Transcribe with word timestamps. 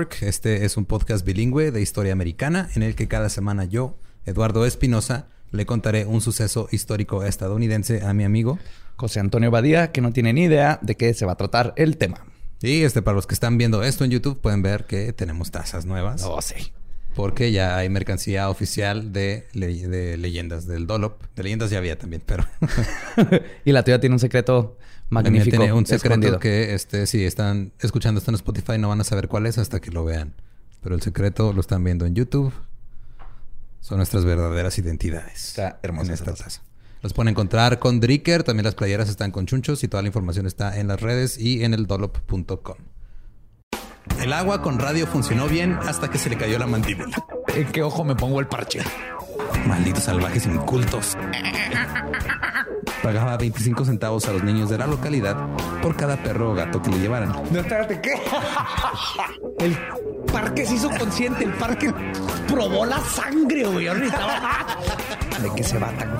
Este 0.00 0.64
es 0.64 0.78
un 0.78 0.86
podcast 0.86 1.22
bilingüe 1.26 1.70
de 1.70 1.82
historia 1.82 2.14
americana 2.14 2.70
en 2.74 2.82
el 2.82 2.94
que 2.94 3.08
cada 3.08 3.28
semana 3.28 3.66
yo, 3.66 3.98
Eduardo 4.24 4.64
Espinosa, 4.64 5.26
le 5.50 5.66
contaré 5.66 6.06
un 6.06 6.22
suceso 6.22 6.66
histórico 6.72 7.24
estadounidense 7.24 8.02
a 8.02 8.14
mi 8.14 8.24
amigo 8.24 8.58
José 8.96 9.20
Antonio 9.20 9.50
Badía, 9.50 9.92
que 9.92 10.00
no 10.00 10.10
tiene 10.14 10.32
ni 10.32 10.44
idea 10.44 10.78
de 10.80 10.94
qué 10.96 11.12
se 11.12 11.26
va 11.26 11.32
a 11.32 11.36
tratar 11.36 11.74
el 11.76 11.98
tema. 11.98 12.24
Y 12.62 12.84
este, 12.84 13.02
para 13.02 13.16
los 13.16 13.26
que 13.26 13.34
están 13.34 13.58
viendo 13.58 13.82
esto 13.82 14.04
en 14.04 14.12
YouTube, 14.12 14.40
pueden 14.40 14.62
ver 14.62 14.86
que 14.86 15.12
tenemos 15.12 15.50
tazas 15.50 15.84
nuevas. 15.84 16.22
Oh, 16.24 16.40
sí. 16.40 16.72
Porque 17.14 17.52
ya 17.52 17.76
hay 17.76 17.90
mercancía 17.90 18.48
oficial 18.48 19.12
de, 19.12 19.46
le- 19.52 19.88
de 19.88 20.16
leyendas 20.16 20.66
del 20.66 20.86
Dolop. 20.86 21.22
De 21.36 21.42
leyendas 21.42 21.68
ya 21.68 21.76
había 21.76 21.98
también, 21.98 22.22
pero 22.24 22.46
y 23.66 23.72
la 23.72 23.82
tuya 23.84 24.00
tiene 24.00 24.14
un 24.14 24.20
secreto 24.20 24.78
magnífico. 25.12 25.56
tiene 25.56 25.72
un 25.72 25.86
secreto 25.86 26.14
escondido. 26.14 26.38
que 26.38 26.74
este, 26.74 27.06
si 27.06 27.24
están 27.24 27.72
escuchando 27.78 28.18
esto 28.18 28.30
en 28.30 28.36
Spotify 28.36 28.78
no 28.78 28.88
van 28.88 29.00
a 29.00 29.04
saber 29.04 29.28
cuál 29.28 29.46
es 29.46 29.58
hasta 29.58 29.80
que 29.80 29.90
lo 29.90 30.04
vean. 30.04 30.34
Pero 30.80 30.94
el 30.94 31.02
secreto 31.02 31.52
lo 31.52 31.60
están 31.60 31.84
viendo 31.84 32.06
en 32.06 32.14
YouTube. 32.14 32.52
Son 33.80 33.98
nuestras 33.98 34.24
verdaderas 34.24 34.78
identidades. 34.78 35.48
Está 35.48 35.78
hermosa 35.82 36.12
esta 36.12 36.32
taza. 36.32 36.44
taza. 36.44 36.62
Los 37.02 37.12
pueden 37.12 37.30
encontrar 37.30 37.78
con 37.78 38.00
Dricker. 38.00 38.42
También 38.42 38.64
las 38.64 38.74
playeras 38.74 39.08
están 39.08 39.30
con 39.30 39.46
chunchos 39.46 39.82
y 39.84 39.88
toda 39.88 40.02
la 40.02 40.08
información 40.08 40.46
está 40.46 40.78
en 40.78 40.88
las 40.88 41.00
redes 41.00 41.38
y 41.38 41.64
en 41.64 41.74
el 41.74 41.86
dolop.com. 41.86 42.76
El 44.20 44.32
agua 44.32 44.62
con 44.62 44.78
radio 44.78 45.06
funcionó 45.06 45.46
bien 45.46 45.74
hasta 45.82 46.10
que 46.10 46.18
se 46.18 46.30
le 46.30 46.36
cayó 46.36 46.58
la 46.58 46.66
mandíbula. 46.66 47.24
¿En 47.54 47.66
qué 47.70 47.82
ojo 47.82 48.04
me 48.04 48.14
pongo 48.14 48.40
el 48.40 48.46
parche? 48.46 48.80
Malditos 49.66 50.04
salvajes 50.04 50.46
incultos. 50.46 51.16
Pagaba 53.02 53.36
25 53.36 53.84
centavos 53.84 54.28
a 54.28 54.32
los 54.32 54.44
niños 54.44 54.70
de 54.70 54.78
la 54.78 54.86
localidad 54.86 55.36
por 55.82 55.96
cada 55.96 56.16
perro 56.16 56.52
o 56.52 56.54
gato 56.54 56.80
que 56.80 56.90
le 56.90 57.00
llevaran. 57.00 57.32
No, 57.50 57.60
espérate, 57.60 58.00
¿qué? 58.00 58.14
El 59.58 59.76
parque 60.32 60.64
se 60.64 60.74
hizo 60.74 60.88
consciente, 60.90 61.44
el 61.44 61.52
parque 61.52 61.92
probó 62.48 62.84
la 62.86 62.98
sangre, 63.00 63.64
güey. 63.64 63.86
¿De 63.86 65.50
qué 65.54 65.62
se 65.62 65.78
va 65.78 65.88
tan... 65.90 66.10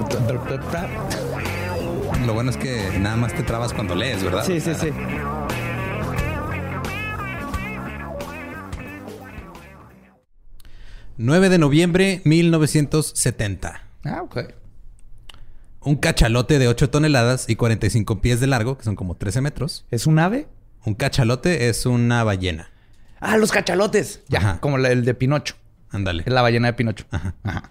Lo 2.26 2.34
bueno 2.34 2.50
es 2.50 2.56
que 2.56 2.98
nada 3.00 3.16
más 3.16 3.34
te 3.34 3.42
trabas 3.42 3.72
cuando 3.72 3.94
lees, 3.94 4.22
¿verdad? 4.22 4.44
Sí, 4.44 4.60
sí, 4.60 4.74
sí. 4.74 4.90
Ah. 4.92 5.48
9 11.16 11.48
de 11.50 11.58
noviembre 11.58 12.20
1970. 12.24 13.82
Ah, 14.04 14.22
ok. 14.22 14.61
Un 15.84 15.96
cachalote 15.96 16.58
de 16.58 16.68
8 16.68 16.90
toneladas 16.90 17.48
y 17.48 17.56
45 17.56 18.20
pies 18.20 18.40
de 18.40 18.46
largo, 18.46 18.78
que 18.78 18.84
son 18.84 18.94
como 18.96 19.16
13 19.16 19.40
metros. 19.40 19.84
¿Es 19.90 20.06
un 20.06 20.18
ave? 20.18 20.46
Un 20.84 20.94
cachalote 20.94 21.68
es 21.68 21.86
una 21.86 22.22
ballena. 22.24 22.70
Ah, 23.20 23.36
los 23.36 23.52
cachalotes. 23.52 24.22
Ya, 24.28 24.38
Ajá. 24.38 24.60
como 24.60 24.78
el 24.78 25.04
de 25.04 25.14
Pinocho. 25.14 25.54
Ándale. 25.90 26.22
Es 26.26 26.32
la 26.32 26.42
ballena 26.42 26.68
de 26.68 26.72
Pinocho. 26.74 27.04
Ajá. 27.10 27.34
Ajá. 27.42 27.70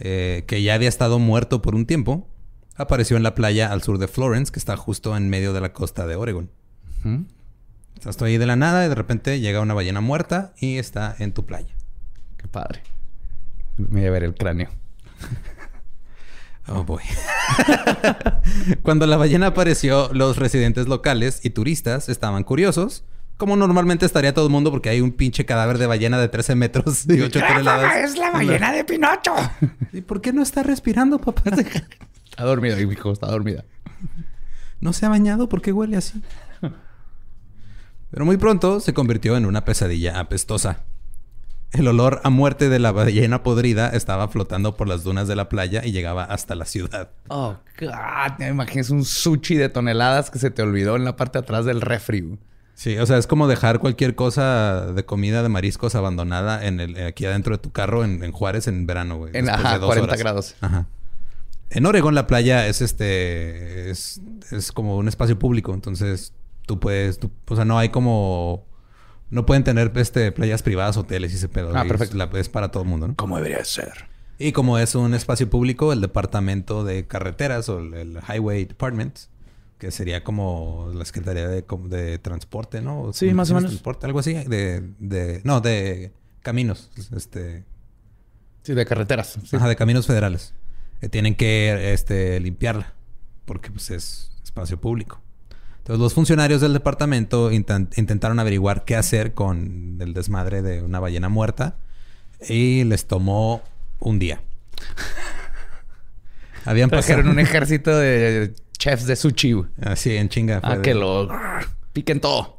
Eh, 0.00 0.44
que 0.46 0.62
ya 0.62 0.74
había 0.74 0.88
estado 0.88 1.18
muerto 1.18 1.60
por 1.62 1.74
un 1.74 1.86
tiempo. 1.86 2.28
Apareció 2.76 3.16
en 3.16 3.22
la 3.22 3.34
playa 3.34 3.72
al 3.72 3.82
sur 3.82 3.98
de 3.98 4.08
Florence, 4.08 4.52
que 4.52 4.58
está 4.58 4.76
justo 4.76 5.16
en 5.16 5.28
medio 5.28 5.52
de 5.52 5.60
la 5.60 5.72
costa 5.72 6.06
de 6.06 6.14
Oregon. 6.16 6.50
Ujú. 7.00 7.24
Estás 7.96 8.22
ahí 8.22 8.38
de 8.38 8.46
la 8.46 8.54
nada 8.56 8.86
y 8.86 8.88
de 8.88 8.94
repente 8.94 9.40
llega 9.40 9.60
una 9.60 9.74
ballena 9.74 10.00
muerta 10.00 10.52
y 10.60 10.78
está 10.78 11.16
en 11.18 11.32
tu 11.32 11.44
playa. 11.44 11.74
Qué 12.36 12.46
padre. 12.46 12.82
Me 13.76 14.00
voy 14.00 14.06
a 14.08 14.10
ver 14.12 14.22
el 14.24 14.34
cráneo. 14.34 14.68
Oh 16.70 16.84
boy. 16.84 17.02
Cuando 18.82 19.06
la 19.06 19.16
ballena 19.16 19.48
apareció, 19.48 20.10
los 20.12 20.36
residentes 20.36 20.86
locales 20.86 21.40
y 21.42 21.50
turistas 21.50 22.08
estaban 22.08 22.44
curiosos. 22.44 23.04
Como 23.36 23.56
normalmente 23.56 24.04
estaría 24.04 24.34
todo 24.34 24.46
el 24.46 24.52
mundo 24.52 24.70
porque 24.70 24.88
hay 24.88 25.00
un 25.00 25.12
pinche 25.12 25.46
cadáver 25.46 25.78
de 25.78 25.86
ballena 25.86 26.18
de 26.18 26.28
13 26.28 26.56
metros 26.56 27.06
y 27.08 27.20
8 27.20 27.40
toneladas. 27.40 27.96
¡Es 27.96 28.18
la 28.18 28.30
ballena 28.32 28.72
de 28.72 28.84
Pinocho! 28.84 29.34
¿Y 29.92 30.00
por 30.00 30.20
qué 30.20 30.32
no 30.32 30.42
está 30.42 30.62
respirando, 30.62 31.18
papá? 31.18 31.42
Está 32.30 32.44
dormida, 32.44 32.80
hijo. 32.80 33.12
Está 33.12 33.26
dormida. 33.28 33.64
No 34.80 34.92
se 34.92 35.06
ha 35.06 35.08
bañado, 35.08 35.48
¿por 35.48 35.60
qué 35.60 35.72
huele 35.72 35.96
así? 35.96 36.22
Pero 38.10 38.24
muy 38.24 38.36
pronto 38.36 38.80
se 38.80 38.94
convirtió 38.94 39.36
en 39.36 39.44
una 39.44 39.64
pesadilla 39.64 40.20
apestosa. 40.20 40.84
El 41.72 41.86
olor 41.86 42.20
a 42.24 42.30
muerte 42.30 42.68
de 42.70 42.78
la 42.78 42.92
ballena 42.92 43.42
podrida 43.42 43.90
estaba 43.90 44.28
flotando 44.28 44.76
por 44.76 44.88
las 44.88 45.04
dunas 45.04 45.28
de 45.28 45.36
la 45.36 45.48
playa 45.50 45.84
y 45.84 45.92
llegaba 45.92 46.24
hasta 46.24 46.54
la 46.54 46.64
ciudad. 46.64 47.10
Oh, 47.28 47.56
God. 47.78 48.38
Me 48.38 48.48
imaginas 48.48 48.88
un 48.90 49.04
sushi 49.04 49.56
de 49.56 49.68
toneladas 49.68 50.30
que 50.30 50.38
se 50.38 50.50
te 50.50 50.62
olvidó 50.62 50.96
en 50.96 51.04
la 51.04 51.16
parte 51.16 51.38
de 51.38 51.42
atrás 51.42 51.66
del 51.66 51.80
refri. 51.82 52.38
Sí, 52.74 52.96
o 52.96 53.04
sea, 53.06 53.18
es 53.18 53.26
como 53.26 53.48
dejar 53.48 53.80
cualquier 53.80 54.14
cosa 54.14 54.92
de 54.92 55.04
comida 55.04 55.42
de 55.42 55.48
mariscos 55.48 55.94
abandonada 55.94 56.64
en 56.64 56.80
el, 56.80 57.06
aquí 57.06 57.26
adentro 57.26 57.56
de 57.56 57.62
tu 57.62 57.70
carro 57.72 58.04
en, 58.04 58.22
en 58.22 58.32
Juárez 58.32 58.66
en 58.68 58.86
verano, 58.86 59.18
güey. 59.18 59.32
En, 59.36 59.50
ajá, 59.50 59.74
de 59.74 59.78
dos 59.80 59.86
40 59.88 60.04
horas. 60.06 60.18
grados. 60.20 60.54
Ajá. 60.60 60.86
En 61.70 61.84
Oregón 61.84 62.14
la 62.14 62.26
playa 62.26 62.66
es 62.66 62.80
este 62.80 63.90
es, 63.90 64.22
es 64.52 64.72
como 64.72 64.96
un 64.96 65.06
espacio 65.08 65.38
público, 65.38 65.74
entonces 65.74 66.32
tú 66.66 66.80
puedes, 66.80 67.18
tú- 67.18 67.30
o 67.48 67.56
sea, 67.56 67.64
no 67.66 67.78
hay 67.78 67.90
como 67.90 68.64
no 69.30 69.44
pueden 69.46 69.64
tener 69.64 69.92
este 69.96 70.32
playas 70.32 70.62
privadas, 70.62 70.96
hoteles 70.96 71.32
y 71.32 71.36
ese 71.36 71.48
pedo. 71.48 71.70
Ah, 71.76 71.84
Y 71.84 71.88
perfecto. 71.88 72.12
Es, 72.22 72.32
la- 72.32 72.40
es 72.40 72.48
para 72.48 72.70
todo 72.70 72.82
el 72.82 72.88
mundo, 72.88 73.08
¿no? 73.08 73.16
Como 73.16 73.36
debería 73.36 73.64
ser. 73.64 74.06
Y 74.38 74.52
como 74.52 74.78
es 74.78 74.94
un 74.94 75.14
espacio 75.14 75.50
público, 75.50 75.92
el 75.92 76.00
departamento 76.00 76.84
de 76.84 77.06
carreteras 77.06 77.68
o 77.68 77.80
el, 77.80 77.94
el 77.94 78.18
Highway 78.28 78.64
Department, 78.66 79.18
que 79.78 79.90
sería 79.90 80.22
como 80.24 80.90
la 80.94 81.04
Secretaría 81.04 81.48
de, 81.48 81.64
de 81.88 82.18
Transporte, 82.18 82.80
¿no? 82.80 83.12
Sí, 83.12 83.32
más 83.34 83.50
o 83.50 83.54
menos. 83.54 83.70
Transporte, 83.70 84.06
algo 84.06 84.20
así, 84.20 84.34
de, 84.34 84.82
de, 85.00 85.40
no, 85.44 85.60
de 85.60 86.12
caminos, 86.42 86.90
este, 87.16 87.64
Sí, 88.62 88.74
de 88.74 88.84
carreteras. 88.86 89.38
Sí. 89.44 89.56
ajá, 89.56 89.68
de 89.68 89.76
caminos 89.76 90.06
federales. 90.06 90.54
Eh, 91.00 91.08
tienen 91.08 91.34
que 91.34 91.92
este, 91.92 92.38
limpiarla, 92.40 92.94
porque 93.44 93.70
pues 93.70 93.90
es 93.90 94.30
espacio 94.44 94.80
público. 94.80 95.20
Entonces 95.88 96.02
los 96.02 96.12
funcionarios 96.12 96.60
del 96.60 96.74
departamento 96.74 97.50
intentaron 97.50 98.38
averiguar 98.38 98.84
qué 98.84 98.94
hacer 98.94 99.32
con 99.32 99.96
el 100.00 100.12
desmadre 100.12 100.60
de 100.60 100.82
una 100.82 101.00
ballena 101.00 101.30
muerta 101.30 101.78
y 102.46 102.84
les 102.84 103.06
tomó 103.06 103.62
un 103.98 104.18
día. 104.18 104.42
Habían 106.66 106.90
pasado... 106.90 107.06
Trajeron 107.06 107.30
un 107.30 107.38
ejército 107.38 107.96
de 107.96 108.52
chefs 108.76 109.06
de 109.06 109.16
sushi. 109.16 109.64
Así, 109.80 110.14
en 110.14 110.28
chinga. 110.28 110.60
Ah, 110.62 110.76
de- 110.76 110.82
que 110.82 110.92
lo 110.92 111.26
piquen 111.94 112.20
todo. 112.20 112.58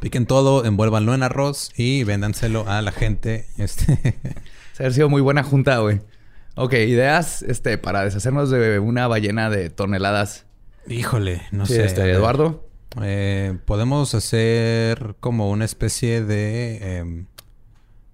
Piquen 0.00 0.26
todo, 0.26 0.66
envuélvanlo 0.66 1.14
en 1.14 1.22
arroz 1.22 1.70
y 1.74 2.04
véndanselo 2.04 2.68
a 2.68 2.82
la 2.82 2.92
gente. 2.92 3.46
Este... 3.56 4.18
Se 4.74 4.84
ha 4.84 4.90
sido 4.90 5.08
muy 5.08 5.22
buena 5.22 5.42
junta, 5.42 5.78
güey. 5.78 6.02
Ok, 6.54 6.74
ideas 6.74 7.40
este, 7.40 7.78
para 7.78 8.04
deshacernos 8.04 8.50
de 8.50 8.78
una 8.78 9.08
ballena 9.08 9.48
de 9.48 9.70
toneladas. 9.70 10.44
Híjole, 10.88 11.42
no 11.52 11.66
Sí, 11.66 11.74
sé. 11.74 11.84
este. 11.86 12.10
Eduardo. 12.10 12.68
Eh, 13.02 13.56
podemos 13.66 14.14
hacer 14.14 15.16
como 15.20 15.50
una 15.50 15.64
especie 15.64 16.22
de... 16.24 16.98
em, 16.98 17.26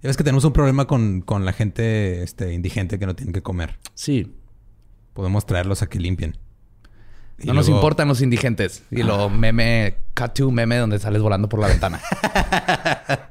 ya 0.03 0.09
ves 0.09 0.17
que 0.17 0.25
tenemos 0.25 0.45
un 0.45 0.53
problema 0.53 0.87
con, 0.87 1.21
con 1.23 1.45
la 1.45 1.53
gente 1.53 2.23
este, 2.23 2.53
indigente 2.53 2.99
que 2.99 3.07
no 3.07 3.15
tienen 3.15 3.33
que 3.33 3.43
comer. 3.43 3.79
Sí. 3.95 4.35
Podemos 5.15 5.47
traerlos 5.47 5.83
a 5.83 5.87
que 5.87 5.99
limpien. 6.01 6.37
Y 7.39 7.47
No 7.47 7.55
nos 7.55 7.69
importan 7.69 8.09
los 8.09 8.21
indigentes. 8.21 8.83
Y 8.91 9.03
lo 9.03 9.29
meme, 9.31 9.97
cut 10.15 10.35
to 10.35 10.51
meme 10.51 10.77
donde 10.77 10.99
sales 10.99 11.23
volando 11.23 11.49
por 11.49 11.61
la 11.61 11.69
ventana. 11.69 12.01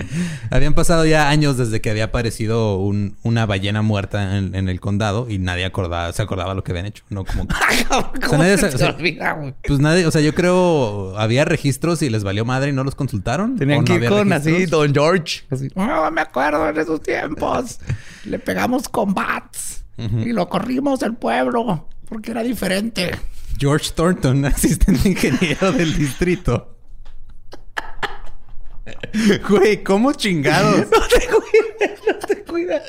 Habían 0.50 0.74
pasado 0.74 1.04
ya 1.06 1.28
años 1.28 1.56
desde 1.56 1.80
que 1.80 1.90
había 1.90 2.04
aparecido 2.04 2.78
un- 2.78 3.16
una 3.22 3.46
ballena 3.46 3.82
muerta 3.82 4.36
en, 4.38 4.54
en 4.54 4.68
el 4.68 4.80
condado 4.80 5.28
y 5.28 5.38
nadie 5.38 5.64
acordaba, 5.64 6.12
se 6.12 6.22
acordaba 6.22 6.54
lo 6.54 6.64
que 6.64 6.72
habían 6.72 6.86
hecho. 6.86 7.04
No 7.10 7.24
como... 7.24 7.46
¿Cómo 8.28 8.42
nadie 8.42 8.58
se 8.58 8.66
o 8.66 8.78
sea? 8.78 8.96
Pues 9.64 9.78
nadie, 9.80 10.06
o 10.06 10.10
sea, 10.10 10.20
yo 10.20 10.34
creo 10.34 11.16
había 11.18 11.44
registros 11.44 12.02
y 12.02 12.10
les 12.10 12.24
valió 12.24 12.44
madre 12.44 12.70
y 12.70 12.72
no 12.72 12.84
los 12.84 12.94
consultaron. 12.94 13.56
Tenían 13.56 13.78
¿O 13.78 13.82
no 13.82 13.86
que 13.86 13.94
ir 13.94 14.08
con 14.08 14.32
así? 14.32 14.66
Don 14.66 14.92
George. 14.92 15.42
Así, 15.50 15.68
"Oh, 15.74 16.10
me 16.10 16.20
acuerdo 16.20 16.68
en 16.68 16.78
esos 16.78 17.02
tiempos. 17.02 17.78
Le 18.24 18.38
pegamos 18.38 18.88
con 18.88 19.14
bats. 19.14 19.84
Y 19.98 20.32
lo 20.32 20.48
corrimos 20.48 20.98
del 21.00 21.14
pueblo. 21.14 21.88
Porque 22.08 22.32
era 22.32 22.42
diferente. 22.42 23.10
George 23.58 23.90
Thornton, 23.94 24.44
asistente 24.46 25.08
ingeniero 25.10 25.70
del 25.72 25.94
distrito. 25.96 26.76
Güey, 29.48 29.82
¿cómo 29.84 30.12
chingados? 30.12 30.86
No 30.90 31.00
te 31.08 31.26
cuides, 31.26 32.00
no 32.06 32.18
te 32.26 32.42
cuides. 32.44 32.82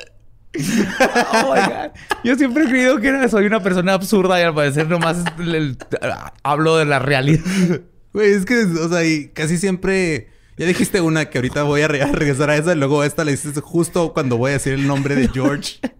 Oh 1.32 1.54
my 1.54 1.60
God. 1.60 1.90
Yo 2.24 2.36
siempre 2.36 2.64
he 2.64 2.68
creído 2.68 2.98
que 3.00 3.28
soy 3.28 3.46
una 3.46 3.62
persona 3.62 3.94
absurda 3.94 4.40
y 4.40 4.44
al 4.44 4.54
parecer 4.54 4.88
nomás 4.88 5.18
el- 5.38 5.54
el- 5.54 5.78
hablo 6.42 6.76
de 6.76 6.84
la 6.84 6.98
realidad. 7.00 7.42
Güey, 8.12 8.32
es 8.32 8.44
que, 8.44 8.62
o 8.64 8.88
sea, 8.88 9.04
y 9.04 9.28
casi 9.28 9.58
siempre. 9.58 10.28
Ya 10.56 10.66
dijiste 10.66 11.00
una 11.00 11.24
que 11.30 11.38
ahorita 11.38 11.64
voy 11.64 11.80
a, 11.82 11.88
re- 11.88 12.02
a 12.02 12.12
regresar 12.12 12.48
a 12.50 12.56
esa 12.56 12.72
y 12.72 12.76
luego 12.76 13.02
esta 13.02 13.24
la 13.24 13.32
dices 13.32 13.58
justo 13.60 14.12
cuando 14.12 14.36
voy 14.36 14.50
a 14.50 14.52
decir 14.54 14.72
el 14.74 14.86
nombre 14.86 15.16
de 15.16 15.28
George. 15.28 15.78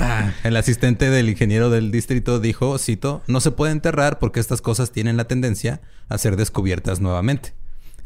Ah, 0.00 0.32
el 0.42 0.56
asistente 0.56 1.10
del 1.10 1.28
ingeniero 1.28 1.68
del 1.68 1.90
distrito 1.90 2.40
dijo, 2.40 2.78
cito, 2.78 3.22
no 3.26 3.40
se 3.40 3.50
puede 3.50 3.72
enterrar 3.72 4.18
porque 4.18 4.40
estas 4.40 4.62
cosas 4.62 4.90
tienen 4.90 5.18
la 5.18 5.24
tendencia 5.24 5.82
a 6.08 6.16
ser 6.16 6.36
descubiertas 6.36 7.00
nuevamente. 7.00 7.52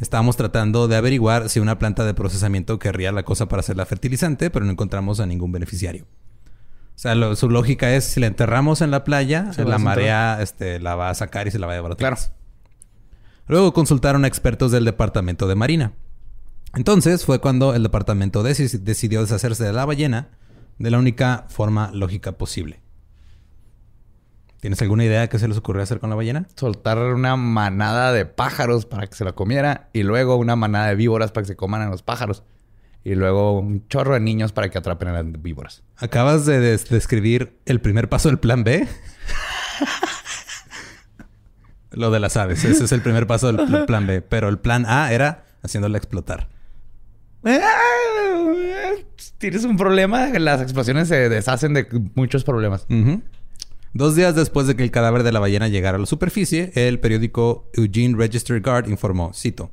Estábamos 0.01 0.37
tratando 0.37 0.89
de 0.89 0.97
averiguar 0.97 1.49
si 1.49 1.59
una 1.61 1.79
planta 1.79 2.05
de 2.05 2.13
procesamiento 2.15 2.79
querría 2.79 3.13
la 3.13 3.23
cosa 3.25 3.47
para 3.49 3.61
hacerla 3.61 3.87
fertilizante, 3.87 4.51
pero 4.51 4.65
no 4.67 4.73
encontramos 4.73 5.21
a 5.21 5.27
ningún 5.27 5.53
beneficiario. 5.53 6.05
O 6.95 6.99
sea, 6.99 7.15
lo- 7.15 7.35
su 7.37 7.49
lógica 7.51 7.95
es 7.95 8.05
si 8.05 8.21
la 8.21 8.27
enterramos 8.27 8.81
en 8.83 8.91
la 8.91 9.05
playa, 9.05 9.53
Se 9.53 9.65
la 9.65 9.79
marea 9.79 10.39
este, 10.43 10.81
la 10.81 10.95
va 10.97 11.11
a 11.11 11.15
sacar 11.15 11.47
y 11.47 11.51
se 11.51 11.59
la 11.59 11.67
va 11.67 11.73
a 11.73 11.77
llevar 11.77 11.91
a 11.93 11.95
otra 11.95 12.09
Claro. 12.11 12.23
Luego 13.49 13.73
consultaron 13.73 14.25
a 14.25 14.29
expertos 14.29 14.73
del 14.73 14.85
departamento 14.85 15.47
de 15.47 15.55
Marina. 15.55 15.93
Entonces 16.75 17.25
fue 17.25 17.39
cuando 17.41 17.75
el 17.75 17.83
departamento 17.83 18.43
deci- 18.43 18.79
decidió 18.81 19.21
deshacerse 19.23 19.65
de 19.65 19.73
la 19.73 19.85
ballena 19.87 20.29
de 20.79 20.91
la 20.91 20.99
única 20.99 21.47
forma 21.49 21.91
lógica 21.93 22.33
posible. 22.33 22.81
¿Tienes 24.61 24.81
alguna 24.83 25.05
idea 25.05 25.21
de 25.21 25.29
qué 25.29 25.39
se 25.39 25.47
les 25.49 25.57
ocurrió 25.59 25.83
hacer 25.83 26.01
con 26.01 26.11
la 26.11 26.17
ballena? 26.17 26.47
Soltar 26.57 26.99
una 26.99 27.37
manada 27.37 28.13
de 28.13 28.25
pájaros 28.27 28.87
para 28.87 29.07
que 29.07 29.15
se 29.15 29.25
la 29.25 29.33
comiera 29.33 29.91
y 29.93 30.03
luego 30.03 30.37
una 30.37 30.57
manada 30.57 30.89
de 30.89 30.95
víboras 30.97 31.31
para 31.31 31.43
que 31.45 31.49
se 31.49 31.57
coman 31.57 31.83
a 31.83 31.89
los 31.91 32.03
pájaros. 32.03 32.43
Y 33.05 33.15
luego 33.15 33.59
un 33.61 33.87
chorro 33.87 34.15
de 34.15 34.21
niños 34.21 34.53
para 34.53 34.69
que 34.69 34.79
atrapen 34.79 35.09
a 35.09 35.13
las 35.23 35.43
víboras. 35.43 35.85
Acabas 35.97 36.45
de 36.47 36.59
des- 36.59 36.89
describir 36.89 37.57
el 37.67 37.81
primer 37.81 38.09
paso 38.09 38.29
del 38.29 38.39
plan 38.39 38.65
B. 38.65 38.89
Lo 41.93 42.11
de 42.11 42.19
las 42.21 42.37
aves. 42.37 42.65
Ese 42.65 42.85
es 42.85 42.93
el 42.93 43.01
primer 43.03 43.27
paso 43.27 43.47
del 43.53 43.65
pl- 43.67 43.85
plan 43.87 44.07
B. 44.07 44.23
Pero 44.23 44.49
el 44.49 44.59
plan 44.59 44.85
A 44.87 45.13
era 45.13 45.45
haciéndola 45.63 45.97
explotar. 45.99 46.49
Tienes 49.39 49.65
un 49.65 49.77
problema, 49.77 50.27
las 50.39 50.61
explosiones 50.63 51.09
se 51.09 51.29
deshacen 51.29 51.75
de 51.75 51.87
muchos 52.15 52.43
problemas. 52.45 52.87
Ujú. 52.91 53.23
Dos 53.97 54.15
días 54.15 54.35
después 54.35 54.67
de 54.67 54.77
que 54.77 54.83
el 54.83 54.91
cadáver 54.91 55.23
de 55.23 55.33
la 55.33 55.41
ballena 55.41 55.69
llegara 55.69 55.97
a 55.97 56.01
la 56.01 56.05
superficie, 56.05 56.71
el 56.75 57.01
periódico 57.01 57.71
Eugene 57.73 58.15
Register 58.15 58.61
Guard 58.61 58.91
informó, 58.91 59.33
cito, 59.33 59.71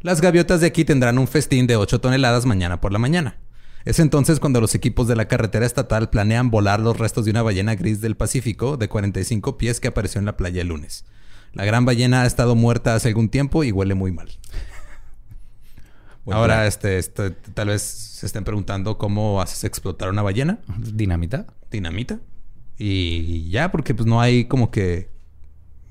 Las 0.00 0.22
gaviotas 0.22 0.62
de 0.62 0.68
aquí 0.68 0.86
tendrán 0.86 1.18
un 1.18 1.28
festín 1.28 1.66
de 1.66 1.76
8 1.76 2.00
toneladas 2.00 2.46
mañana 2.46 2.80
por 2.80 2.94
la 2.94 2.98
mañana. 2.98 3.36
Es 3.84 3.98
entonces 3.98 4.40
cuando 4.40 4.62
los 4.62 4.74
equipos 4.74 5.06
de 5.06 5.16
la 5.16 5.28
carretera 5.28 5.66
estatal 5.66 6.08
planean 6.08 6.50
volar 6.50 6.80
los 6.80 6.96
restos 6.96 7.26
de 7.26 7.30
una 7.30 7.42
ballena 7.42 7.74
gris 7.74 8.00
del 8.00 8.16
Pacífico 8.16 8.78
de 8.78 8.88
45 8.88 9.58
pies 9.58 9.80
que 9.80 9.88
apareció 9.88 10.18
en 10.18 10.24
la 10.24 10.38
playa 10.38 10.62
el 10.62 10.68
lunes. 10.68 11.04
La 11.52 11.66
gran 11.66 11.84
ballena 11.84 12.22
ha 12.22 12.26
estado 12.26 12.54
muerta 12.54 12.94
hace 12.94 13.08
algún 13.08 13.28
tiempo 13.28 13.64
y 13.64 13.72
huele 13.72 13.94
muy 13.94 14.12
mal. 14.12 14.30
Ahora, 16.30 16.66
este, 16.66 16.96
este, 16.96 17.32
tal 17.32 17.68
vez 17.68 17.82
se 17.82 18.24
estén 18.24 18.44
preguntando 18.44 18.96
cómo 18.96 19.42
haces 19.42 19.64
explotar 19.64 20.08
una 20.08 20.22
ballena 20.22 20.58
¿Dinamita? 20.78 21.46
dinamita. 21.70 22.18
Y 22.78 23.50
ya, 23.50 23.70
porque 23.70 23.94
pues 23.94 24.06
no 24.06 24.20
hay 24.20 24.44
como 24.44 24.70
que. 24.70 25.10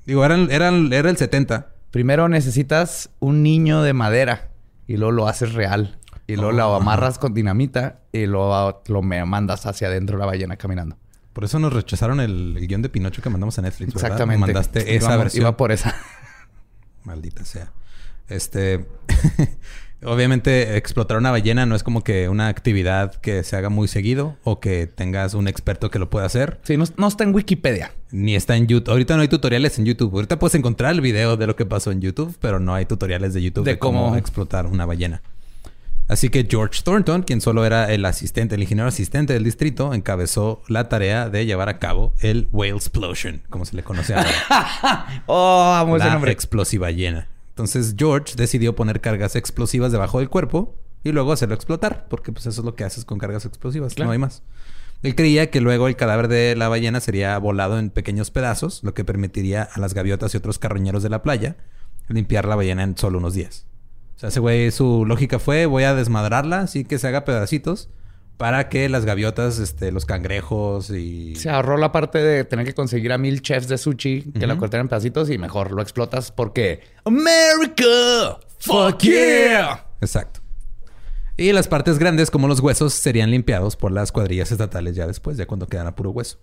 Digo, 0.06 0.24
eran, 0.24 0.50
eran, 0.50 0.92
era 0.92 1.10
el 1.10 1.16
70. 1.16 1.70
Primero 1.90 2.28
necesitas 2.28 3.10
un 3.20 3.42
niño 3.42 3.82
de 3.82 3.92
madera 3.92 4.50
y 4.86 4.96
luego 4.96 5.12
lo 5.12 5.28
haces 5.28 5.52
real. 5.52 5.98
Y 6.26 6.36
luego 6.36 6.52
lo 6.52 6.70
Oh, 6.70 6.74
amarras 6.74 7.18
con 7.18 7.32
dinamita 7.32 8.00
y 8.12 8.26
luego 8.26 8.82
lo 8.86 9.02
me 9.02 9.24
mandas 9.24 9.64
hacia 9.66 9.88
adentro 9.88 10.16
de 10.16 10.20
la 10.20 10.26
ballena 10.26 10.56
caminando. 10.56 10.96
Por 11.32 11.44
eso 11.44 11.58
nos 11.58 11.72
rechazaron 11.72 12.20
el, 12.20 12.56
el 12.56 12.66
guion 12.66 12.82
de 12.82 12.88
Pinocho 12.88 13.22
que 13.22 13.30
mandamos 13.30 13.58
a 13.58 13.62
Netflix. 13.62 13.94
¿verdad? 13.94 14.10
Exactamente. 14.10 14.40
Mandaste 14.40 14.96
esa 14.96 15.16
versión. 15.16 15.42
Iba 15.42 15.56
por 15.56 15.72
esa. 15.72 15.94
Maldita 17.04 17.44
sea. 17.44 17.72
Este. 18.28 18.86
Obviamente, 20.04 20.76
explotar 20.76 21.16
una 21.18 21.32
ballena 21.32 21.66
no 21.66 21.74
es 21.74 21.82
como 21.82 22.04
que 22.04 22.28
una 22.28 22.46
actividad 22.48 23.14
que 23.16 23.42
se 23.42 23.56
haga 23.56 23.68
muy 23.68 23.88
seguido 23.88 24.36
o 24.44 24.60
que 24.60 24.86
tengas 24.86 25.34
un 25.34 25.48
experto 25.48 25.90
que 25.90 25.98
lo 25.98 26.08
pueda 26.08 26.24
hacer. 26.26 26.60
Sí, 26.62 26.76
no, 26.76 26.84
no 26.96 27.08
está 27.08 27.24
en 27.24 27.34
Wikipedia. 27.34 27.92
Ni 28.12 28.36
está 28.36 28.56
en 28.56 28.68
YouTube. 28.68 28.92
Ahorita 28.92 29.16
no 29.16 29.22
hay 29.22 29.28
tutoriales 29.28 29.76
en 29.78 29.86
YouTube. 29.86 30.14
Ahorita 30.14 30.38
puedes 30.38 30.54
encontrar 30.54 30.92
el 30.92 31.00
video 31.00 31.36
de 31.36 31.46
lo 31.48 31.56
que 31.56 31.66
pasó 31.66 31.90
en 31.90 32.00
YouTube, 32.00 32.36
pero 32.40 32.60
no 32.60 32.74
hay 32.74 32.86
tutoriales 32.86 33.34
de 33.34 33.42
YouTube 33.42 33.64
de, 33.64 33.72
De 33.72 33.78
cómo 33.80 34.04
cómo- 34.04 34.16
explotar 34.16 34.66
una 34.66 34.86
ballena. 34.86 35.20
Así 36.06 36.30
que 36.30 36.46
George 36.48 36.80
Thornton, 36.84 37.22
quien 37.22 37.42
solo 37.42 37.66
era 37.66 37.92
el 37.92 38.02
asistente, 38.06 38.54
el 38.54 38.62
ingeniero 38.62 38.88
asistente 38.88 39.34
del 39.34 39.44
distrito, 39.44 39.92
encabezó 39.92 40.62
la 40.68 40.88
tarea 40.88 41.28
de 41.28 41.44
llevar 41.44 41.68
a 41.68 41.78
cabo 41.78 42.14
el 42.20 42.48
Whale 42.50 42.70
Explosion, 42.76 43.42
como 43.50 43.66
se 43.66 43.76
le 43.76 43.82
conoce 43.82 44.14
ahora. 44.14 45.06
Oh, 45.26 45.74
amo 45.76 45.96
ese 45.96 46.06
la 46.06 46.12
nombre. 46.14 46.32
explosiva 46.32 46.86
ballena. 46.86 47.28
Entonces 47.58 47.96
George 47.98 48.34
decidió 48.36 48.76
poner 48.76 49.00
cargas 49.00 49.34
explosivas 49.34 49.90
debajo 49.90 50.20
del 50.20 50.28
cuerpo 50.28 50.76
y 51.02 51.10
luego 51.10 51.32
hacerlo 51.32 51.56
explotar, 51.56 52.06
porque 52.08 52.30
pues 52.30 52.46
eso 52.46 52.60
es 52.60 52.64
lo 52.64 52.76
que 52.76 52.84
haces 52.84 53.04
con 53.04 53.18
cargas 53.18 53.44
explosivas, 53.46 53.94
Claro. 53.94 54.06
no 54.08 54.12
hay 54.12 54.18
más. 54.18 54.44
Él 55.02 55.16
creía 55.16 55.50
que 55.50 55.60
luego 55.60 55.88
el 55.88 55.96
cadáver 55.96 56.28
de 56.28 56.54
la 56.54 56.68
ballena 56.68 57.00
sería 57.00 57.36
volado 57.38 57.80
en 57.80 57.90
pequeños 57.90 58.30
pedazos, 58.30 58.84
lo 58.84 58.94
que 58.94 59.04
permitiría 59.04 59.62
a 59.64 59.80
las 59.80 59.92
gaviotas 59.92 60.34
y 60.34 60.36
otros 60.36 60.60
carroñeros 60.60 61.02
de 61.02 61.08
la 61.08 61.22
playa 61.24 61.56
limpiar 62.06 62.44
la 62.46 62.54
ballena 62.54 62.84
en 62.84 62.96
solo 62.96 63.18
unos 63.18 63.34
días. 63.34 63.66
O 64.16 64.20
sea, 64.20 64.28
ese 64.28 64.38
güey, 64.38 64.70
su 64.70 65.04
lógica 65.04 65.40
fue, 65.40 65.66
voy 65.66 65.82
a 65.82 65.94
desmadrarla, 65.96 66.60
así 66.60 66.84
que 66.84 66.98
se 67.00 67.08
haga 67.08 67.24
pedacitos, 67.24 67.90
para 68.38 68.68
que 68.68 68.88
las 68.88 69.04
gaviotas, 69.04 69.58
este, 69.58 69.90
los 69.92 70.06
cangrejos 70.06 70.90
y... 70.90 71.34
Se 71.34 71.50
ahorró 71.50 71.76
la 71.76 71.90
parte 71.90 72.18
de 72.18 72.44
tener 72.44 72.64
que 72.64 72.72
conseguir 72.72 73.12
a 73.12 73.18
mil 73.18 73.42
chefs 73.42 73.68
de 73.68 73.76
sushi 73.76 74.32
que 74.32 74.46
la 74.46 74.56
cortaran 74.56 74.84
en 74.84 74.88
pedacitos 74.88 75.28
y 75.28 75.38
mejor 75.38 75.72
lo 75.72 75.82
explotas 75.82 76.30
porque 76.30 76.80
America, 77.04 78.38
fuck 78.60 79.00
yeah. 79.00 79.84
Exacto. 80.00 80.40
Y 81.36 81.52
las 81.52 81.66
partes 81.66 81.98
grandes, 81.98 82.30
como 82.30 82.46
los 82.48 82.60
huesos, 82.60 82.94
serían 82.94 83.30
limpiados 83.30 83.76
por 83.76 83.90
las 83.90 84.12
cuadrillas 84.12 84.52
estatales 84.52 84.94
ya 84.94 85.06
después, 85.06 85.36
ya 85.36 85.46
cuando 85.46 85.66
quedan 85.66 85.88
a 85.88 85.96
puro 85.96 86.10
hueso. 86.10 86.38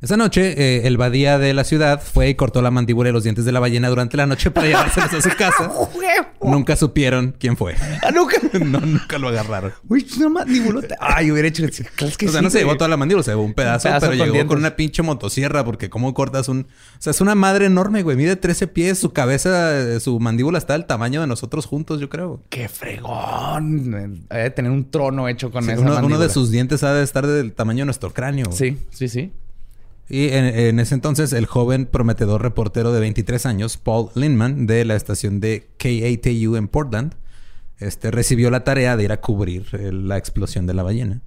Esa 0.00 0.16
noche, 0.16 0.54
eh, 0.56 0.86
el 0.86 0.96
badía 0.96 1.38
de 1.40 1.52
la 1.54 1.64
ciudad 1.64 2.00
fue 2.00 2.28
y 2.28 2.34
cortó 2.36 2.62
la 2.62 2.70
mandíbula 2.70 3.08
y 3.08 3.12
los 3.12 3.24
dientes 3.24 3.44
de 3.44 3.50
la 3.50 3.58
ballena 3.58 3.88
durante 3.88 4.16
la 4.16 4.26
noche 4.26 4.52
para 4.52 4.68
llevárselos 4.68 5.12
a 5.12 5.20
su 5.20 5.36
casa. 5.36 5.72
Nunca 6.40 6.76
supieron 6.76 7.34
quién 7.36 7.56
fue. 7.56 7.74
Ah, 8.02 8.12
nunca. 8.12 8.36
no, 8.64 8.78
nunca 8.78 9.18
lo 9.18 9.26
agarraron. 9.28 9.72
Uy, 9.88 10.06
una 10.18 10.28
mandibulota. 10.28 10.96
Ay, 11.00 11.32
hubiera 11.32 11.48
hecho. 11.48 11.64
Claro 11.96 12.14
que 12.16 12.26
o 12.26 12.30
sea, 12.30 12.38
sí, 12.38 12.44
no 12.44 12.50
se 12.50 12.58
llevó 12.60 12.76
toda 12.76 12.88
la 12.88 12.96
mandíbula, 12.96 13.24
se 13.24 13.32
llevó 13.32 13.42
un 13.42 13.54
pedazo, 13.54 13.88
pedazo 13.88 14.06
pero 14.06 14.10
con 14.12 14.18
llegó 14.18 14.32
dientes. 14.34 14.48
con 14.48 14.58
una 14.58 14.76
pinche 14.76 15.02
motosierra, 15.02 15.64
porque 15.64 15.90
cómo 15.90 16.14
cortas 16.14 16.48
un... 16.48 16.60
O 16.60 17.00
sea, 17.00 17.10
es 17.10 17.20
una 17.20 17.34
madre 17.34 17.66
enorme, 17.66 18.04
güey. 18.04 18.16
Mide 18.16 18.36
13 18.36 18.68
pies, 18.68 18.98
su 18.98 19.12
cabeza, 19.12 19.98
su 19.98 20.20
mandíbula 20.20 20.58
está 20.58 20.74
del 20.74 20.86
tamaño 20.86 21.20
de 21.20 21.26
nosotros 21.26 21.66
juntos, 21.66 22.00
yo 22.00 22.08
creo. 22.08 22.40
Qué 22.50 22.68
fregón. 22.68 24.26
Tener 24.54 24.70
un 24.70 24.90
trono 24.92 25.28
hecho 25.28 25.50
con 25.50 25.64
Sí, 25.64 25.72
esa 25.72 25.80
uno, 25.80 25.98
uno 26.06 26.18
de 26.20 26.28
sus 26.28 26.52
dientes 26.52 26.84
ha 26.84 26.94
de 26.94 27.02
estar 27.02 27.26
del 27.26 27.52
tamaño 27.52 27.80
de 27.80 27.86
nuestro 27.86 28.14
cráneo. 28.14 28.52
Sí, 28.52 28.78
sí, 28.90 29.08
sí. 29.08 29.32
Y 30.10 30.28
en, 30.28 30.80
ese 30.80 30.94
entonces, 30.94 31.34
el 31.34 31.44
joven 31.44 31.84
prometedor 31.84 32.40
reportero 32.40 32.92
de 32.92 33.00
23 33.00 33.44
años, 33.44 33.76
Paul 33.76 34.10
Lindman, 34.14 34.66
de 34.66 34.84
la 34.86 34.96
estación 34.96 35.38
de 35.40 35.68
KATU 35.76 36.56
en 36.56 36.68
Portland, 36.68 37.14
este, 37.78 38.10
recibió 38.10 38.50
la 38.50 38.64
tarea 38.64 38.96
de 38.96 39.04
ir 39.04 39.12
a 39.12 39.20
cubrir 39.20 39.66
eh, 39.72 39.92
la 39.92 40.16
explosión 40.16 40.66
de 40.66 40.74
la 40.74 40.82
ballena. 40.82 41.20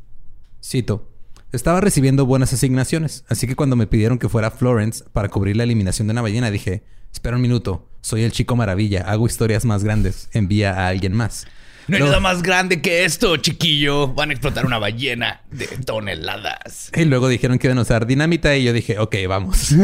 Cito. 0.64 1.08
Estaba 1.52 1.82
recibiendo 1.82 2.26
buenas 2.26 2.54
asignaciones, 2.54 3.26
así 3.28 3.46
que 3.46 3.58
cuando 3.58 3.76
me 3.76 3.86
pidieron 3.86 4.18
que 4.18 4.30
fuera 4.30 4.48
a 4.48 4.52
Florence 4.52 5.04
para 5.12 5.28
cubrir 5.28 5.58
la 5.58 5.64
eliminación 5.64 6.08
de 6.08 6.14
una 6.14 6.22
ballena, 6.22 6.50
dije, 6.50 6.84
espera 7.12 7.36
un 7.36 7.42
minuto, 7.42 7.90
soy 8.00 8.24
el 8.24 8.32
chico 8.32 8.56
maravilla, 8.56 9.02
hago 9.02 9.26
historias 9.26 9.66
más 9.66 9.84
grandes, 9.84 10.30
envía 10.32 10.74
a 10.74 10.88
alguien 10.88 11.14
más. 11.14 11.46
No 11.88 11.98
hay 11.98 12.04
nada 12.04 12.20
más 12.20 12.42
grande 12.42 12.82
que 12.82 13.06
esto, 13.06 13.38
chiquillo. 13.38 14.14
Van 14.14 14.30
a 14.30 14.34
explotar 14.34 14.66
una 14.66 14.78
ballena 14.78 15.42
de 15.52 15.68
toneladas. 15.68 16.92
Y 16.96 17.06
luego 17.06 17.28
dijeron 17.28 17.60
que 17.60 17.68
iban 17.68 17.78
a 17.80 17.82
usar 17.82 18.06
dinamita 18.06 18.56
y 18.56 18.64
yo 18.64 18.74
dije, 18.74 19.00
ok, 19.00 19.16
vamos. 19.28 19.70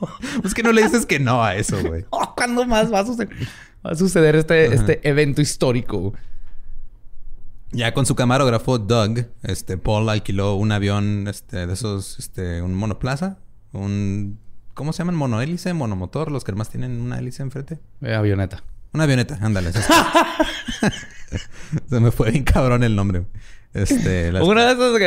Ah, 0.00 0.40
es 0.44 0.54
que 0.54 0.62
no 0.62 0.72
le 0.72 0.82
dices 0.82 1.06
que 1.06 1.18
no 1.18 1.42
a 1.42 1.56
eso, 1.56 1.76
güey. 1.82 2.04
Oh, 2.10 2.34
¿Cuándo 2.36 2.64
más 2.66 2.92
va 2.92 3.00
a 3.00 3.06
suceder, 3.06 3.34
va 3.84 3.90
a 3.90 3.94
suceder 3.94 4.36
este, 4.36 4.72
este 4.74 5.08
evento 5.08 5.40
histórico? 5.40 6.14
Ya 7.70 7.92
con 7.92 8.06
su 8.06 8.14
camarógrafo, 8.14 8.78
Doug, 8.78 9.26
este, 9.42 9.76
Paul 9.76 10.08
alquiló 10.08 10.54
un 10.54 10.72
avión 10.72 11.26
este, 11.28 11.66
de 11.66 11.72
esos, 11.72 12.18
este, 12.18 12.62
un 12.62 12.74
monoplaza, 12.74 13.38
un... 13.72 14.38
¿Cómo 14.72 14.92
se 14.92 14.98
llaman? 14.98 15.16
¿Monohélice? 15.16 15.74
¿Monomotor? 15.74 16.30
Los 16.30 16.44
que 16.44 16.52
más 16.52 16.70
tienen 16.70 17.00
una 17.00 17.18
hélice 17.18 17.42
enfrente. 17.42 17.80
Eh, 18.00 18.14
avioneta. 18.14 18.62
Una 18.92 19.04
avioneta, 19.04 19.38
ándale. 19.40 19.72
Se 21.88 22.00
me 22.00 22.10
fue 22.10 22.30
bien 22.30 22.44
cabrón 22.44 22.82
el 22.82 22.96
nombre. 22.96 23.24
Este, 23.74 24.32
las- 24.32 24.42
Una 24.42 24.66
de 24.66 24.72
esas 24.72 24.98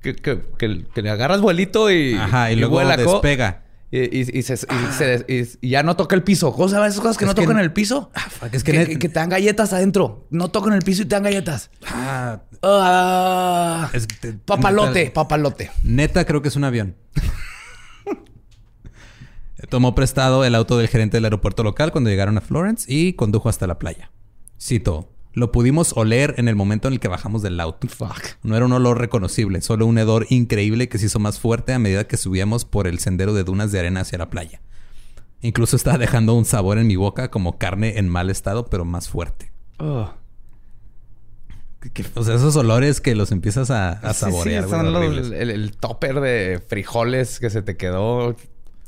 que, 0.00 0.14
que, 0.14 0.40
que, 0.58 0.84
que, 0.94 1.02
le 1.02 1.10
agarras 1.10 1.40
vuelito 1.40 1.90
y, 1.90 2.14
Ajá, 2.14 2.52
y, 2.52 2.56
luego 2.56 2.78
despega. 2.80 3.62
Y, 3.90 4.38
y, 4.38 4.42
se, 4.42 4.56
y, 5.60 5.68
ya 5.68 5.84
no 5.84 5.94
toca 5.94 6.16
el 6.16 6.24
piso. 6.24 6.52
¿Cómo 6.52 6.68
se 6.68 6.74
esas 6.74 6.98
cosas 6.98 7.16
que 7.16 7.26
no 7.26 7.34
tocan 7.34 7.58
el 7.60 7.72
piso? 7.72 8.10
Ah, 8.14 8.26
es 8.50 8.64
que, 8.64 8.98
que, 8.98 9.08
te 9.08 9.20
dan 9.20 9.28
galletas 9.28 9.72
adentro. 9.72 10.26
No 10.30 10.48
tocan 10.48 10.72
el 10.72 10.82
piso 10.82 11.02
y 11.02 11.04
te 11.04 11.14
dan 11.14 11.22
galletas. 11.22 11.70
Ah, 11.86 12.40
ah 12.62 13.92
papalote, 14.44 15.12
papalote. 15.12 15.70
Neta, 15.84 16.24
creo 16.24 16.42
que 16.42 16.48
es 16.48 16.56
un 16.56 16.64
avión. 16.64 16.96
Tomó 19.68 19.94
prestado 19.94 20.44
el 20.44 20.54
auto 20.54 20.78
del 20.78 20.88
gerente 20.88 21.16
del 21.16 21.24
aeropuerto 21.24 21.62
local 21.62 21.92
cuando 21.92 22.10
llegaron 22.10 22.36
a 22.38 22.40
Florence 22.40 22.92
y 22.92 23.14
condujo 23.14 23.48
hasta 23.48 23.66
la 23.66 23.78
playa. 23.78 24.10
Cito. 24.60 25.10
Lo 25.32 25.50
pudimos 25.50 25.94
oler 25.96 26.34
en 26.38 26.46
el 26.46 26.54
momento 26.54 26.86
en 26.86 26.94
el 26.94 27.00
que 27.00 27.08
bajamos 27.08 27.42
del 27.42 27.58
auto. 27.58 27.88
No 28.44 28.56
era 28.56 28.66
un 28.66 28.72
olor 28.72 29.00
reconocible, 29.00 29.60
solo 29.62 29.84
un 29.84 29.98
hedor 29.98 30.26
increíble 30.30 30.88
que 30.88 30.98
se 30.98 31.06
hizo 31.06 31.18
más 31.18 31.40
fuerte 31.40 31.72
a 31.72 31.80
medida 31.80 32.06
que 32.06 32.16
subíamos 32.16 32.64
por 32.64 32.86
el 32.86 33.00
sendero 33.00 33.34
de 33.34 33.42
dunas 33.42 33.72
de 33.72 33.80
arena 33.80 34.02
hacia 34.02 34.18
la 34.18 34.30
playa. 34.30 34.60
Incluso 35.40 35.74
estaba 35.74 35.98
dejando 35.98 36.34
un 36.34 36.44
sabor 36.44 36.78
en 36.78 36.86
mi 36.86 36.94
boca 36.94 37.32
como 37.32 37.58
carne 37.58 37.98
en 37.98 38.08
mal 38.08 38.30
estado, 38.30 38.66
pero 38.66 38.84
más 38.84 39.08
fuerte. 39.08 39.50
o 39.78 40.14
sea, 42.22 42.36
esos 42.36 42.54
olores 42.54 43.00
que 43.00 43.16
los 43.16 43.32
empiezas 43.32 43.72
a, 43.72 44.14
saborear. 44.14 44.68
son 44.68 44.94
el, 44.94 45.76
topper 45.76 46.20
de 46.20 46.62
frijoles 46.64 47.40
que 47.40 47.50
se 47.50 47.60
te 47.60 47.76
quedó 47.76 48.36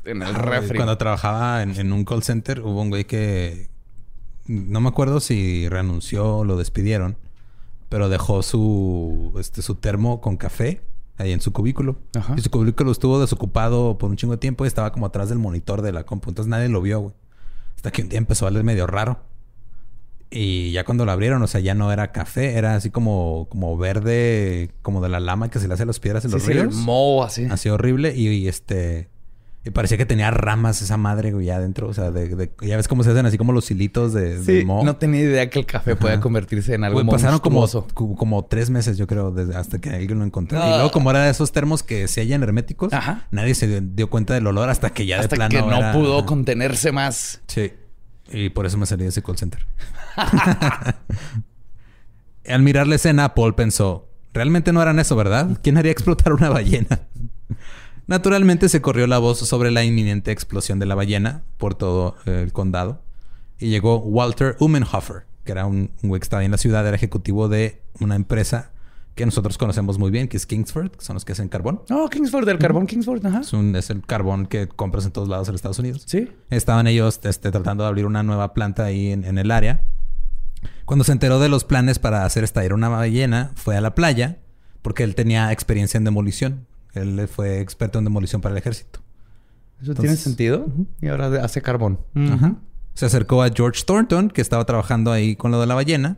en 0.07 0.21
el 0.21 0.35
refri. 0.35 0.77
Cuando 0.77 0.97
trabajaba 0.97 1.61
en, 1.61 1.91
un 1.91 2.05
call 2.05 2.23
center, 2.23 2.61
hubo 2.61 2.81
un 2.81 2.89
güey 2.89 3.05
que, 3.05 3.69
no 4.45 4.79
me 4.81 4.89
acuerdo 4.89 5.19
si 5.19 5.67
renunció 5.69 6.37
o 6.37 6.43
lo 6.43 6.57
despidieron, 6.57 7.17
pero 7.89 8.09
dejó 8.09 8.43
su, 8.43 9.33
este, 9.39 9.61
su 9.61 9.75
termo 9.75 10.21
con 10.21 10.37
café 10.37 10.81
ahí 11.17 11.31
en 11.31 11.41
su 11.41 11.51
cubículo. 11.51 11.97
Y 12.35 12.41
su 12.41 12.49
cubículo 12.49 12.91
estuvo 12.91 13.19
desocupado 13.19 13.97
por 13.97 14.09
un 14.09 14.17
chingo 14.17 14.33
de 14.33 14.39
tiempo 14.39 14.65
y 14.65 14.67
estaba 14.67 14.91
como 14.91 15.05
atrás 15.05 15.29
del 15.29 15.39
monitor 15.39 15.81
de 15.81 15.91
la 15.91 16.03
compu. 16.03 16.29
Entonces 16.29 16.49
nadie 16.49 16.69
lo 16.69 16.81
vio, 16.81 16.99
güey. 16.99 17.13
Hasta 17.75 17.91
que 17.91 18.01
un 18.01 18.09
día 18.09 18.17
empezó 18.17 18.47
a 18.47 18.51
leer 18.51 18.63
medio 18.63 18.87
raro. 18.87 19.19
Y 20.29 20.71
ya 20.71 20.83
cuando 20.83 21.05
lo 21.05 21.11
abrieron, 21.11 21.41
o 21.41 21.47
sea, 21.47 21.61
ya 21.61 21.73
no 21.73 21.91
era 21.91 22.11
café, 22.11 22.55
era 22.57 22.75
así 22.75 22.89
como, 22.89 23.47
como 23.49 23.77
verde, 23.77 24.71
como 24.81 25.01
de 25.01 25.07
la 25.07 25.21
lama 25.21 25.49
que 25.49 25.59
se 25.59 25.69
le 25.69 25.73
hace 25.73 25.83
a 25.83 25.85
las 25.85 25.99
piedras 25.99 26.25
en 26.25 26.31
los 26.31 26.45
ríos. 26.45 26.75
Así. 27.23 27.45
Así 27.45 27.69
horrible. 27.69 28.13
y 28.15 28.47
este 28.47 29.09
y 29.67 29.69
parecía 29.69 29.97
que 29.97 30.05
tenía 30.05 30.31
ramas 30.31 30.81
esa 30.81 30.95
madre, 30.95 31.33
güey, 31.33 31.47
ya 31.47 31.57
adentro. 31.57 31.89
O 31.89 31.93
sea, 31.93 32.09
de, 32.09 32.49
ya 32.61 32.77
ves 32.77 32.87
cómo 32.87 33.03
se 33.03 33.11
hacen 33.11 33.25
así 33.25 33.37
como 33.37 33.51
los 33.51 33.69
hilitos 33.69 34.13
de, 34.13 34.41
sí, 34.41 34.63
No 34.63 34.95
tenía 34.95 35.19
idea 35.19 35.49
que 35.49 35.59
el 35.59 35.65
café 35.65 35.97
podía 35.97 36.21
convertirse 36.21 36.73
en 36.73 36.85
algo 36.85 37.03
güey, 37.03 37.11
Pasaron 37.11 37.39
como, 37.39 37.67
como 37.93 38.45
tres 38.45 38.69
meses, 38.69 38.97
yo 38.97 39.07
creo, 39.07 39.35
hasta 39.55 39.79
que 39.79 39.89
alguien 39.89 40.19
lo 40.19 40.25
encontró. 40.25 40.57
Y 40.57 40.69
luego, 40.69 40.91
como 40.91 41.11
era 41.11 41.23
de 41.23 41.31
esos 41.31 41.51
termos 41.51 41.83
que 41.83 42.07
se 42.07 42.21
hallan 42.21 42.43
herméticos, 42.43 42.93
nadie 43.29 43.55
se 43.55 43.81
dio, 43.81 44.09
cuenta 44.09 44.33
del 44.35 44.47
olor 44.47 44.69
hasta 44.69 44.91
que 44.91 45.05
ya 45.05 45.21
de 45.21 45.27
plano. 45.27 45.49
que 45.49 45.61
no 45.61 45.91
pudo 45.91 46.25
contenerse 46.25 46.93
más. 46.93 47.41
Sí. 47.47 47.73
Y 48.31 48.49
por 48.49 48.65
eso 48.65 48.77
me 48.77 48.85
salí 48.85 49.03
de 49.03 49.09
ese 49.09 49.21
call 49.21 49.37
center. 49.37 49.65
Al 52.47 52.61
mirar 52.61 52.87
la 52.87 52.95
escena, 52.95 53.35
Paul 53.35 53.53
pensó: 53.53 54.07
realmente 54.33 54.71
no 54.71 54.81
eran 54.81 54.97
eso, 54.99 55.17
¿verdad? 55.17 55.59
¿Quién 55.61 55.77
haría 55.77 55.91
explotar 55.91 56.31
una 56.31 56.49
ballena? 56.49 57.01
Naturalmente 58.07 58.69
se 58.69 58.81
corrió 58.81 59.05
la 59.05 59.17
voz 59.17 59.39
sobre 59.39 59.69
la 59.69 59.83
inminente 59.83 60.31
explosión 60.31 60.79
de 60.79 60.85
la 60.85 60.95
ballena 60.95 61.43
por 61.57 61.75
todo 61.75 62.15
eh, 62.25 62.41
el 62.41 62.53
condado 62.53 63.01
y 63.59 63.69
llegó 63.69 63.97
Walter 63.99 64.55
Umenhofer, 64.59 65.25
que 65.43 65.51
era 65.51 65.65
un, 65.65 65.91
güey 66.01 66.19
que 66.19 66.23
estaba 66.23 66.43
en 66.43 66.51
la 66.51 66.57
ciudad, 66.57 66.87
era 66.87 66.95
ejecutivo 66.95 67.49
de 67.49 67.81
una 67.99 68.15
empresa 68.15 68.71
que 69.15 69.25
nosotros 69.25 69.57
conocemos 69.57 69.97
muy 69.97 70.11
bien, 70.11 70.27
que 70.27 70.37
es 70.37 70.45
Kingsford, 70.45 70.91
que 70.91 71.03
son 71.03 71.15
los 71.15 71.25
que 71.25 71.31
hacen 71.33 71.49
carbón. 71.49 71.81
Oh, 71.89 72.07
Kingsford, 72.07 72.45
del 72.45 72.59
carbón 72.59 72.85
Kingsford, 72.85 73.25
ajá. 73.25 73.41
Es, 73.41 73.89
el 73.89 74.05
carbón 74.05 74.45
que 74.45 74.67
compras 74.67 75.05
en 75.05 75.11
todos 75.11 75.27
lados 75.27 75.49
en 75.49 75.55
Estados 75.55 75.79
Unidos. 75.79 76.03
Sí. 76.05 76.29
Estaban 76.51 76.85
ellos 76.85 77.19
este, 77.23 77.51
tratando 77.51 77.83
de 77.83 77.89
abrir 77.89 78.05
una 78.05 78.21
nueva 78.21 78.53
planta 78.53 78.85
ahí 78.85 79.11
en, 79.11 79.25
en, 79.25 79.39
el 79.39 79.49
área. 79.49 79.81
Cuando 80.85 81.03
se 81.03 81.11
enteró 81.11 81.39
de 81.39 81.49
los 81.49 81.63
planes 81.63 81.97
para 81.97 82.25
hacer 82.25 82.43
estallar 82.43 82.73
una 82.73 82.89
ballena, 82.89 83.51
fue 83.55 83.75
a 83.75 83.81
la 83.81 83.95
playa 83.95 84.37
porque 84.83 85.03
él 85.03 85.15
tenía 85.15 85.51
experiencia 85.51 85.97
en 85.97 86.03
demolición. 86.03 86.67
Él 86.97 87.27
fue 87.27 87.59
experto 87.59 87.99
en 87.99 88.05
demolición 88.05 88.41
para 88.41 88.53
el 88.53 88.59
ejército. 88.59 88.99
¿Eso 89.81 89.93
tiene 89.93 90.15
sentido? 90.15 90.67
Y 91.01 91.07
ahora 91.07 91.43
hace 91.43 91.61
carbón. 91.61 91.99
Se 92.93 93.05
acercó 93.05 93.43
a 93.43 93.49
George 93.53 93.83
Thornton, 93.85 94.29
que 94.29 94.41
estaba 94.41 94.65
trabajando 94.65 95.11
ahí 95.11 95.35
con 95.35 95.51
lo 95.51 95.59
de 95.59 95.67
la 95.67 95.75
ballena. 95.75 96.17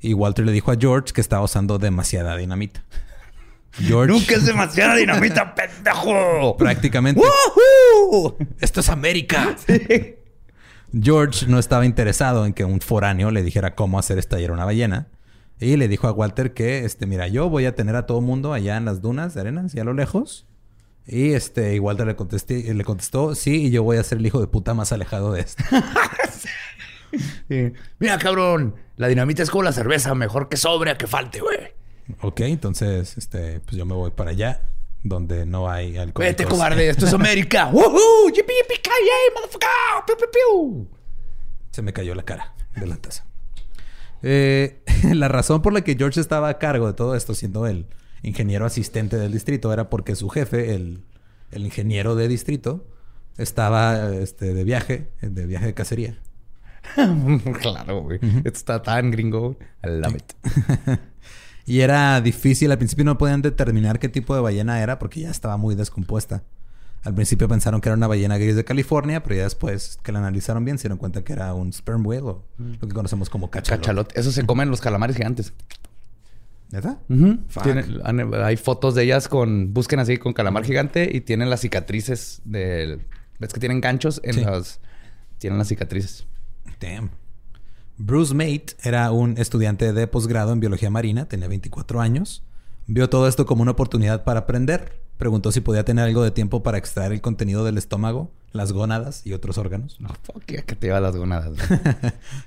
Y 0.00 0.14
Walter 0.14 0.44
le 0.44 0.52
dijo 0.52 0.70
a 0.70 0.76
George 0.78 1.12
que 1.12 1.20
estaba 1.20 1.42
usando 1.42 1.78
demasiada 1.78 2.36
dinamita. 2.36 2.84
George... 3.72 4.12
¡Nunca 4.12 4.34
es 4.34 4.46
demasiada 4.46 4.96
dinamita, 4.96 5.54
pendejo! 5.56 6.56
Prácticamente. 6.56 7.22
¡Esto 8.60 8.80
es 8.80 8.88
América! 8.88 9.56
George 10.92 11.46
no 11.46 11.58
estaba 11.58 11.84
interesado 11.84 12.46
en 12.46 12.54
que 12.54 12.64
un 12.64 12.80
foráneo 12.80 13.30
le 13.30 13.42
dijera 13.42 13.74
cómo 13.74 13.98
hacer 13.98 14.18
estallar 14.18 14.52
una 14.52 14.64
ballena. 14.64 15.08
Y 15.60 15.76
le 15.76 15.88
dijo 15.88 16.06
a 16.06 16.12
Walter 16.12 16.54
que, 16.54 16.84
este, 16.84 17.06
mira, 17.06 17.26
yo 17.28 17.48
voy 17.48 17.66
a 17.66 17.74
tener 17.74 17.96
a 17.96 18.06
todo 18.06 18.20
mundo 18.20 18.52
allá 18.52 18.76
en 18.76 18.84
las 18.84 19.02
dunas 19.02 19.34
de 19.34 19.40
arenas 19.40 19.74
y 19.74 19.80
a 19.80 19.84
lo 19.84 19.92
lejos. 19.92 20.46
Y 21.06 21.32
este, 21.32 21.74
y 21.74 21.78
Walter 21.78 22.06
le, 22.06 22.16
contesté, 22.16 22.72
le 22.74 22.84
contestó, 22.84 23.34
sí, 23.34 23.66
y 23.66 23.70
yo 23.70 23.82
voy 23.82 23.96
a 23.96 24.04
ser 24.04 24.18
el 24.18 24.26
hijo 24.26 24.40
de 24.40 24.46
puta 24.46 24.74
más 24.74 24.92
alejado 24.92 25.32
de 25.32 25.40
esto. 25.40 25.64
Mira, 27.98 28.18
cabrón, 28.18 28.76
la 28.96 29.08
dinamita 29.08 29.42
es 29.42 29.50
como 29.50 29.62
la 29.62 29.72
cerveza, 29.72 30.14
mejor 30.14 30.48
que 30.48 30.56
sobre 30.56 30.90
a 30.90 30.98
que 30.98 31.06
falte, 31.06 31.40
güey. 31.40 31.58
Ok, 32.20 32.40
entonces, 32.40 33.16
este, 33.16 33.60
pues 33.60 33.76
yo 33.76 33.86
me 33.86 33.94
voy 33.94 34.10
para 34.10 34.30
allá, 34.30 34.62
donde 35.02 35.46
no 35.46 35.70
hay 35.70 35.96
alcohol. 35.96 36.26
Vete, 36.26 36.44
cobarde, 36.44 36.88
esto 36.90 37.06
es 37.06 37.14
América. 37.14 37.68
¡Woohoo! 37.72 38.28
¡Yipi, 38.28 38.52
yipi, 38.52 38.90
motherfucker! 39.34 39.68
¡Piu, 40.06 40.16
piu, 40.16 40.28
piu! 40.30 40.88
Se 41.70 41.82
me 41.82 41.92
cayó 41.92 42.14
la 42.14 42.22
cara 42.22 42.54
de 42.76 42.86
la 42.86 42.96
taza. 42.96 43.27
Eh, 44.22 44.82
la 45.14 45.28
razón 45.28 45.62
por 45.62 45.72
la 45.72 45.82
que 45.82 45.96
George 45.96 46.20
estaba 46.20 46.48
a 46.48 46.58
cargo 46.58 46.86
de 46.86 46.94
todo 46.94 47.14
esto, 47.14 47.34
siendo 47.34 47.66
el 47.66 47.86
ingeniero 48.22 48.66
asistente 48.66 49.16
del 49.16 49.32
distrito, 49.32 49.72
era 49.72 49.90
porque 49.90 50.16
su 50.16 50.28
jefe, 50.28 50.74
el, 50.74 51.04
ingeniero 51.52 52.14
de 52.14 52.28
distrito, 52.28 52.86
estaba 53.36 54.14
este, 54.14 54.54
de 54.54 54.64
viaje, 54.64 55.10
de 55.20 55.46
viaje 55.46 55.66
de 55.66 55.74
cacería. 55.74 56.18
claro, 57.60 58.02
güey. 58.02 58.20
Está 58.44 58.82
tan 58.82 59.10
gringo. 59.10 59.56
I 59.84 59.88
love 60.00 60.16
it. 60.16 60.32
y 61.66 61.80
era 61.80 62.20
difícil. 62.20 62.70
Al 62.70 62.78
principio 62.78 63.04
no 63.04 63.18
podían 63.18 63.42
determinar 63.42 63.98
qué 63.98 64.08
tipo 64.08 64.34
de 64.34 64.40
ballena 64.40 64.80
era 64.82 64.98
porque 64.98 65.20
ya 65.20 65.30
estaba 65.30 65.56
muy 65.56 65.74
descompuesta. 65.74 66.42
Al 67.04 67.14
principio 67.14 67.48
pensaron 67.48 67.80
que 67.80 67.88
era 67.88 67.96
una 67.96 68.06
ballena 68.06 68.38
gris 68.38 68.56
de 68.56 68.64
California, 68.64 69.22
pero 69.22 69.36
ya 69.36 69.44
después 69.44 69.98
que 70.02 70.12
la 70.12 70.18
analizaron 70.18 70.64
bien 70.64 70.78
se 70.78 70.82
dieron 70.82 70.98
cuenta 70.98 71.22
que 71.22 71.32
era 71.32 71.54
un 71.54 71.72
sperm 71.72 72.04
whale 72.04 72.22
o 72.22 72.44
lo 72.58 72.88
que 72.88 72.94
conocemos 72.94 73.30
como 73.30 73.50
cachalot. 73.50 73.80
Cachalot. 73.80 74.16
Eso 74.16 74.32
se 74.32 74.44
comen 74.44 74.68
los 74.70 74.80
calamares 74.80 75.16
gigantes. 75.16 75.52
¿Verdad? 76.70 76.98
hay 78.44 78.56
fotos 78.56 78.94
de 78.94 79.04
ellas 79.04 79.28
con... 79.28 79.72
Busquen 79.72 80.00
así 80.00 80.18
con 80.18 80.32
calamar 80.34 80.64
gigante 80.64 81.08
y 81.10 81.20
tienen 81.22 81.48
las 81.50 81.60
cicatrices 81.60 82.42
de... 82.44 83.00
¿Ves 83.38 83.52
que 83.52 83.60
tienen 83.60 83.80
ganchos 83.80 84.20
en 84.24 84.42
las... 84.42 84.80
Tienen 85.38 85.58
las 85.58 85.68
cicatrices. 85.68 86.26
Damn. 86.80 87.10
Bruce 87.96 88.34
Mate 88.34 88.76
era 88.82 89.10
un 89.12 89.38
estudiante 89.38 89.92
de 89.92 90.06
posgrado 90.06 90.52
en 90.52 90.60
biología 90.60 90.90
marina, 90.90 91.26
tenía 91.26 91.48
24 91.48 92.00
años. 92.00 92.44
Vio 92.86 93.08
todo 93.08 93.28
esto 93.28 93.46
como 93.46 93.62
una 93.62 93.70
oportunidad 93.72 94.24
para 94.24 94.40
aprender 94.40 95.00
Preguntó 95.18 95.50
si 95.50 95.60
podía 95.60 95.84
tener 95.84 96.04
algo 96.04 96.22
de 96.22 96.30
tiempo 96.30 96.62
para 96.62 96.78
extraer 96.78 97.12
el 97.12 97.20
contenido 97.20 97.64
del 97.64 97.76
estómago, 97.76 98.30
las 98.52 98.72
gónadas 98.72 99.26
y 99.26 99.32
otros 99.32 99.58
órganos. 99.58 100.00
No, 100.00 100.10
¿qué 100.46 100.62
que 100.62 100.76
te 100.76 100.86
lleva 100.86 101.00
las 101.00 101.16
gónadas? 101.16 101.50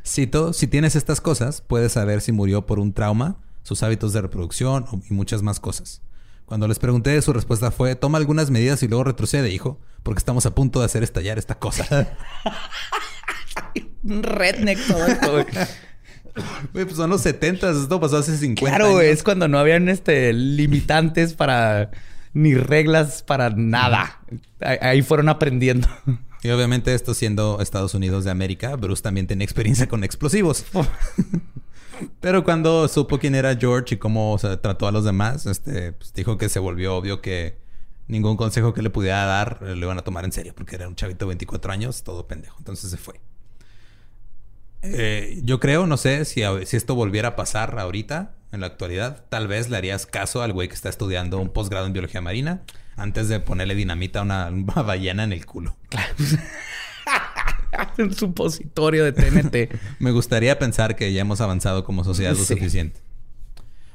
Cito, 0.05 0.53
si 0.53 0.67
tienes 0.67 0.95
estas 0.95 1.19
cosas, 1.19 1.61
puedes 1.61 1.91
saber 1.91 2.21
si 2.21 2.31
murió 2.31 2.65
por 2.65 2.79
un 2.79 2.93
trauma, 2.93 3.35
sus 3.63 3.83
hábitos 3.83 4.13
de 4.13 4.21
reproducción 4.21 4.85
y 5.09 5.13
muchas 5.13 5.41
más 5.43 5.59
cosas. 5.59 6.01
Cuando 6.45 6.67
les 6.67 6.79
pregunté, 6.79 7.21
su 7.21 7.33
respuesta 7.33 7.71
fue, 7.71 7.95
toma 7.95 8.17
algunas 8.17 8.49
medidas 8.51 8.81
y 8.83 8.87
luego 8.87 9.03
retrocede, 9.03 9.49
hijo, 9.51 9.79
porque 10.01 10.19
estamos 10.19 10.45
a 10.45 10.55
punto 10.55 10.79
de 10.79 10.85
hacer 10.85 11.03
estallar 11.03 11.37
esta 11.37 11.59
cosa. 11.59 12.17
un 14.03 14.23
redneck 14.23 14.79
todo 14.87 15.07
esto, 15.07 15.45
pues 16.73 16.93
son 16.93 17.09
los 17.09 17.21
70, 17.21 17.71
esto 17.71 17.99
pasó 17.99 18.17
hace 18.17 18.37
50 18.37 18.77
Claro, 18.77 19.01
es 19.01 19.23
cuando 19.23 19.47
no 19.47 19.59
habían 19.59 19.89
este 19.89 20.31
limitantes 20.33 21.33
para 21.33 21.91
ni 22.33 22.55
reglas 22.55 23.23
para 23.23 23.49
nada. 23.49 24.21
Ahí 24.59 25.01
fueron 25.01 25.29
aprendiendo. 25.29 25.87
Y 26.43 26.49
obviamente 26.49 26.93
esto 26.93 27.13
siendo 27.13 27.59
Estados 27.61 27.93
Unidos 27.93 28.23
de 28.23 28.31
América, 28.31 28.75
Bruce 28.75 29.03
también 29.03 29.27
tenía 29.27 29.45
experiencia 29.45 29.87
con 29.87 30.03
explosivos. 30.03 30.65
Pero 32.19 32.43
cuando 32.43 32.87
supo 32.87 33.19
quién 33.19 33.35
era 33.35 33.55
George 33.55 33.95
y 33.95 33.97
cómo 33.97 34.37
trató 34.61 34.87
a 34.87 34.91
los 34.91 35.05
demás, 35.05 35.45
este, 35.45 35.93
pues, 35.93 36.13
dijo 36.13 36.37
que 36.37 36.49
se 36.49 36.59
volvió 36.59 36.95
obvio 36.95 37.21
que 37.21 37.59
ningún 38.07 38.37
consejo 38.37 38.73
que 38.73 38.81
le 38.81 38.89
pudiera 38.89 39.23
dar 39.25 39.59
eh, 39.61 39.75
lo 39.75 39.85
iban 39.85 39.99
a 39.99 40.01
tomar 40.01 40.25
en 40.25 40.31
serio, 40.31 40.53
porque 40.55 40.75
era 40.75 40.87
un 40.87 40.95
chavito 40.95 41.25
de 41.25 41.29
24 41.29 41.71
años, 41.71 42.03
todo 42.03 42.27
pendejo. 42.27 42.55
Entonces 42.57 42.89
se 42.89 42.97
fue. 42.97 43.21
Eh, 44.81 45.41
yo 45.43 45.59
creo, 45.59 45.85
no 45.85 45.95
sé, 45.97 46.25
si, 46.25 46.41
si 46.65 46.75
esto 46.75 46.95
volviera 46.95 47.29
a 47.29 47.35
pasar 47.35 47.77
ahorita, 47.77 48.33
en 48.51 48.61
la 48.61 48.67
actualidad, 48.67 49.25
tal 49.29 49.47
vez 49.47 49.69
le 49.69 49.77
harías 49.77 50.05
caso 50.05 50.41
al 50.41 50.53
güey 50.53 50.67
que 50.67 50.75
está 50.75 50.89
estudiando 50.89 51.39
un 51.39 51.49
posgrado 51.49 51.85
en 51.85 51.93
biología 51.93 52.21
marina 52.21 52.63
antes 52.95 53.29
de 53.29 53.39
ponerle 53.39 53.75
dinamita 53.75 54.19
a 54.19 54.23
una, 54.23 54.47
una 54.49 54.81
ballena 54.81 55.23
en 55.23 55.33
el 55.33 55.45
culo. 55.45 55.77
Un 57.97 58.13
supositorio 58.13 59.05
de 59.05 59.13
TNT. 59.13 59.73
Me 59.99 60.11
gustaría 60.11 60.59
pensar 60.59 60.95
que 60.95 61.11
ya 61.13 61.21
hemos 61.21 61.41
avanzado 61.41 61.83
como 61.83 62.03
sociedad 62.03 62.35
lo 62.35 62.43
suficiente. 62.43 62.99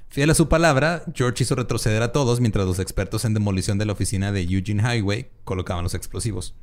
Fiel 0.09 0.31
a 0.31 0.35
su 0.35 0.49
palabra, 0.49 1.05
George 1.15 1.45
hizo 1.45 1.55
retroceder 1.55 2.03
a 2.03 2.11
todos 2.11 2.41
mientras 2.41 2.67
los 2.67 2.79
expertos 2.79 3.25
en 3.25 3.35
demolición 3.35 3.79
de 3.79 3.85
la 3.85 3.93
oficina 3.93 4.33
de 4.33 4.43
Eugene 4.43 4.83
Highway 4.83 5.31
colocaban 5.45 5.85
los 5.85 5.95
explosivos. 5.95 6.55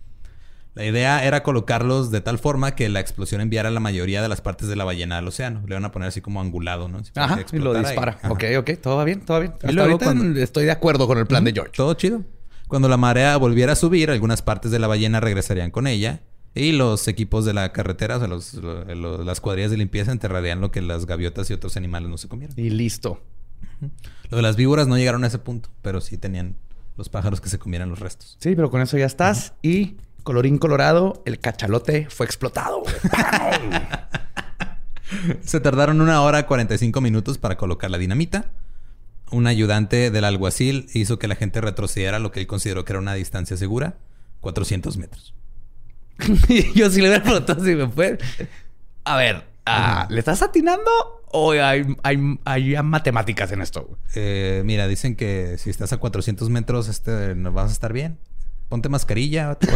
La 0.75 0.85
idea 0.85 1.23
era 1.23 1.43
colocarlos 1.43 2.09
de 2.09 2.21
tal 2.21 2.39
forma 2.39 2.73
que 2.75 2.89
la 2.89 2.99
explosión 2.99 3.41
enviara 3.41 3.69
la 3.69 3.79
mayoría 3.79 4.21
de 4.23 4.27
las 4.29 4.41
partes 4.41 4.67
de 4.67 4.75
la 4.75 4.83
ballena 4.83 5.19
al 5.19 5.27
océano. 5.27 5.61
Le 5.67 5.75
van 5.75 5.85
a 5.85 5.91
poner 5.91 6.07
así 6.07 6.19
como 6.21 6.41
angulado, 6.41 6.87
¿no? 6.87 6.99
Ajá, 7.15 7.45
y 7.51 7.57
lo 7.59 7.73
dispara. 7.75 8.17
Ajá. 8.21 8.31
Ok, 8.31 8.43
ok, 8.57 8.71
todo 8.81 8.97
va 8.97 9.03
bien, 9.03 9.21
todo 9.21 9.37
va 9.37 9.41
bien. 9.41 9.53
Hasta 9.53 9.71
luego 9.71 9.91
ahorita 9.91 10.05
cuando- 10.05 10.39
estoy 10.41 10.65
de 10.65 10.71
acuerdo 10.71 11.05
con 11.07 11.17
el 11.19 11.27
plan 11.27 11.43
de 11.43 11.51
George. 11.53 11.73
Todo 11.75 11.93
chido. 11.93 12.23
Cuando 12.67 12.89
la 12.89 12.97
marea 12.97 13.37
volviera 13.37 13.73
a 13.73 13.75
subir, 13.75 14.09
algunas 14.09 14.41
partes 14.41 14.71
de 14.71 14.79
la 14.79 14.87
ballena 14.87 15.19
regresarían 15.19 15.69
con 15.69 15.85
ella 15.85 16.21
y 16.55 16.71
los 16.71 17.07
equipos 17.07 17.45
de 17.45 17.53
la 17.53 17.71
carretera, 17.71 18.17
o 18.17 18.19
sea, 18.19 18.27
los- 18.27 18.55
las 19.25 19.41
cuadrillas 19.41 19.69
de 19.69 19.77
limpieza 19.77 20.11
enterrarían 20.11 20.59
lo 20.59 20.71
que 20.71 20.81
las 20.81 21.05
gaviotas 21.05 21.49
y 21.51 21.53
otros 21.53 21.77
animales 21.77 22.09
no 22.09 22.17
se 22.17 22.27
comieron. 22.27 22.55
Y 22.59 22.71
listo. 22.71 23.21
Lo 24.31 24.37
de 24.37 24.41
las 24.43 24.55
víboras 24.55 24.87
no 24.87 24.97
llegaron 24.97 25.23
a 25.23 25.27
ese 25.27 25.37
punto, 25.39 25.69
pero 25.83 26.01
sí 26.01 26.17
tenían 26.17 26.55
los 26.97 27.09
pájaros 27.09 27.41
que 27.41 27.49
se 27.49 27.59
comieran 27.59 27.89
los 27.89 27.99
restos. 27.99 28.37
Sí, 28.39 28.55
pero 28.55 28.71
con 28.71 28.81
eso 28.81 28.97
ya 28.97 29.05
estás. 29.05 29.53
Y 29.61 29.97
colorín 30.23 30.57
colorado, 30.57 31.21
el 31.25 31.39
cachalote 31.39 32.07
fue 32.09 32.25
explotado. 32.25 32.83
Se 35.41 35.59
tardaron 35.59 36.01
una 36.01 36.21
hora 36.21 36.47
45 36.47 37.01
minutos 37.01 37.37
para 37.37 37.57
colocar 37.57 37.91
la 37.91 37.97
dinamita. 37.97 38.45
Un 39.31 39.47
ayudante 39.47 40.11
del 40.11 40.25
alguacil 40.25 40.87
hizo 40.93 41.19
que 41.19 41.27
la 41.27 41.35
gente 41.35 41.61
retrocediera 41.61 42.19
lo 42.19 42.31
que 42.31 42.39
él 42.39 42.47
consideró 42.47 42.85
que 42.85 42.93
era 42.93 42.99
una 42.99 43.13
distancia 43.13 43.57
segura, 43.57 43.97
400 44.41 44.97
metros. 44.97 45.33
y 46.47 46.73
yo 46.79 46.89
sí 46.89 47.01
le 47.01 47.09
hubiera 47.09 47.23
preguntado 47.23 47.63
si 47.63 47.75
me 47.75 47.87
fue. 47.87 48.17
A 49.03 49.17
ver, 49.17 49.43
ah, 49.65 50.07
¿le 50.09 50.19
estás 50.19 50.41
atinando 50.41 50.89
o 51.31 51.51
hay, 51.51 51.95
hay, 52.03 52.37
hay 52.45 52.83
matemáticas 52.83 53.51
en 53.51 53.61
esto? 53.61 53.97
Eh, 54.15 54.61
mira, 54.65 54.87
dicen 54.87 55.15
que 55.15 55.57
si 55.57 55.69
estás 55.69 55.93
a 55.93 55.97
400 55.97 56.49
metros, 56.49 56.87
este, 56.87 57.35
no 57.35 57.51
vas 57.51 57.69
a 57.69 57.73
estar 57.73 57.91
bien. 57.93 58.19
Ponte 58.69 58.89
mascarilla. 58.89 59.57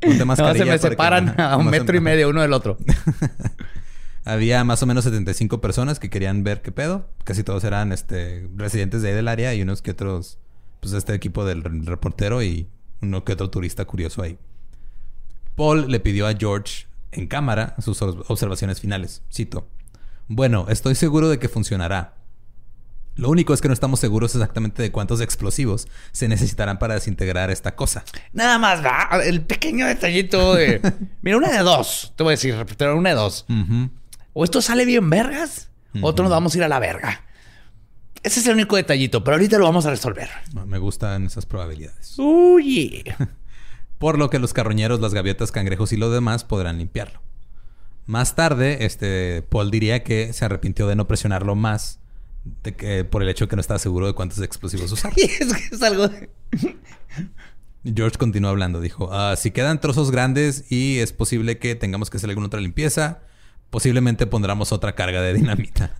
Ponte 0.00 0.18
No, 0.18 0.26
mascarilla. 0.26 0.64
se 0.64 0.70
me 0.70 0.76
que- 0.78 0.88
separan 0.88 1.40
a 1.40 1.56
un 1.56 1.66
metro 1.70 1.96
y 1.96 2.00
medio 2.00 2.28
uno 2.28 2.42
del 2.42 2.52
otro. 2.52 2.78
Había 4.24 4.62
más 4.62 4.82
o 4.82 4.86
menos 4.86 5.04
75 5.04 5.60
personas 5.60 5.98
que 5.98 6.10
querían 6.10 6.44
ver 6.44 6.60
qué 6.62 6.70
pedo. 6.70 7.08
Casi 7.24 7.42
todos 7.42 7.64
eran 7.64 7.92
este, 7.92 8.48
residentes 8.56 9.00
de 9.02 9.08
ahí 9.08 9.14
del 9.14 9.26
área 9.28 9.54
y 9.54 9.62
unos 9.62 9.80
que 9.80 9.92
otros, 9.92 10.38
pues 10.80 10.92
este 10.92 11.14
equipo 11.14 11.44
del 11.46 11.64
re- 11.64 11.80
reportero 11.84 12.42
y 12.42 12.68
uno 13.00 13.24
que 13.24 13.32
otro 13.32 13.48
turista 13.50 13.86
curioso 13.86 14.22
ahí. 14.22 14.38
Paul 15.56 15.90
le 15.90 15.98
pidió 15.98 16.26
a 16.26 16.34
George 16.34 16.86
en 17.10 17.26
cámara 17.26 17.74
sus 17.78 18.02
observaciones 18.02 18.80
finales. 18.80 19.22
Cito. 19.32 19.66
Bueno, 20.28 20.66
estoy 20.68 20.94
seguro 20.94 21.30
de 21.30 21.38
que 21.38 21.48
funcionará. 21.48 22.14
Lo 23.18 23.28
único 23.30 23.52
es 23.52 23.60
que 23.60 23.66
no 23.66 23.74
estamos 23.74 23.98
seguros 23.98 24.32
exactamente 24.36 24.80
de 24.80 24.92
cuántos 24.92 25.20
explosivos 25.20 25.88
se 26.12 26.28
necesitarán 26.28 26.78
para 26.78 26.94
desintegrar 26.94 27.50
esta 27.50 27.74
cosa. 27.74 28.04
Nada 28.32 28.58
más, 28.58 28.82
va. 28.84 29.20
El 29.24 29.42
pequeño 29.42 29.86
detallito 29.88 30.54
de. 30.54 30.80
Mira, 31.22 31.36
una 31.36 31.50
de 31.50 31.58
dos. 31.58 32.12
Te 32.14 32.22
voy 32.22 32.30
a 32.30 32.36
decir, 32.36 32.54
repetir, 32.54 32.86
una 32.90 33.10
de 33.10 33.16
dos. 33.16 33.44
O 34.34 34.44
esto 34.44 34.62
sale 34.62 34.84
bien 34.84 35.10
vergas, 35.10 35.68
o 36.00 36.06
otro 36.06 36.22
nos 36.22 36.30
vamos 36.30 36.54
a 36.54 36.58
ir 36.58 36.64
a 36.64 36.68
la 36.68 36.78
verga. 36.78 37.24
Ese 38.22 38.38
es 38.38 38.46
el 38.46 38.54
único 38.54 38.76
detallito, 38.76 39.24
pero 39.24 39.34
ahorita 39.34 39.58
lo 39.58 39.64
vamos 39.64 39.84
a 39.86 39.90
resolver. 39.90 40.28
Me 40.66 40.78
gustan 40.78 41.26
esas 41.26 41.44
probabilidades. 41.44 42.16
Uy. 42.18 43.02
por 43.98 44.16
lo 44.16 44.30
que 44.30 44.38
los 44.38 44.52
carroñeros, 44.52 45.00
las 45.00 45.12
gaviotas, 45.12 45.50
cangrejos 45.50 45.92
y 45.92 45.96
lo 45.96 46.08
demás 46.10 46.44
podrán 46.44 46.78
limpiarlo. 46.78 47.20
Más 48.06 48.36
tarde, 48.36 48.86
este 48.86 49.42
Paul 49.42 49.72
diría 49.72 50.04
que 50.04 50.32
se 50.32 50.44
arrepintió 50.44 50.86
de 50.86 50.94
no 50.94 51.08
presionarlo 51.08 51.56
más 51.56 51.98
de 52.62 52.74
que, 52.74 53.04
por 53.04 53.22
el 53.22 53.28
hecho 53.28 53.44
de 53.46 53.48
que 53.48 53.56
no 53.56 53.60
estaba 53.60 53.78
seguro 53.78 54.06
de 54.06 54.12
cuántos 54.14 54.38
explosivos 54.40 54.90
usar. 54.92 55.12
Y 55.16 55.22
es 55.40 55.52
que 55.54 55.74
es 55.74 55.82
algo. 55.82 56.08
de- 56.08 56.30
George 57.94 58.18
continuó 58.18 58.50
hablando, 58.50 58.80
dijo, 58.80 59.10
"Ah, 59.12 59.34
si 59.36 59.50
quedan 59.50 59.80
trozos 59.80 60.10
grandes 60.10 60.70
y 60.70 60.98
es 60.98 61.12
posible 61.12 61.58
que 61.58 61.74
tengamos 61.74 62.10
que 62.10 62.16
hacer 62.18 62.28
alguna 62.30 62.48
otra 62.48 62.60
limpieza, 62.60 63.20
posiblemente 63.70 64.26
pondremos 64.26 64.72
otra 64.72 64.94
carga 64.94 65.22
de 65.22 65.32
dinamita. 65.34 65.94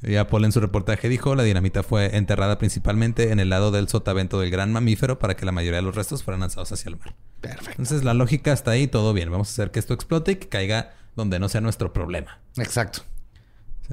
Ya 0.00 0.28
Paul 0.28 0.44
en 0.44 0.52
su 0.52 0.60
reportaje 0.60 1.08
dijo, 1.08 1.34
la 1.34 1.42
dinamita 1.42 1.82
fue 1.82 2.16
enterrada 2.16 2.56
principalmente 2.58 3.32
en 3.32 3.40
el 3.40 3.48
lado 3.50 3.72
del 3.72 3.88
sotavento 3.88 4.38
del 4.38 4.50
gran 4.50 4.72
mamífero 4.72 5.18
para 5.18 5.34
que 5.36 5.44
la 5.44 5.50
mayoría 5.50 5.78
de 5.78 5.82
los 5.82 5.94
restos 5.96 6.22
fueran 6.22 6.40
lanzados 6.40 6.70
hacia 6.70 6.88
el 6.90 6.96
mar. 6.98 7.16
Perfecto. 7.40 7.70
Entonces 7.72 8.04
la 8.04 8.14
lógica 8.14 8.52
está 8.52 8.70
ahí, 8.72 8.86
todo 8.86 9.12
bien. 9.12 9.28
Vamos 9.30 9.48
a 9.48 9.52
hacer 9.52 9.70
que 9.72 9.80
esto 9.80 9.94
explote 9.94 10.32
y 10.32 10.36
que 10.36 10.48
caiga 10.48 10.92
donde 11.16 11.40
no 11.40 11.48
sea 11.48 11.60
nuestro 11.60 11.92
problema. 11.92 12.38
Exacto. 12.58 13.02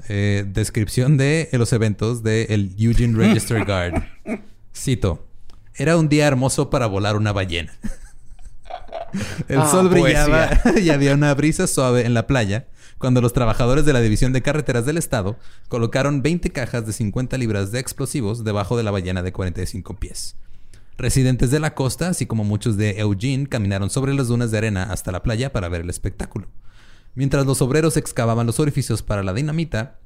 Eh, 0.08 0.44
descripción 0.46 1.16
de 1.16 1.48
los 1.52 1.72
eventos 1.72 2.22
del 2.22 2.74
Eugene 2.78 3.16
Register 3.16 3.64
Guard. 3.66 4.02
Cito. 4.74 5.26
Era 5.74 5.96
un 5.96 6.08
día 6.08 6.26
hermoso 6.26 6.70
para 6.70 6.86
volar 6.86 7.16
una 7.16 7.32
ballena. 7.32 7.72
El 9.48 9.60
Ah, 9.60 9.68
sol 9.70 9.88
brillaba 9.88 10.48
poesía. 10.62 10.82
y 10.82 10.90
había 10.90 11.14
una 11.14 11.32
brisa 11.34 11.66
suave 11.66 12.04
en 12.06 12.14
la 12.14 12.26
playa 12.26 12.66
cuando 12.98 13.20
los 13.20 13.32
trabajadores 13.32 13.84
de 13.84 13.92
la 13.92 14.00
División 14.00 14.32
de 14.32 14.42
Carreteras 14.42 14.86
del 14.86 14.96
Estado 14.98 15.38
colocaron 15.68 16.22
20 16.22 16.50
cajas 16.50 16.86
de 16.86 16.92
50 16.92 17.36
libras 17.38 17.70
de 17.72 17.78
explosivos 17.78 18.42
debajo 18.42 18.76
de 18.76 18.82
la 18.82 18.90
ballena 18.90 19.22
de 19.22 19.32
45 19.32 19.96
pies. 19.96 20.36
Residentes 20.98 21.50
de 21.50 21.60
la 21.60 21.74
costa, 21.74 22.08
así 22.08 22.24
como 22.26 22.42
muchos 22.44 22.78
de 22.78 22.98
Eugene, 22.98 23.46
caminaron 23.48 23.90
sobre 23.90 24.14
las 24.14 24.28
dunas 24.28 24.50
de 24.50 24.58
arena 24.58 24.84
hasta 24.84 25.12
la 25.12 25.22
playa 25.22 25.52
para 25.52 25.68
ver 25.68 25.82
el 25.82 25.90
espectáculo. 25.90 26.48
Mientras 27.16 27.46
los 27.46 27.62
obreros 27.62 27.96
excavaban 27.96 28.46
los 28.46 28.60
orificios 28.60 29.02
para 29.02 29.22
la 29.22 29.32
dinamita, 29.32 29.98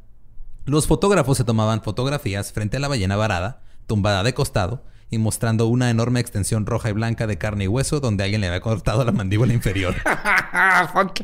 los 0.65 0.87
fotógrafos 0.87 1.37
se 1.37 1.45
tomaban 1.45 1.83
fotografías 1.83 2.53
frente 2.53 2.77
a 2.77 2.81
la 2.81 2.87
ballena 2.87 3.17
varada, 3.17 3.63
tumbada 3.89 4.23
de 4.23 4.33
costado, 4.33 4.85
y 5.11 5.19
mostrando 5.19 5.67
una 5.67 5.91
enorme 5.91 6.21
extensión 6.21 6.67
roja 6.67 6.89
y 6.89 6.93
blanca 6.93 7.27
de 7.27 7.37
carne 7.37 7.65
y 7.65 7.67
hueso 7.67 7.99
donde 7.99 8.23
alguien 8.23 8.41
le 8.41 8.47
había 8.47 8.61
cortado 8.61 9.05
la 9.05 9.11
mandíbula 9.11 9.53
inferior. 9.53 9.97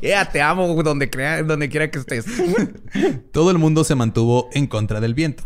Yeah, 0.00 0.30
te 0.30 0.42
amo 0.42 0.82
donde, 0.82 1.08
crea, 1.08 1.42
donde 1.42 1.68
quiera 1.68 1.90
que 1.90 2.00
estés. 2.00 2.26
Todo 3.32 3.50
el 3.52 3.58
mundo 3.58 3.84
se 3.84 3.94
mantuvo 3.94 4.48
en 4.52 4.66
contra 4.66 5.00
del 5.00 5.14
viento. 5.14 5.44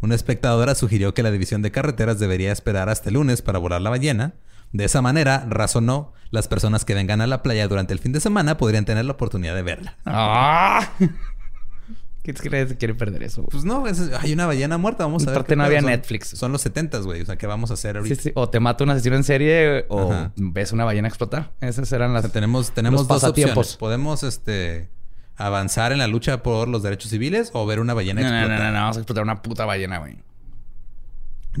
Una 0.00 0.14
espectadora 0.14 0.74
sugirió 0.74 1.14
que 1.14 1.22
la 1.22 1.30
división 1.30 1.62
de 1.62 1.70
carreteras 1.70 2.18
debería 2.18 2.52
esperar 2.52 2.88
hasta 2.88 3.08
el 3.08 3.14
lunes 3.14 3.42
para 3.42 3.58
volar 3.58 3.80
la 3.80 3.90
ballena. 3.90 4.34
De 4.72 4.84
esa 4.84 5.00
manera, 5.02 5.46
razonó, 5.48 6.12
las 6.30 6.46
personas 6.48 6.84
que 6.84 6.94
vengan 6.94 7.20
a 7.20 7.26
la 7.26 7.42
playa 7.42 7.66
durante 7.68 7.92
el 7.94 7.98
fin 8.00 8.12
de 8.12 8.20
semana 8.20 8.58
podrían 8.58 8.84
tener 8.84 9.04
la 9.04 9.12
oportunidad 9.12 9.54
de 9.54 9.62
verla. 9.62 9.96
Ah. 10.04 10.90
¿Qué 12.22 12.34
crees 12.34 12.68
que 12.68 12.76
quiere 12.76 12.94
perder 12.94 13.22
eso? 13.22 13.40
güey? 13.40 13.50
Pues 13.50 13.64
no, 13.64 13.86
es- 13.86 14.10
hay 14.20 14.34
una 14.34 14.44
ballena 14.44 14.76
muerta, 14.76 15.04
vamos 15.04 15.22
a 15.22 15.26
ver. 15.30 15.36
Aparte 15.36 15.52
qué 15.52 15.56
no 15.56 15.64
había 15.64 15.80
Son- 15.80 15.88
Netflix. 15.90 16.28
Son 16.28 16.52
los 16.52 16.60
70 16.60 16.98
güey. 16.98 17.22
O 17.22 17.24
sea, 17.24 17.36
¿qué 17.36 17.46
vamos 17.46 17.70
a 17.70 17.74
hacer 17.74 17.94
Sí, 17.94 17.98
ahorita? 18.00 18.22
sí. 18.22 18.32
O 18.34 18.50
te 18.50 18.60
mata 18.60 18.84
un 18.84 18.90
asesino 18.90 19.16
en 19.16 19.24
serie 19.24 19.86
o 19.88 20.12
Ajá. 20.12 20.32
ves 20.36 20.72
una 20.72 20.84
ballena 20.84 21.08
explotar. 21.08 21.52
Esas 21.62 21.90
eran 21.92 22.10
O 22.10 22.12
las... 22.14 22.22
sea, 22.24 22.30
tenemos 22.32 22.72
tenemos 22.72 23.00
los 23.00 23.08
dos 23.08 23.24
opciones. 23.24 23.76
Podemos 23.76 24.22
este 24.24 24.90
avanzar 25.36 25.92
en 25.92 25.98
la 25.98 26.06
lucha 26.08 26.42
por 26.42 26.68
los 26.68 26.82
derechos 26.82 27.10
civiles 27.10 27.50
o 27.54 27.64
ver 27.64 27.80
una 27.80 27.94
ballena 27.94 28.20
No, 28.20 28.28
no, 28.28 28.36
explotar. 28.36 28.58
no, 28.66 28.72
no, 28.72 28.78
vamos 28.80 28.96
a 28.96 29.00
explotar 29.00 29.22
una 29.24 29.40
puta 29.40 29.64
ballena, 29.64 29.98
güey. 29.98 30.18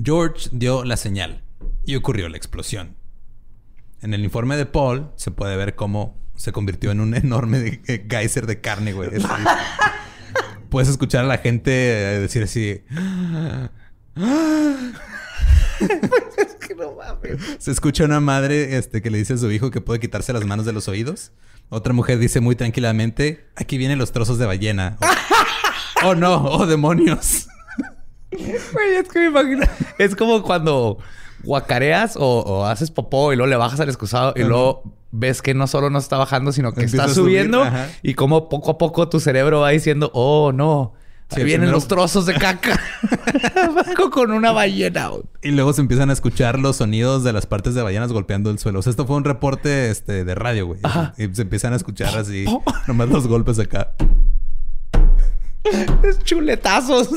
George 0.02 0.48
dio 0.52 0.84
la 0.84 0.96
señal 0.98 1.42
y 1.84 1.96
ocurrió 1.96 2.28
la 2.28 2.36
explosión. 2.36 2.96
En 4.00 4.14
el 4.14 4.22
informe 4.24 4.56
de 4.56 4.66
Paul 4.66 5.10
se 5.16 5.30
puede 5.30 5.56
ver 5.56 5.74
cómo 5.74 6.16
se 6.36 6.52
convirtió 6.52 6.90
en 6.90 7.00
un 7.00 7.14
enorme 7.16 7.58
de- 7.60 8.06
geyser 8.08 8.46
de 8.46 8.60
carne, 8.60 8.92
güey. 8.92 9.10
Es- 9.12 9.24
Puedes 10.70 10.88
escuchar 10.90 11.24
a 11.24 11.28
la 11.28 11.38
gente 11.38 11.70
eh, 11.72 12.18
decir 12.20 12.42
así. 12.42 12.82
Es 16.36 16.54
que 16.56 16.74
no 16.74 16.92
mames. 16.92 17.38
Se 17.58 17.70
escucha 17.70 18.04
una 18.04 18.20
madre 18.20 18.76
este, 18.76 19.00
que 19.00 19.10
le 19.10 19.18
dice 19.18 19.34
a 19.34 19.38
su 19.38 19.50
hijo 19.50 19.70
que 19.70 19.80
puede 19.80 20.00
quitarse 20.00 20.32
las 20.32 20.44
manos 20.44 20.66
de 20.66 20.72
los 20.72 20.88
oídos. 20.88 21.32
Otra 21.68 21.92
mujer 21.92 22.18
dice 22.18 22.40
muy 22.40 22.56
tranquilamente: 22.56 23.46
Aquí 23.56 23.78
vienen 23.78 23.98
los 23.98 24.10
trozos 24.12 24.38
de 24.38 24.46
ballena. 24.46 24.96
Oh, 26.02 26.08
oh, 26.08 26.14
no, 26.14 26.44
oh 26.44 26.66
demonios. 26.66 27.46
Güey, 28.32 28.96
es 29.00 29.08
que 29.08 29.20
me 29.20 29.26
imagino. 29.26 29.66
Es 29.98 30.16
como 30.16 30.42
cuando 30.42 30.98
guacareas 31.44 32.16
o, 32.16 32.40
o 32.40 32.64
haces 32.66 32.90
popó 32.90 33.32
y 33.32 33.36
luego 33.36 33.48
le 33.48 33.56
bajas 33.56 33.80
al 33.80 33.88
excusado 33.88 34.32
y 34.36 34.40
Ajá. 34.40 34.48
luego 34.48 34.82
ves 35.10 35.40
que 35.42 35.54
no 35.54 35.66
solo 35.66 35.90
no 35.90 35.98
está 35.98 36.18
bajando, 36.18 36.52
sino 36.52 36.72
que 36.72 36.82
Empieza 36.82 37.04
está 37.04 37.14
subir, 37.14 37.40
subiendo 37.40 37.62
ajá. 37.62 37.88
y 38.02 38.14
como 38.14 38.48
poco 38.48 38.72
a 38.72 38.78
poco 38.78 39.08
tu 39.08 39.20
cerebro 39.20 39.60
va 39.60 39.70
diciendo, 39.70 40.10
oh 40.14 40.52
no, 40.52 40.92
Ahí 41.30 41.44
vienen 41.44 41.70
los 41.70 41.88
trozos 41.88 42.24
de 42.24 42.34
caca. 42.34 42.80
con 44.12 44.30
una 44.32 44.52
ballena. 44.52 45.10
Y 45.42 45.50
luego 45.50 45.74
se 45.74 45.82
empiezan 45.82 46.08
a 46.08 46.14
escuchar 46.14 46.58
los 46.58 46.76
sonidos 46.76 47.22
de 47.22 47.34
las 47.34 47.44
partes 47.44 47.74
de 47.74 47.82
ballenas 47.82 48.12
golpeando 48.12 48.50
el 48.50 48.58
suelo. 48.58 48.78
O 48.78 48.82
sea, 48.82 48.90
esto 48.90 49.06
fue 49.06 49.16
un 49.16 49.24
reporte 49.24 49.90
este, 49.90 50.24
de 50.24 50.34
radio, 50.34 50.66
güey. 50.66 50.80
Y 51.18 51.34
se 51.34 51.42
empiezan 51.42 51.74
a 51.74 51.76
escuchar 51.76 52.16
así, 52.16 52.46
nomás 52.86 53.10
los 53.10 53.26
golpes 53.26 53.58
acá. 53.58 53.92
Es 56.02 56.18
chuletazos. 56.20 57.10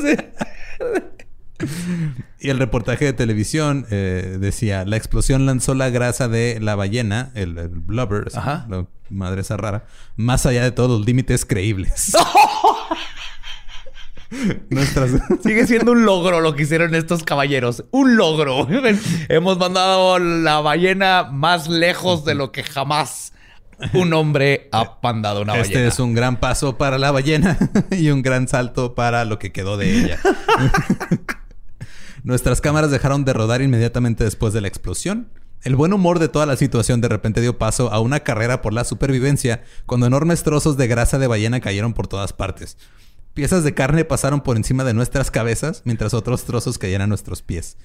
Y 2.40 2.50
el 2.50 2.58
reportaje 2.58 3.04
de 3.04 3.12
televisión 3.12 3.86
eh, 3.90 4.38
decía: 4.40 4.84
la 4.84 4.96
explosión 4.96 5.46
lanzó 5.46 5.74
la 5.74 5.90
grasa 5.90 6.28
de 6.28 6.58
la 6.60 6.74
ballena, 6.74 7.30
el, 7.34 7.54
blubber, 7.68 8.32
la 8.32 8.86
madre 9.10 9.42
esa 9.42 9.56
rara, 9.56 9.84
más 10.16 10.46
allá 10.46 10.62
de 10.62 10.72
todos 10.72 10.90
los 10.90 11.06
límites 11.06 11.44
creíbles. 11.44 12.12
Sigue 15.42 15.66
siendo 15.66 15.92
un 15.92 16.04
logro 16.04 16.40
lo 16.40 16.54
que 16.54 16.62
hicieron 16.62 16.94
estos 16.94 17.22
caballeros. 17.22 17.84
Un 17.90 18.16
logro. 18.16 18.66
Hemos 19.28 19.58
mandado 19.58 20.18
la 20.18 20.60
ballena 20.60 21.24
más 21.24 21.68
lejos 21.68 22.24
de 22.24 22.34
lo 22.34 22.52
que 22.52 22.62
jamás 22.62 23.32
un 23.94 24.12
hombre 24.12 24.68
ha 24.72 24.98
mandado 25.02 25.42
una 25.42 25.54
este 25.54 25.62
ballena. 25.62 25.80
Este 25.80 25.94
es 25.94 26.00
un 26.00 26.14
gran 26.14 26.38
paso 26.38 26.78
para 26.78 26.98
la 26.98 27.10
ballena 27.10 27.58
y 27.90 28.10
un 28.10 28.22
gran 28.22 28.48
salto 28.48 28.94
para 28.94 29.24
lo 29.24 29.38
que 29.38 29.52
quedó 29.52 29.76
de 29.76 29.92
ella. 29.92 30.18
Nuestras 32.24 32.60
cámaras 32.60 32.92
dejaron 32.92 33.24
de 33.24 33.32
rodar 33.32 33.62
inmediatamente 33.62 34.22
después 34.22 34.52
de 34.52 34.60
la 34.60 34.68
explosión. 34.68 35.28
El 35.62 35.74
buen 35.74 35.92
humor 35.92 36.20
de 36.20 36.28
toda 36.28 36.46
la 36.46 36.56
situación 36.56 37.00
de 37.00 37.08
repente 37.08 37.40
dio 37.40 37.58
paso 37.58 37.92
a 37.92 37.98
una 37.98 38.20
carrera 38.20 38.62
por 38.62 38.72
la 38.72 38.84
supervivencia 38.84 39.64
cuando 39.86 40.06
enormes 40.06 40.44
trozos 40.44 40.76
de 40.76 40.86
grasa 40.86 41.18
de 41.18 41.26
ballena 41.26 41.60
cayeron 41.60 41.94
por 41.94 42.06
todas 42.06 42.32
partes. 42.32 42.76
Piezas 43.34 43.64
de 43.64 43.74
carne 43.74 44.04
pasaron 44.04 44.42
por 44.42 44.56
encima 44.56 44.84
de 44.84 44.94
nuestras 44.94 45.30
cabezas, 45.32 45.82
mientras 45.84 46.14
otros 46.14 46.44
trozos 46.44 46.78
caían 46.78 47.02
a 47.02 47.06
nuestros 47.08 47.42
pies. 47.42 47.76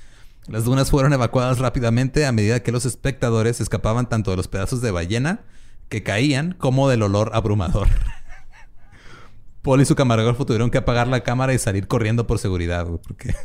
Las 0.47 0.65
dunas 0.65 0.91
fueron 0.91 1.13
evacuadas 1.13 1.57
rápidamente 1.57 2.25
a 2.25 2.31
medida 2.31 2.61
que 2.61 2.71
los 2.71 2.85
espectadores 2.85 3.59
escapaban 3.59 4.07
tanto 4.07 4.31
de 4.31 4.37
los 4.37 4.47
pedazos 4.47 4.81
de 4.81 4.91
ballena 4.91 5.41
que 5.89 6.03
caían 6.03 6.53
como 6.53 6.89
del 6.89 7.01
olor 7.01 7.31
abrumador. 7.33 7.87
Paul 9.63 9.81
y 9.81 9.85
su 9.85 9.95
camarógrafo 9.95 10.45
tuvieron 10.45 10.69
que 10.69 10.77
apagar 10.77 11.07
la 11.07 11.21
cámara 11.21 11.53
y 11.53 11.59
salir 11.59 11.87
corriendo 11.87 12.27
por 12.27 12.37
seguridad, 12.39 12.85
porque... 12.85 13.35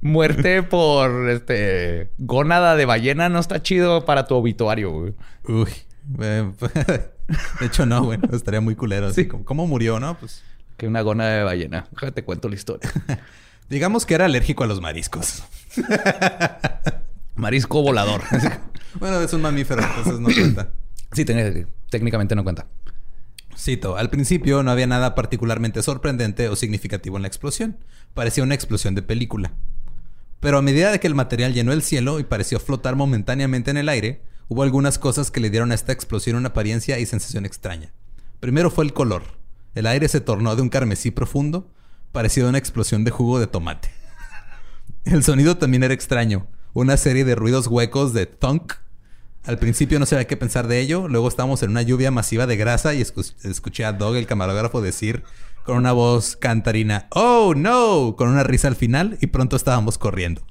Muerte 0.00 0.62
por 0.62 1.30
este 1.30 2.10
gónada 2.18 2.74
de 2.74 2.84
ballena 2.86 3.28
no 3.28 3.38
está 3.38 3.62
chido 3.62 4.04
para 4.04 4.26
tu 4.26 4.34
obituario, 4.34 4.90
güey. 4.90 5.14
Uy. 5.46 5.70
Eh, 6.20 6.50
de 7.60 7.66
hecho, 7.66 7.86
no, 7.86 8.02
güey. 8.04 8.18
Estaría 8.32 8.60
muy 8.60 8.74
culero. 8.74 9.12
Sí. 9.12 9.26
¿Cómo 9.26 9.66
murió, 9.66 10.00
no? 10.00 10.18
Pues 10.18 10.42
que 10.76 10.88
una 10.88 11.02
gona 11.02 11.28
de 11.28 11.44
ballena. 11.44 11.86
Te 12.12 12.24
cuento 12.24 12.48
la 12.48 12.56
historia. 12.56 12.90
Digamos 13.68 14.04
que 14.04 14.14
era 14.14 14.24
alérgico 14.24 14.64
a 14.64 14.66
los 14.66 14.80
mariscos. 14.80 15.44
Marisco 17.36 17.82
volador. 17.82 18.20
bueno, 18.98 19.20
es 19.20 19.32
un 19.32 19.42
mamífero, 19.42 19.80
entonces 19.82 20.18
no 20.18 20.28
cuenta. 20.28 20.70
Sí, 21.12 21.24
técnicamente 21.88 22.34
no 22.34 22.42
cuenta. 22.42 22.66
Cito, 23.62 23.96
al 23.96 24.10
principio 24.10 24.64
no 24.64 24.72
había 24.72 24.88
nada 24.88 25.14
particularmente 25.14 25.84
sorprendente 25.84 26.48
o 26.48 26.56
significativo 26.56 27.14
en 27.16 27.22
la 27.22 27.28
explosión. 27.28 27.78
Parecía 28.12 28.42
una 28.42 28.56
explosión 28.56 28.96
de 28.96 29.02
película. 29.02 29.52
Pero 30.40 30.58
a 30.58 30.62
medida 30.62 30.90
de 30.90 30.98
que 30.98 31.06
el 31.06 31.14
material 31.14 31.54
llenó 31.54 31.72
el 31.72 31.82
cielo 31.82 32.18
y 32.18 32.24
pareció 32.24 32.58
flotar 32.58 32.96
momentáneamente 32.96 33.70
en 33.70 33.76
el 33.76 33.88
aire, 33.88 34.24
hubo 34.48 34.64
algunas 34.64 34.98
cosas 34.98 35.30
que 35.30 35.38
le 35.38 35.48
dieron 35.48 35.70
a 35.70 35.76
esta 35.76 35.92
explosión 35.92 36.34
una 36.34 36.48
apariencia 36.48 36.98
y 36.98 37.06
sensación 37.06 37.46
extraña. 37.46 37.92
Primero 38.40 38.68
fue 38.68 38.84
el 38.84 38.92
color. 38.92 39.22
El 39.76 39.86
aire 39.86 40.08
se 40.08 40.20
tornó 40.20 40.56
de 40.56 40.62
un 40.62 40.68
carmesí 40.68 41.12
profundo, 41.12 41.70
parecido 42.10 42.48
a 42.48 42.50
una 42.50 42.58
explosión 42.58 43.04
de 43.04 43.12
jugo 43.12 43.38
de 43.38 43.46
tomate. 43.46 43.90
El 45.04 45.22
sonido 45.22 45.56
también 45.56 45.84
era 45.84 45.94
extraño, 45.94 46.48
una 46.72 46.96
serie 46.96 47.24
de 47.24 47.36
ruidos 47.36 47.68
huecos 47.68 48.12
de 48.12 48.26
thunk. 48.26 48.72
Al 49.44 49.58
principio 49.58 49.98
no 49.98 50.06
sabía 50.06 50.26
qué 50.26 50.36
pensar 50.36 50.68
de 50.68 50.80
ello, 50.80 51.08
luego 51.08 51.26
estábamos 51.26 51.62
en 51.62 51.70
una 51.70 51.82
lluvia 51.82 52.10
masiva 52.10 52.46
de 52.46 52.56
grasa 52.56 52.94
y 52.94 53.00
escuché 53.00 53.84
a 53.84 53.92
Doug, 53.92 54.16
el 54.16 54.26
camarógrafo, 54.26 54.80
decir 54.80 55.24
con 55.64 55.76
una 55.76 55.92
voz 55.92 56.36
cantarina, 56.36 57.06
¡Oh, 57.10 57.54
no! 57.56 58.14
con 58.16 58.28
una 58.28 58.42
risa 58.42 58.68
al 58.68 58.76
final 58.76 59.18
y 59.20 59.28
pronto 59.28 59.56
estábamos 59.56 59.98
corriendo. 59.98 60.42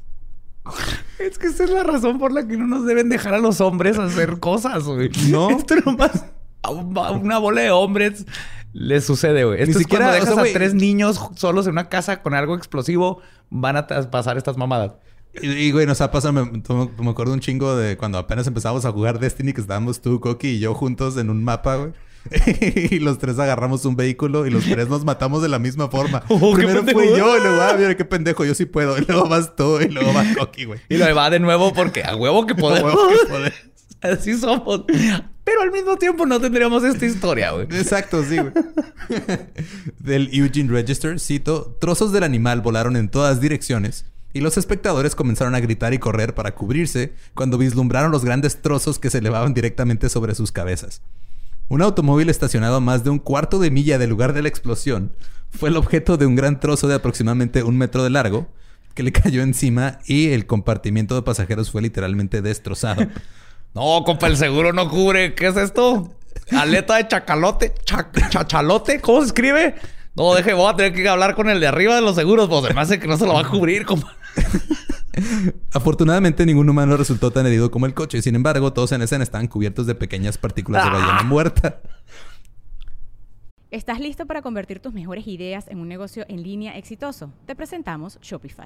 Es 1.19 1.37
que 1.37 1.47
esa 1.47 1.65
es 1.65 1.69
la 1.69 1.83
razón 1.83 2.17
por 2.17 2.31
la 2.31 2.47
que 2.47 2.57
no 2.57 2.65
nos 2.65 2.83
deben 2.83 3.07
dejar 3.07 3.35
a 3.35 3.37
los 3.37 3.61
hombres 3.61 3.99
hacer 3.99 4.39
cosas, 4.39 4.83
güey. 4.83 5.11
No. 5.29 5.51
Esto 5.51 5.75
nomás 5.85 6.25
una 6.69 7.37
bola 7.37 7.61
de 7.61 7.71
hombres 7.71 8.25
le 8.73 9.01
sucede, 9.01 9.43
güey. 9.43 9.61
Esto 9.61 9.65
Ni 9.65 9.71
es 9.71 9.77
siquiera, 9.79 10.07
cuando 10.09 10.25
dejas 10.25 10.49
a 10.49 10.53
tres 10.53 10.73
niños 10.73 11.19
solos 11.35 11.65
en 11.65 11.73
una 11.73 11.89
casa 11.89 12.21
con 12.21 12.33
algo 12.33 12.55
explosivo, 12.55 13.21
van 13.49 13.77
a 13.77 13.87
pasar 13.87 14.37
estas 14.37 14.57
mamadas. 14.57 14.93
Y, 15.33 15.71
güey, 15.71 15.85
nos 15.85 16.01
ha 16.01 16.11
pasado, 16.11 16.33
me, 16.33 16.43
me, 16.43 17.09
acuerdo 17.09 17.33
un 17.33 17.39
chingo 17.39 17.75
de 17.77 17.95
cuando 17.95 18.17
apenas 18.17 18.47
empezamos 18.47 18.83
a 18.83 18.91
jugar 18.91 19.19
Destiny, 19.19 19.53
que 19.53 19.61
estábamos 19.61 20.01
tú, 20.01 20.19
Coqui 20.19 20.49
y 20.49 20.59
yo 20.59 20.73
juntos 20.73 21.15
en 21.17 21.29
un 21.29 21.43
mapa, 21.43 21.77
güey. 21.77 21.93
y 22.91 22.99
los 22.99 23.17
tres 23.17 23.39
agarramos 23.39 23.85
un 23.85 23.95
vehículo 23.95 24.45
y 24.45 24.51
los 24.51 24.63
tres 24.63 24.89
nos 24.89 25.05
matamos 25.05 25.41
de 25.41 25.49
la 25.49 25.59
misma 25.59 25.87
forma. 25.89 26.23
Oh, 26.29 26.53
Primero 26.53 26.83
fui 26.83 27.07
yo 27.07 27.37
y 27.37 27.41
luego, 27.41 27.61
ah, 27.61 27.75
mira 27.77 27.95
qué 27.95 28.05
pendejo, 28.05 28.45
yo 28.45 28.55
sí 28.55 28.65
puedo. 28.65 28.97
Y 28.97 29.05
luego 29.05 29.27
vas 29.27 29.55
tú 29.55 29.79
y 29.79 29.89
luego 29.89 30.13
va 30.13 30.23
Coqui, 30.37 30.65
güey. 30.65 30.79
Y 30.89 30.97
lo 30.97 31.15
va 31.15 31.29
de 31.29 31.39
nuevo 31.39 31.73
porque 31.73 32.03
a 32.03 32.15
huevo 32.15 32.45
que 32.45 32.55
podemos. 32.55 32.93
A 32.93 32.95
huevo 32.95 33.09
que 33.09 33.27
podemos. 33.27 33.53
Así 34.01 34.37
somos. 34.37 34.83
Pero 35.43 35.61
al 35.61 35.71
mismo 35.71 35.97
tiempo 35.97 36.25
no 36.25 36.39
tendríamos 36.39 36.83
esta 36.83 37.05
historia, 37.05 37.51
güey. 37.51 37.67
Exacto, 37.71 38.23
sí, 38.23 38.37
güey. 38.37 38.51
del 39.99 40.29
Eugene 40.33 40.71
Register, 40.71 41.19
cito, 41.19 41.77
trozos 41.79 42.11
del 42.11 42.23
animal 42.23 42.61
volaron 42.61 42.95
en 42.95 43.09
todas 43.09 43.41
direcciones 43.41 44.10
y 44.33 44.41
los 44.41 44.57
espectadores 44.57 45.15
comenzaron 45.15 45.55
a 45.55 45.59
gritar 45.59 45.93
y 45.93 45.99
correr 45.99 46.35
para 46.35 46.55
cubrirse 46.55 47.13
cuando 47.33 47.57
vislumbraron 47.57 48.11
los 48.11 48.25
grandes 48.25 48.61
trozos 48.61 48.99
que 48.99 49.09
se 49.09 49.19
elevaban 49.19 49.53
directamente 49.53 50.09
sobre 50.09 50.35
sus 50.35 50.51
cabezas. 50.51 51.01
Un 51.67 51.81
automóvil 51.81 52.29
estacionado 52.29 52.77
a 52.77 52.81
más 52.81 53.03
de 53.03 53.09
un 53.09 53.19
cuarto 53.19 53.59
de 53.59 53.71
milla 53.71 53.97
del 53.97 54.09
lugar 54.09 54.33
de 54.33 54.41
la 54.41 54.49
explosión 54.49 55.13
fue 55.49 55.69
el 55.69 55.77
objeto 55.77 56.17
de 56.17 56.25
un 56.25 56.35
gran 56.35 56.59
trozo 56.59 56.87
de 56.87 56.95
aproximadamente 56.95 57.63
un 57.63 57.77
metro 57.77 58.03
de 58.03 58.09
largo 58.09 58.47
que 58.93 59.03
le 59.03 59.11
cayó 59.11 59.41
encima 59.41 59.99
y 60.05 60.31
el 60.31 60.45
compartimiento 60.45 61.15
de 61.15 61.21
pasajeros 61.21 61.71
fue 61.71 61.81
literalmente 61.81 62.41
destrozado. 62.41 63.07
No, 63.73 64.03
compa, 64.03 64.27
el 64.27 64.35
seguro 64.35 64.73
no 64.73 64.89
cubre. 64.89 65.33
¿Qué 65.33 65.47
es 65.47 65.55
esto? 65.55 66.13
Aleta 66.51 66.97
de 66.97 67.07
chacalote. 67.07 67.73
chachalote. 68.29 68.99
¿Cómo 68.99 69.21
se 69.21 69.27
escribe? 69.27 69.75
No, 70.13 70.35
deje, 70.35 70.53
voy 70.53 70.69
a 70.69 70.75
tener 70.75 70.93
que 70.93 71.07
hablar 71.07 71.35
con 71.35 71.49
el 71.49 71.61
de 71.61 71.67
arriba 71.67 71.95
de 71.95 72.01
los 72.01 72.15
seguros. 72.15 72.49
Pues 72.49 72.65
además 72.65 72.89
de 72.89 72.99
que 72.99 73.07
no 73.07 73.17
se 73.17 73.25
lo 73.25 73.33
va 73.33 73.41
a 73.41 73.47
cubrir, 73.47 73.85
compa. 73.85 74.13
Afortunadamente, 75.73 76.45
ningún 76.45 76.69
humano 76.69 76.97
resultó 76.97 77.31
tan 77.31 77.45
herido 77.45 77.71
como 77.71 77.85
el 77.85 77.93
coche. 77.93 78.21
Sin 78.21 78.35
embargo, 78.35 78.73
todos 78.73 78.91
en 78.91 79.01
escena 79.01 79.23
estaban 79.23 79.47
cubiertos 79.47 79.85
de 79.87 79.95
pequeñas 79.95 80.37
partículas 80.37 80.85
de 80.85 80.89
ballena 80.91 81.19
ah. 81.19 81.23
muerta. 81.23 81.81
¿Estás 83.71 83.99
listo 83.99 84.25
para 84.25 84.41
convertir 84.41 84.79
tus 84.79 84.93
mejores 84.93 85.27
ideas 85.27 85.67
en 85.69 85.79
un 85.79 85.87
negocio 85.87 86.25
en 86.27 86.43
línea 86.43 86.77
exitoso? 86.77 87.31
Te 87.45 87.55
presentamos 87.55 88.19
Shopify. 88.21 88.65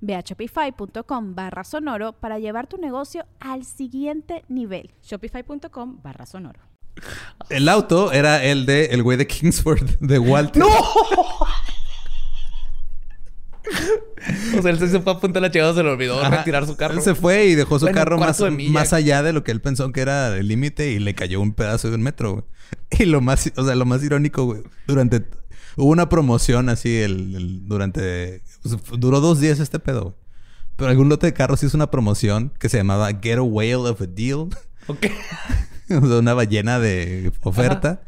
Ve 0.00 0.14
a 0.14 0.20
shopify.com 0.20 1.34
barra 1.34 1.64
sonoro 1.64 2.12
para 2.12 2.38
llevar 2.38 2.66
tu 2.66 2.78
negocio 2.78 3.26
al 3.40 3.64
siguiente 3.64 4.44
nivel. 4.48 4.90
Shopify.com 5.02 6.00
barra 6.02 6.26
sonoro. 6.26 6.60
El 7.48 7.68
auto 7.68 8.12
era 8.12 8.44
el 8.44 8.66
de 8.66 8.86
el 8.86 9.02
güey 9.02 9.16
de 9.16 9.26
Kingsford, 9.26 9.98
de 10.00 10.18
Walter. 10.18 10.60
¡No! 10.60 10.68
pues 14.52 14.64
él 14.64 14.78
se 14.78 15.00
fue 15.00 15.12
a 15.12 15.18
punta 15.18 15.40
de 15.40 15.46
la 15.46 15.50
chingada, 15.50 15.74
se 15.74 15.82
le 15.82 15.90
olvidó 15.90 16.28
retirar 16.28 16.66
su 16.66 16.76
carro. 16.76 16.94
Él 16.94 17.02
se 17.02 17.14
fue 17.14 17.46
y 17.46 17.54
dejó 17.54 17.78
su 17.78 17.86
carro 17.86 18.18
más, 18.18 18.42
más 18.70 18.92
allá 18.92 19.22
de 19.22 19.32
lo 19.32 19.44
que 19.44 19.52
él 19.52 19.60
pensó 19.60 19.90
que 19.92 20.00
era 20.00 20.36
el 20.36 20.48
límite 20.48 20.90
y 20.90 20.98
le 20.98 21.14
cayó 21.14 21.40
un 21.40 21.54
pedazo 21.54 21.88
de 21.88 21.96
un 21.96 22.02
metro, 22.02 22.32
güey. 22.32 22.44
Y 22.98 23.06
lo 23.06 23.20
más, 23.20 23.50
o 23.56 23.64
sea, 23.64 23.74
lo 23.74 23.86
más 23.86 24.02
irónico, 24.02 24.44
güey, 24.44 24.62
durante 24.86 25.24
hubo 25.76 25.90
una 25.90 26.08
promoción 26.08 26.68
así 26.68 26.98
el, 26.98 27.66
durante 27.66 28.42
duró 28.98 29.20
dos 29.20 29.40
días 29.40 29.60
este 29.60 29.78
pedo, 29.78 30.02
güey. 30.02 30.14
Pero 30.76 30.90
algún 30.90 31.08
lote 31.08 31.26
de 31.26 31.34
carros 31.34 31.62
hizo 31.62 31.76
una 31.76 31.90
promoción 31.90 32.52
que 32.58 32.68
se 32.68 32.78
llamaba 32.78 33.10
Get 33.20 33.38
a 33.38 33.42
Whale 33.42 33.76
of 33.76 34.00
a 34.00 34.06
Deal. 34.06 34.48
Ok. 34.86 35.06
o 35.90 36.06
sea, 36.06 36.18
una 36.18 36.34
ballena 36.34 36.78
de 36.78 37.32
oferta. 37.42 38.02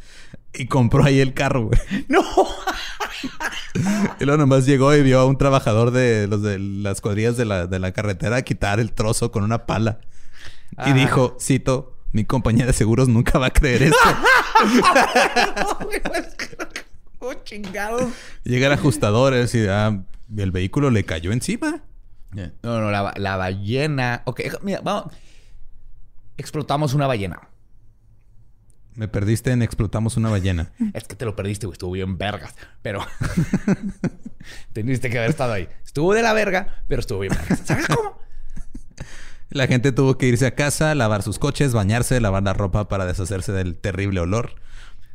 Y 0.55 0.67
compró 0.67 1.05
ahí 1.05 1.21
el 1.21 1.35
carro, 1.35 1.67
güey. 1.67 1.81
¡No! 2.09 2.25
y 4.21 4.25
luego 4.25 4.39
nomás 4.39 4.67
llegó 4.67 4.95
y 4.95 5.03
vio 5.03 5.21
a 5.21 5.27
un 5.27 5.37
trabajador 5.37 5.91
de 5.91 6.27
los 6.27 6.43
de 6.43 6.59
las 6.59 7.01
cuadrillas 7.01 7.37
de 7.37 7.45
la, 7.45 7.67
de 7.67 7.79
la 7.79 7.93
carretera 7.93 8.43
quitar 8.43 8.81
el 8.81 8.93
trozo 8.93 9.31
con 9.31 9.45
una 9.45 9.67
pala. 9.67 10.01
Y 10.87 10.93
dijo, 10.93 11.37
cito, 11.41 11.97
mi 12.13 12.25
compañía 12.25 12.67
de 12.67 12.73
seguros 12.73 13.09
nunca 13.09 13.39
va 13.39 13.47
a 13.47 13.53
creer 13.53 13.85
esto. 13.85 13.99
oh, 17.29 17.35
chingado. 17.45 18.11
Llega 18.45 18.67
el 18.67 18.73
ajustador 18.73 19.35
y 19.35 19.67
ah, 19.69 20.03
el 20.37 20.51
vehículo 20.51 20.91
le 20.91 21.05
cayó 21.05 21.33
encima. 21.33 21.83
No, 22.33 22.81
no, 22.81 22.91
la, 22.91 23.15
la 23.17 23.37
ballena. 23.37 24.23
Ok, 24.25 24.41
mira, 24.63 24.81
vamos. 24.83 25.13
Explotamos 26.37 26.95
una 26.95 27.07
ballena. 27.07 27.49
Me 28.95 29.09
perdiste 29.09 29.51
en 29.51 29.63
explotamos 29.63 30.17
una 30.17 30.31
ballena. 30.31 30.73
Es 30.95 31.05
que 31.05 31.17
te 31.17 31.25
lo 31.25 31.35
perdiste, 31.35 31.67
güey. 31.67 31.75
Estuvo 31.75 31.93
bien 31.93 32.17
vergas. 32.17 32.55
Pero 32.83 33.05
teniste 34.73 35.11
que 35.11 35.19
haber 35.19 35.31
estado 35.31 35.53
ahí. 35.53 35.69
Estuvo 35.85 36.15
de 36.15 36.23
la 36.23 36.33
verga, 36.33 36.83
pero 36.89 37.01
estuvo 37.01 37.21
bien 37.21 37.33
vergas. 37.33 37.63
¿Sabes 37.65 37.87
cómo? 37.89 38.19
La 39.51 39.69
gente 39.69 39.93
tuvo 39.93 40.19
que 40.19 40.27
irse 40.27 40.47
a 40.47 40.57
casa, 40.57 40.97
lavar 40.97 41.23
sus 41.23 41.39
coches, 41.39 41.73
bañarse, 41.73 42.21
lavar 42.21 42.43
la 42.43 42.55
ropa 42.55 42.89
para 42.89 43.07
deshacerse 43.07 43.53
del 43.53 43.77
terrible 43.77 44.19
olor. 44.19 44.57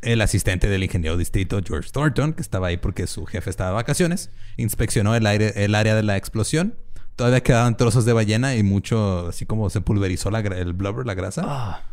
El 0.02 0.22
asistente 0.22 0.70
del 0.70 0.84
ingeniero 0.84 1.18
distrito, 1.18 1.60
George 1.66 1.90
Thornton, 1.92 2.34
que 2.34 2.42
estaba 2.42 2.68
ahí 2.68 2.78
porque 2.78 3.06
su 3.06 3.26
jefe 3.26 3.50
estaba 3.50 3.72
de 3.72 3.76
vacaciones, 3.76 4.32
inspeccionó 4.58 5.16
el, 5.16 5.26
aire, 5.26 5.66
el 5.66 5.76
área 5.76 5.96
de 5.96 6.04
la 6.04 6.16
explosión. 6.16 6.76
Todavía 7.18 7.44
quedaban 7.44 7.76
trozos 7.76 8.06
de 8.06 8.14
ballena 8.14 8.56
y 8.56 8.64
mucho, 8.64 9.28
así 9.28 9.46
como 9.46 9.70
se 9.70 9.82
pulverizó 9.82 10.32
la, 10.32 10.40
el 10.40 10.74
blubber, 10.74 11.06
la 11.06 11.16
grasa. 11.16 11.44
Ah. 11.46 11.84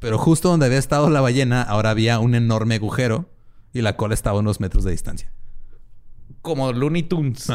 Pero 0.00 0.18
justo 0.18 0.48
donde 0.48 0.66
había 0.66 0.78
estado 0.78 1.10
la 1.10 1.20
ballena, 1.20 1.62
ahora 1.62 1.90
había 1.90 2.18
un 2.18 2.34
enorme 2.34 2.76
agujero 2.76 3.30
y 3.72 3.82
la 3.82 3.96
cola 3.96 4.14
estaba 4.14 4.38
a 4.38 4.40
unos 4.40 4.60
metros 4.60 4.84
de 4.84 4.90
distancia. 4.90 5.30
Como 6.42 6.72
Looney 6.72 7.04
Tunes. 7.04 7.46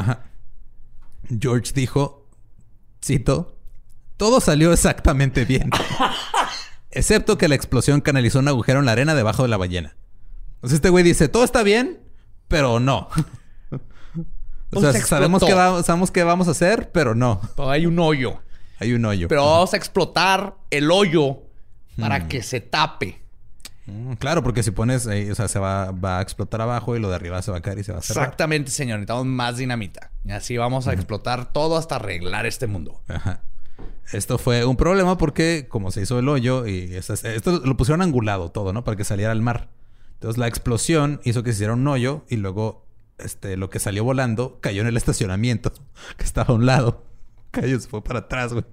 George 1.40 1.72
dijo, 1.74 2.28
cito, 3.04 3.58
todo 4.18 4.40
salió 4.42 4.72
exactamente 4.74 5.46
bien. 5.46 5.70
excepto 6.94 7.38
que 7.38 7.48
la 7.48 7.56
explosión 7.56 8.02
canalizó 8.02 8.40
un 8.40 8.48
agujero 8.48 8.80
en 8.80 8.86
la 8.86 8.94
arena 8.94 9.16
debajo 9.16 9.44
de 9.44 9.50
la 9.50 9.58
ballena. 9.58 9.96
Entonces 10.56 10.78
este 10.78 10.90
güey 10.90 11.04
dice, 11.04 11.28
todo 11.28 11.44
está 11.44 11.64
bien, 11.64 12.00
pero 12.48 12.80
no. 12.80 13.10
o 14.74 14.82
sea, 14.82 14.94
sabemos 14.94 15.44
qué, 15.44 15.52
sabemos 15.52 16.12
qué 16.12 16.24
vamos 16.24 16.48
a 16.48 16.52
hacer, 16.52 16.92
pero 16.92 17.16
no. 17.16 17.42
hay 17.58 17.86
un 17.86 18.00
hoyo. 18.00 18.42
Hay 18.80 18.94
un 18.94 19.06
hoyo. 19.06 19.28
Pero 19.28 19.46
vamos 19.46 19.74
a 19.74 19.78
explotar 19.78 20.56
el 20.70 20.92
hoyo 20.92 21.44
para 22.00 22.20
hmm. 22.20 22.28
que 22.28 22.44
se 22.44 22.62
tape. 22.62 23.22
Mm, 23.86 24.14
claro, 24.14 24.44
porque 24.44 24.64
si 24.64 24.72
pones 24.72 25.06
o 25.06 25.36
sea, 25.36 25.48
se 25.48 25.60
va, 25.60 25.92
va, 25.92 26.20
a 26.20 26.22
explotar 26.22 26.62
abajo 26.62 26.96
y 26.96 27.00
lo 27.00 27.10
de 27.10 27.16
arriba 27.16 27.42
se 27.42 27.52
va 27.52 27.58
a 27.58 27.62
caer 27.62 27.80
y 27.80 27.84
se 27.84 27.92
va 27.92 28.00
a 28.00 28.02
cerrar. 28.02 28.24
Exactamente, 28.24 28.72
señor. 28.72 29.00
Necesitamos 29.00 29.26
más 29.26 29.58
dinamita. 29.58 30.12
Y 30.24 30.32
así 30.32 30.58
vamos 30.58 30.88
a 30.88 30.94
explotar 30.94 31.52
todo 31.52 31.78
hasta 31.78 31.96
arreglar 31.96 32.46
este 32.46 32.68
mundo. 32.68 33.02
Ajá. 33.08 33.42
Esto 34.12 34.38
fue 34.38 34.66
un 34.66 34.76
problema 34.76 35.18
porque, 35.18 35.68
como 35.70 35.92
se 35.92 36.02
hizo 36.02 36.20
el 36.20 36.30
hoyo, 36.30 36.68
y 36.68 36.94
esto, 36.94 37.62
lo 37.64 37.78
pusieron 37.78 38.02
angulado 38.02 38.52
todo, 38.52 38.74
¿no? 38.74 38.84
Para 38.84 38.98
que 38.98 39.04
saliera 39.04 39.32
al 39.32 39.42
mar. 39.42 39.70
Entonces 40.16 40.38
la 40.38 40.48
explosión 40.48 41.20
hizo 41.24 41.44
que 41.44 41.52
se 41.52 41.58
hiciera 41.58 41.74
un 41.74 41.88
hoyo 41.88 42.24
y 42.30 42.38
luego 42.38 42.86
este, 43.18 43.58
lo 43.58 43.70
que 43.70 43.80
salió 43.80 44.04
volando 44.04 44.60
cayó 44.62 44.82
en 44.82 44.88
el 44.88 44.98
estacionamiento 44.98 45.74
que 46.18 46.24
estaba 46.24 46.54
a 46.54 46.56
un 46.56 46.66
lado. 46.66 47.04
Cayó, 47.52 47.80
se 47.80 47.88
fue 47.88 48.04
para 48.04 48.20
atrás, 48.20 48.54
güey. 48.54 48.66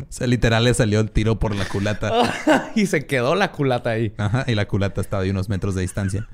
O 0.00 0.06
sea, 0.08 0.26
literal 0.26 0.64
le 0.64 0.72
salió 0.72 1.00
el 1.00 1.10
tiro 1.10 1.38
por 1.38 1.54
la 1.54 1.66
culata. 1.66 2.72
y 2.74 2.86
se 2.86 3.06
quedó 3.06 3.34
la 3.34 3.52
culata 3.52 3.90
ahí. 3.90 4.14
Ajá, 4.16 4.44
y 4.46 4.54
la 4.54 4.66
culata 4.66 5.00
estaba 5.00 5.22
a 5.22 5.30
unos 5.30 5.48
metros 5.48 5.74
de 5.74 5.82
distancia. 5.82 6.28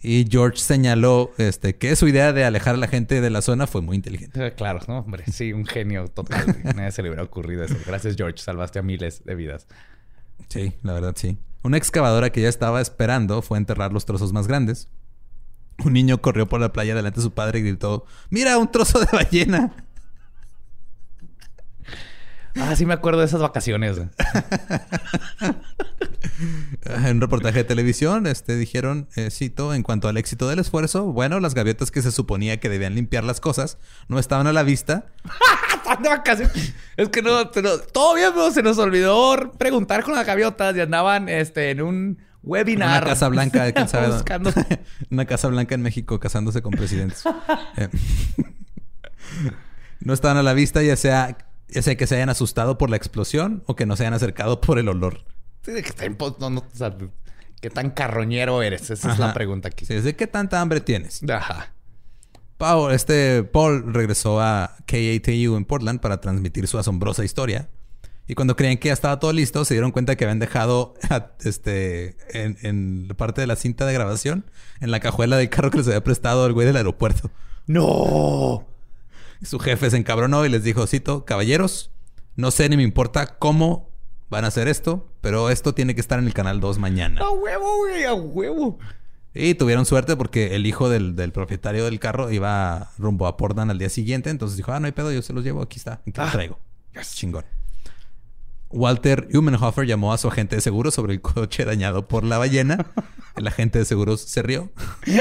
Y 0.00 0.26
George 0.30 0.58
señaló 0.58 1.32
este, 1.38 1.76
que 1.76 1.96
su 1.96 2.06
idea 2.06 2.32
de 2.32 2.44
alejar 2.44 2.74
a 2.76 2.78
la 2.78 2.86
gente 2.86 3.20
de 3.20 3.30
la 3.30 3.42
zona 3.42 3.66
fue 3.66 3.82
muy 3.82 3.96
inteligente. 3.96 4.46
Eh, 4.46 4.52
claro, 4.52 4.80
¿no? 4.86 5.00
Hombre, 5.00 5.24
sí, 5.30 5.52
un 5.52 5.66
genio 5.66 6.06
total. 6.08 6.56
Nadie 6.76 6.92
se 6.92 7.02
le 7.02 7.08
hubiera 7.08 7.24
ocurrido 7.24 7.64
eso. 7.64 7.74
Gracias, 7.84 8.16
George. 8.16 8.38
Salvaste 8.38 8.78
a 8.78 8.82
miles 8.82 9.24
de 9.24 9.34
vidas. 9.34 9.66
Sí, 10.48 10.72
la 10.82 10.92
verdad, 10.92 11.14
sí. 11.16 11.38
Una 11.62 11.76
excavadora 11.76 12.30
que 12.30 12.40
ya 12.40 12.48
estaba 12.48 12.80
esperando 12.80 13.42
fue 13.42 13.58
a 13.58 13.60
enterrar 13.60 13.92
los 13.92 14.06
trozos 14.06 14.32
más 14.32 14.46
grandes. 14.46 14.88
Un 15.84 15.92
niño 15.92 16.20
corrió 16.20 16.48
por 16.48 16.60
la 16.60 16.72
playa 16.72 16.94
delante 16.94 17.18
de 17.18 17.24
su 17.24 17.32
padre 17.32 17.58
y 17.58 17.62
gritó: 17.62 18.04
¡Mira, 18.30 18.56
un 18.58 18.70
trozo 18.70 19.00
de 19.00 19.06
ballena! 19.12 19.74
Ah, 22.56 22.74
sí 22.74 22.86
me 22.86 22.94
acuerdo 22.94 23.20
de 23.20 23.26
esas 23.26 23.40
vacaciones. 23.40 24.00
en 26.84 27.16
un 27.16 27.20
reportaje 27.20 27.58
de 27.58 27.64
televisión, 27.64 28.26
este, 28.26 28.56
dijeron, 28.56 29.08
eh, 29.16 29.30
cito, 29.30 29.74
en 29.74 29.82
cuanto 29.82 30.08
al 30.08 30.16
éxito 30.16 30.48
del 30.48 30.58
esfuerzo, 30.58 31.04
bueno, 31.12 31.40
las 31.40 31.54
gaviotas 31.54 31.90
que 31.90 32.02
se 32.02 32.12
suponía 32.12 32.58
que 32.60 32.68
debían 32.68 32.94
limpiar 32.94 33.24
las 33.24 33.40
cosas 33.40 33.78
no 34.08 34.18
estaban 34.18 34.46
a 34.46 34.52
la 34.52 34.62
vista. 34.62 35.06
es 36.96 37.08
que 37.08 37.22
no, 37.22 37.50
pero 37.52 37.80
todavía 37.80 38.32
se 38.52 38.62
nos 38.62 38.78
olvidó 38.78 39.52
preguntar 39.58 40.02
con 40.02 40.14
las 40.14 40.26
gaviotas 40.26 40.76
y 40.76 40.80
andaban 40.80 41.28
este, 41.28 41.70
en 41.70 41.82
un 41.82 42.18
webinar. 42.42 43.02
Una 43.02 43.10
casa 43.10 43.28
blanca, 43.28 43.72
quién 43.72 43.88
sabe. 43.88 44.08
Una 45.10 45.24
casa 45.24 45.48
blanca 45.48 45.74
en 45.74 45.82
México 45.82 46.20
casándose 46.20 46.62
con 46.62 46.72
presidentes. 46.72 47.24
Eh, 47.76 47.88
no 50.00 50.12
estaban 50.12 50.36
a 50.36 50.42
la 50.42 50.54
vista, 50.54 50.82
ya 50.82 50.96
sea 50.96 51.36
ya 51.68 51.82
sea 51.82 51.96
que 51.96 52.06
se 52.06 52.16
hayan 52.16 52.30
asustado 52.30 52.78
por 52.78 52.90
la 52.90 52.96
explosión 52.96 53.62
o 53.66 53.76
que 53.76 53.86
no 53.86 53.96
se 53.96 54.04
hayan 54.04 54.14
acercado 54.14 54.60
por 54.60 54.78
el 54.78 54.88
olor. 54.88 55.24
¿Qué 57.60 57.70
tan 57.70 57.90
carroñero 57.90 58.62
eres? 58.62 58.90
Esa 58.90 59.12
es 59.12 59.18
la 59.18 59.34
pregunta 59.34 59.68
aquí. 59.68 59.84
Sí, 59.84 59.94
¿de 59.94 60.14
qué 60.14 60.26
tanta 60.26 60.60
hambre 60.60 60.80
tienes? 60.80 61.20
Ajá. 61.28 61.74
Paul, 62.56 62.92
este 62.92 63.44
Paul 63.44 63.92
regresó 63.92 64.40
a 64.40 64.76
KATU 64.86 65.56
en 65.56 65.64
Portland 65.64 66.00
para 66.00 66.20
transmitir 66.20 66.66
su 66.66 66.78
asombrosa 66.78 67.24
historia. 67.24 67.68
Y 68.26 68.34
cuando 68.34 68.56
creían 68.56 68.76
que 68.76 68.88
ya 68.88 68.92
estaba 68.92 69.18
todo 69.18 69.32
listo, 69.32 69.64
se 69.64 69.74
dieron 69.74 69.90
cuenta 69.90 70.16
que 70.16 70.24
habían 70.24 70.38
dejado 70.38 70.94
este, 71.44 72.16
en, 72.30 72.58
en 72.62 73.08
parte 73.16 73.40
de 73.40 73.46
la 73.46 73.56
cinta 73.56 73.86
de 73.86 73.94
grabación 73.94 74.44
en 74.80 74.90
la 74.90 75.00
cajuela 75.00 75.36
del 75.36 75.48
carro 75.48 75.70
que 75.70 75.78
les 75.78 75.86
había 75.86 76.04
prestado 76.04 76.46
el 76.46 76.52
güey 76.52 76.66
del 76.66 76.76
aeropuerto. 76.76 77.30
¡No! 77.66 78.66
Su 79.42 79.58
jefe 79.58 79.90
se 79.90 79.96
encabronó 79.96 80.44
y 80.44 80.48
les 80.48 80.62
dijo, 80.62 80.86
cito, 80.86 81.24
caballeros, 81.24 81.90
no 82.36 82.50
sé 82.50 82.68
ni 82.68 82.76
me 82.76 82.82
importa 82.82 83.38
cómo 83.38 83.88
van 84.30 84.44
a 84.44 84.48
hacer 84.48 84.68
esto, 84.68 85.12
pero 85.20 85.50
esto 85.50 85.74
tiene 85.74 85.94
que 85.94 86.00
estar 86.00 86.18
en 86.18 86.26
el 86.26 86.34
canal 86.34 86.60
2 86.60 86.78
mañana. 86.78 87.20
A 87.20 87.30
huevo, 87.30 87.78
güey, 87.78 88.04
a 88.04 88.14
huevo. 88.14 88.78
Y 89.34 89.54
tuvieron 89.54 89.86
suerte 89.86 90.16
porque 90.16 90.56
el 90.56 90.66
hijo 90.66 90.88
del, 90.88 91.14
propietario 91.32 91.84
del 91.84 92.00
carro 92.00 92.30
iba 92.30 92.90
rumbo 92.98 93.26
a 93.26 93.36
Portland 93.36 93.70
al 93.70 93.78
día 93.78 93.88
siguiente. 93.88 94.30
Entonces 94.30 94.56
dijo, 94.56 94.72
ah, 94.72 94.80
no 94.80 94.86
hay 94.86 94.92
pedo, 94.92 95.12
yo 95.12 95.22
se 95.22 95.32
los 95.32 95.44
llevo, 95.44 95.62
aquí 95.62 95.78
está, 95.78 95.94
aquí 95.94 96.12
los 96.16 96.28
ah, 96.28 96.32
traigo. 96.32 96.58
Chingón. 97.02 97.44
Walter 98.70 99.28
Humenhofer 99.32 99.86
llamó 99.86 100.12
a 100.12 100.18
su 100.18 100.28
agente 100.28 100.56
de 100.56 100.62
seguros 100.62 100.94
sobre 100.94 101.14
el 101.14 101.20
coche 101.20 101.64
dañado 101.64 102.08
por 102.08 102.24
la 102.24 102.38
ballena. 102.38 102.86
El 103.36 103.46
agente 103.46 103.78
de 103.78 103.84
seguros 103.84 104.20
se 104.20 104.42
rió. 104.42 104.70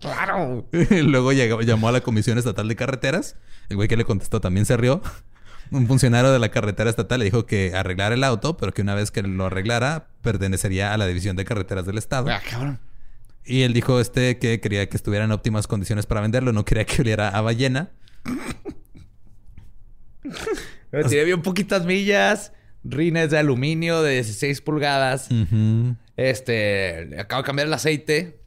Claro. 0.00 0.66
Luego 0.90 1.32
llegó, 1.32 1.62
llamó 1.62 1.88
a 1.88 1.92
la 1.92 2.00
Comisión 2.00 2.38
Estatal 2.38 2.66
de 2.68 2.76
Carreteras. 2.76 3.36
El 3.68 3.76
güey 3.76 3.88
que 3.88 3.96
le 3.96 4.04
contestó 4.04 4.40
también 4.40 4.66
se 4.66 4.76
rió. 4.76 5.00
Un 5.70 5.86
funcionario 5.86 6.30
de 6.32 6.38
la 6.38 6.50
carretera 6.50 6.90
estatal 6.90 7.18
le 7.18 7.24
dijo 7.24 7.46
que 7.46 7.74
arreglara 7.74 8.14
el 8.14 8.24
auto, 8.24 8.56
pero 8.56 8.72
que 8.72 8.82
una 8.82 8.94
vez 8.94 9.10
que 9.10 9.22
lo 9.22 9.46
arreglara, 9.46 10.08
pertenecería 10.22 10.92
a 10.92 10.96
la 10.96 11.06
División 11.06 11.36
de 11.36 11.44
Carreteras 11.44 11.86
del 11.86 11.98
Estado. 11.98 12.28
Ah, 12.30 12.78
y 13.44 13.62
él 13.62 13.72
dijo 13.72 14.00
este 14.00 14.38
que 14.38 14.60
quería 14.60 14.88
que 14.88 14.96
estuviera 14.96 15.24
en 15.24 15.32
óptimas 15.32 15.66
condiciones 15.66 16.06
para 16.06 16.20
venderlo, 16.20 16.52
no 16.52 16.64
quería 16.64 16.84
que 16.84 17.02
oliera 17.02 17.28
a 17.28 17.40
ballena. 17.40 17.90
tiene 21.08 21.24
bien 21.24 21.42
poquitas 21.42 21.84
millas, 21.84 22.52
rines 22.82 23.30
de 23.30 23.38
aluminio 23.38 24.02
de 24.02 24.14
16 24.14 24.60
pulgadas. 24.62 25.28
Este, 26.16 27.16
acabo 27.18 27.42
de 27.42 27.46
cambiar 27.46 27.68
el 27.68 27.74
aceite. 27.74 28.40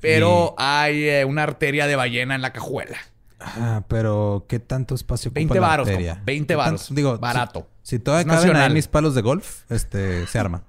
Pero 0.00 0.54
hay 0.58 1.08
eh, 1.08 1.24
una 1.24 1.42
arteria 1.42 1.86
de 1.86 1.96
ballena 1.96 2.34
en 2.36 2.42
la 2.42 2.52
cajuela. 2.52 2.98
Ah, 3.40 3.84
pero 3.88 4.46
¿qué 4.48 4.58
tanto 4.58 4.94
espacio 4.94 5.30
ocupa 5.30 5.38
20 5.38 5.60
varos, 5.60 5.88
20 6.24 6.54
varos. 6.56 6.94
Digo, 6.94 7.18
barato. 7.18 7.68
Si, 7.82 7.98
todavía 7.98 8.32
caben 8.32 8.56
ahí 8.56 8.72
mis 8.72 8.88
palos 8.88 9.14
de 9.14 9.22
golf, 9.22 9.62
este, 9.70 10.26
se 10.26 10.38
arma. 10.38 10.64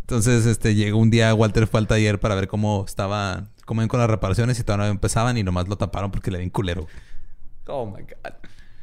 Entonces, 0.00 0.46
este, 0.46 0.74
llegó 0.74 0.98
un 0.98 1.10
día, 1.10 1.34
Walter 1.34 1.66
fue 1.66 1.80
al 1.80 1.86
taller 1.86 2.18
para 2.18 2.34
ver 2.34 2.48
cómo 2.48 2.82
estaba, 2.86 3.48
como 3.66 3.80
ven 3.80 3.88
con 3.88 4.00
las 4.00 4.08
reparaciones 4.08 4.58
y 4.58 4.64
todavía 4.64 4.86
no 4.86 4.90
empezaban 4.92 5.36
y 5.36 5.42
nomás 5.42 5.68
lo 5.68 5.76
taparon 5.76 6.10
porque 6.10 6.30
le 6.30 6.42
un 6.42 6.48
culero. 6.48 6.86
Oh 7.66 7.84
my 7.84 8.00
God. 8.02 8.32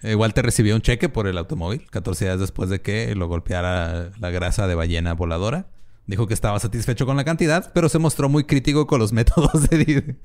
Eh, 0.04 0.13
Walter 0.13 0.45
recibió 0.45 0.76
un 0.76 0.82
cheque 0.82 1.10
por 1.10 1.26
el 1.26 1.39
automóvil 1.39 1.89
14 1.89 2.26
días 2.26 2.39
después 2.39 2.69
de 2.69 2.80
que 2.82 3.15
lo 3.15 3.28
golpeara 3.28 4.12
la 4.19 4.30
grasa 4.30 4.67
de 4.67 4.76
ballena 4.76 5.15
voladora. 5.15 5.65
Dijo 6.07 6.27
que 6.27 6.35
estaba 6.35 6.59
satisfecho 6.59 7.07
con 7.07 7.17
la 7.17 7.23
cantidad, 7.23 7.71
pero 7.73 7.89
se 7.89 7.97
mostró 7.97 8.29
muy 8.29 8.43
crítico 8.43 8.85
con 8.85 8.99
los 8.99 9.11
métodos 9.13 9.69
de, 9.69 9.77
de, 9.77 10.15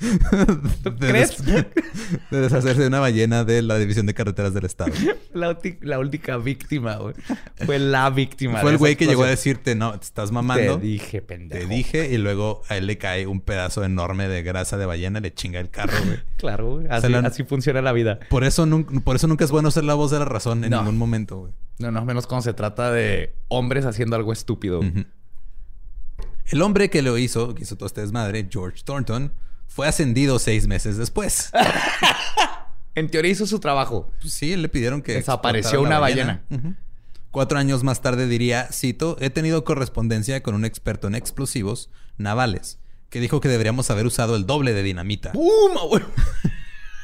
crees? 0.98 1.42
de 1.42 1.64
deshacerse 2.30 2.82
de 2.82 2.88
una 2.88 3.00
ballena 3.00 3.44
de 3.44 3.62
la 3.62 3.78
División 3.78 4.04
de 4.04 4.12
Carreteras 4.12 4.52
del 4.52 4.66
Estado. 4.66 4.92
La, 5.32 5.56
la 5.80 5.98
única 5.98 6.36
víctima, 6.36 6.96
güey. 6.96 7.14
Fue 7.64 7.78
la 7.78 8.10
víctima. 8.10 8.60
Fue 8.60 8.72
el 8.72 8.78
güey 8.78 8.96
que 8.96 9.06
llegó 9.06 9.24
a 9.24 9.28
decirte, 9.28 9.74
no, 9.74 9.98
te 9.98 10.04
estás 10.04 10.32
mamando. 10.32 10.78
Te 10.78 10.86
dije, 10.86 11.22
pendejo. 11.22 11.66
Te 11.66 11.74
dije, 11.74 12.10
y 12.12 12.18
luego 12.18 12.62
a 12.68 12.76
él 12.76 12.86
le 12.86 12.98
cae 12.98 13.26
un 13.26 13.40
pedazo 13.40 13.82
enorme 13.82 14.28
de 14.28 14.42
grasa 14.42 14.76
de 14.76 14.84
ballena 14.84 15.18
y 15.20 15.22
le 15.22 15.32
chinga 15.32 15.60
el 15.60 15.70
carro, 15.70 15.96
güey. 16.04 16.18
claro, 16.36 16.74
güey. 16.74 16.88
Así, 16.90 17.14
así, 17.14 17.44
funciona 17.44 17.80
la 17.80 17.92
vida. 17.92 18.20
Por 18.28 18.44
eso, 18.44 18.68
por 19.02 19.16
eso 19.16 19.26
nunca 19.28 19.44
es 19.44 19.50
bueno 19.50 19.70
ser 19.70 19.84
la 19.84 19.94
voz 19.94 20.10
de 20.10 20.18
la 20.18 20.26
razón 20.26 20.62
en 20.64 20.72
ningún 20.72 20.98
momento, 20.98 21.38
güey. 21.38 21.52
No, 21.78 21.90
no, 21.90 22.04
menos 22.04 22.26
cuando 22.26 22.42
se 22.42 22.52
trata 22.52 22.92
de 22.92 23.32
hombres 23.48 23.86
haciendo 23.86 24.14
algo 24.14 24.34
estúpido. 24.34 24.82
El 26.50 26.62
hombre 26.62 26.90
que 26.90 27.00
lo 27.00 27.16
hizo, 27.16 27.54
que 27.54 27.62
hizo 27.62 27.76
todo 27.76 27.86
este 27.86 28.00
desmadre, 28.00 28.48
George 28.50 28.82
Thornton, 28.84 29.32
fue 29.68 29.86
ascendido 29.86 30.40
seis 30.40 30.66
meses 30.66 30.96
después. 30.96 31.52
en 32.96 33.08
teoría 33.08 33.30
hizo 33.30 33.46
su 33.46 33.60
trabajo. 33.60 34.10
Pues 34.20 34.32
sí, 34.32 34.56
le 34.56 34.68
pidieron 34.68 35.00
que... 35.00 35.14
Desapareció 35.14 35.80
una 35.80 36.00
ballena. 36.00 36.42
Cuatro 37.30 37.56
años 37.58 37.84
más 37.84 38.02
tarde 38.02 38.26
diría, 38.26 38.66
cito, 38.72 39.16
he 39.20 39.30
tenido 39.30 39.62
correspondencia 39.62 40.42
con 40.42 40.56
un 40.56 40.64
experto 40.64 41.06
en 41.06 41.14
explosivos 41.14 41.88
navales 42.18 42.80
que 43.10 43.20
dijo 43.20 43.40
que 43.40 43.48
deberíamos 43.48 43.88
haber 43.90 44.06
usado 44.06 44.34
el 44.34 44.44
doble 44.44 44.72
de 44.72 44.82
dinamita. 44.82 45.30
¡Pum! 45.32 46.00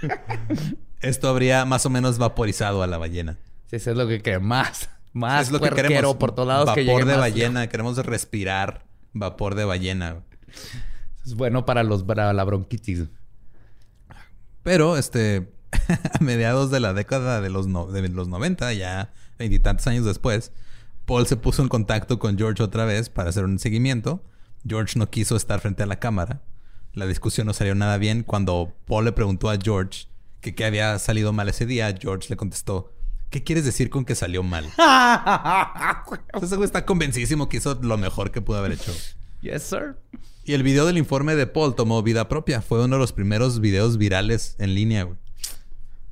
Esto 1.00 1.28
habría 1.28 1.64
más 1.64 1.86
o 1.86 1.90
menos 1.90 2.18
vaporizado 2.18 2.82
a 2.82 2.88
la 2.88 2.98
ballena. 2.98 3.38
Sí, 3.66 3.76
eso 3.76 3.92
es 3.92 3.96
lo 3.96 4.08
que 4.08 4.22
queremos. 4.22 4.48
Más, 4.48 4.90
más 5.12 5.46
es 5.46 5.52
lo 5.52 5.60
que 5.60 5.70
queremos. 5.70 6.16
por 6.16 6.32
todos 6.32 6.48
lados 6.48 6.66
Vapor 6.66 7.04
de 7.04 7.16
ballena. 7.16 7.68
Queremos 7.68 7.96
respirar 7.98 8.85
Vapor 9.18 9.54
de 9.54 9.64
ballena. 9.64 10.22
Es 11.24 11.34
bueno 11.34 11.64
para 11.64 11.82
los 11.82 12.04
para 12.04 12.32
la 12.32 12.44
bronquitis. 12.44 13.04
Pero, 14.62 14.96
este, 14.96 15.52
a 16.12 16.22
mediados 16.22 16.70
de 16.70 16.80
la 16.80 16.92
década 16.92 17.40
de 17.40 17.50
los, 17.50 17.66
de 17.92 18.08
los 18.08 18.28
90, 18.28 18.72
ya 18.72 19.12
veintitantos 19.38 19.86
años 19.86 20.04
después, 20.04 20.52
Paul 21.04 21.26
se 21.26 21.36
puso 21.36 21.62
en 21.62 21.68
contacto 21.68 22.18
con 22.18 22.36
George 22.36 22.62
otra 22.62 22.84
vez 22.84 23.08
para 23.08 23.30
hacer 23.30 23.44
un 23.44 23.58
seguimiento. 23.58 24.24
George 24.66 24.98
no 24.98 25.08
quiso 25.08 25.36
estar 25.36 25.60
frente 25.60 25.82
a 25.82 25.86
la 25.86 26.00
cámara. 26.00 26.42
La 26.92 27.06
discusión 27.06 27.46
no 27.46 27.52
salió 27.52 27.74
nada 27.74 27.98
bien. 27.98 28.22
Cuando 28.24 28.74
Paul 28.86 29.04
le 29.04 29.12
preguntó 29.12 29.50
a 29.50 29.58
George 29.62 30.08
que 30.40 30.54
qué 30.54 30.64
había 30.64 30.98
salido 30.98 31.32
mal 31.32 31.48
ese 31.48 31.66
día, 31.66 31.94
George 31.96 32.28
le 32.30 32.36
contestó, 32.36 32.92
¿qué 33.36 33.44
quieres 33.44 33.66
decir 33.66 33.90
con 33.90 34.06
que 34.06 34.14
salió 34.14 34.42
mal? 34.42 34.64
Ese 36.42 36.56
güey 36.56 36.64
está 36.64 36.86
convencidísimo 36.86 37.50
que 37.50 37.58
hizo 37.58 37.74
lo 37.82 37.98
mejor 37.98 38.30
que 38.30 38.40
pudo 38.40 38.56
haber 38.56 38.72
hecho. 38.72 38.92
Yes, 39.42 39.62
sir. 39.62 39.96
Y 40.44 40.54
el 40.54 40.62
video 40.62 40.86
del 40.86 40.96
informe 40.96 41.34
de 41.36 41.46
Paul 41.46 41.74
tomó 41.74 42.02
vida 42.02 42.28
propia. 42.28 42.62
Fue 42.62 42.82
uno 42.82 42.96
de 42.96 43.00
los 43.00 43.12
primeros 43.12 43.60
videos 43.60 43.98
virales 43.98 44.56
en 44.58 44.74
línea, 44.74 45.02
güey. 45.02 45.18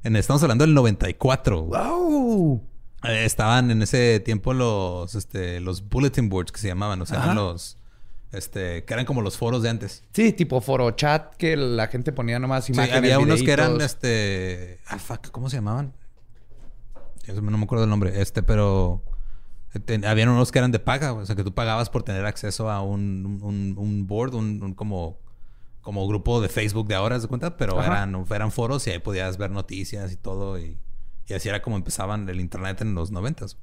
En, 0.02 0.16
estamos 0.16 0.42
hablando 0.42 0.66
del 0.66 0.74
94. 0.74 1.62
¡Wow! 1.62 2.62
Eh, 3.04 3.24
estaban 3.24 3.70
en 3.70 3.80
ese 3.80 4.20
tiempo 4.20 4.52
los, 4.52 5.14
este, 5.14 5.60
los 5.60 5.88
bulletin 5.88 6.28
boards 6.28 6.52
que 6.52 6.60
se 6.60 6.68
llamaban. 6.68 7.00
O 7.00 7.06
sea, 7.06 7.22
eran 7.22 7.36
los... 7.36 7.78
Este, 8.32 8.84
que 8.84 8.92
eran 8.92 9.06
como 9.06 9.22
los 9.22 9.38
foros 9.38 9.62
de 9.62 9.70
antes. 9.70 10.02
Sí, 10.12 10.34
tipo 10.34 10.60
foro 10.60 10.90
chat 10.90 11.36
que 11.36 11.56
la 11.56 11.86
gente 11.86 12.12
ponía 12.12 12.38
nomás 12.38 12.68
imágenes. 12.68 12.92
Sí, 12.92 12.98
había 12.98 13.18
unos 13.18 13.42
que 13.42 13.50
eran, 13.50 13.80
este... 13.80 14.80
Ah, 14.88 14.98
fuck, 14.98 15.30
¿cómo 15.30 15.48
se 15.48 15.56
llamaban? 15.56 15.94
No 17.32 17.58
me 17.58 17.64
acuerdo 17.64 17.84
el 17.84 17.90
nombre, 17.90 18.20
este, 18.20 18.42
pero 18.42 19.02
habían 20.04 20.28
unos 20.28 20.52
que 20.52 20.58
eran 20.58 20.72
de 20.72 20.78
paga, 20.78 21.12
o 21.12 21.26
sea, 21.26 21.34
que 21.34 21.44
tú 21.44 21.52
pagabas 21.52 21.90
por 21.90 22.02
tener 22.02 22.24
acceso 22.26 22.70
a 22.70 22.82
un, 22.82 23.40
un, 23.76 24.06
board, 24.06 24.34
un, 24.34 24.74
como, 24.74 25.18
como 25.80 26.06
grupo 26.06 26.40
de 26.40 26.48
Facebook 26.48 26.86
de 26.86 26.94
ahora, 26.94 27.18
¿se 27.18 27.26
cuenta? 27.26 27.56
Pero 27.56 27.82
eran, 27.82 28.24
eran 28.30 28.52
foros 28.52 28.86
y 28.86 28.90
ahí 28.90 28.98
podías 28.98 29.36
ver 29.36 29.50
noticias 29.50 30.12
y 30.12 30.16
todo, 30.16 30.58
y, 30.58 30.78
así 31.34 31.48
era 31.48 31.62
como 31.62 31.76
empezaban 31.76 32.28
el 32.28 32.40
internet 32.40 32.80
en 32.82 32.94
los 32.94 33.10
noventas. 33.10 33.58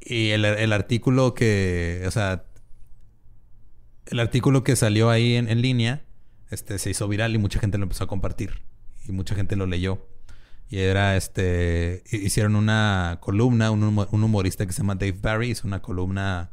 Y 0.00 0.30
el, 0.30 0.44
el, 0.44 0.72
artículo 0.72 1.34
que, 1.34 2.04
o 2.06 2.10
sea, 2.10 2.44
el 4.06 4.20
artículo 4.20 4.62
que 4.62 4.76
salió 4.76 5.10
ahí 5.10 5.34
en, 5.34 5.48
en 5.48 5.62
línea, 5.62 6.04
este, 6.50 6.78
se 6.78 6.90
hizo 6.90 7.08
viral 7.08 7.34
y 7.34 7.38
mucha 7.38 7.58
gente 7.58 7.78
lo 7.78 7.84
empezó 7.84 8.04
a 8.04 8.06
compartir. 8.06 8.62
Y 9.08 9.12
mucha 9.12 9.34
gente 9.34 9.56
lo 9.56 9.66
leyó. 9.66 10.06
Y 10.68 10.78
era 10.78 11.16
este. 11.16 12.02
Hicieron 12.10 12.56
una 12.56 13.18
columna, 13.20 13.70
un, 13.70 13.84
humorista 14.24 14.66
que 14.66 14.72
se 14.72 14.78
llama 14.78 14.96
Dave 14.96 15.18
Barry, 15.20 15.50
hizo 15.50 15.66
una 15.66 15.80
columna 15.80 16.50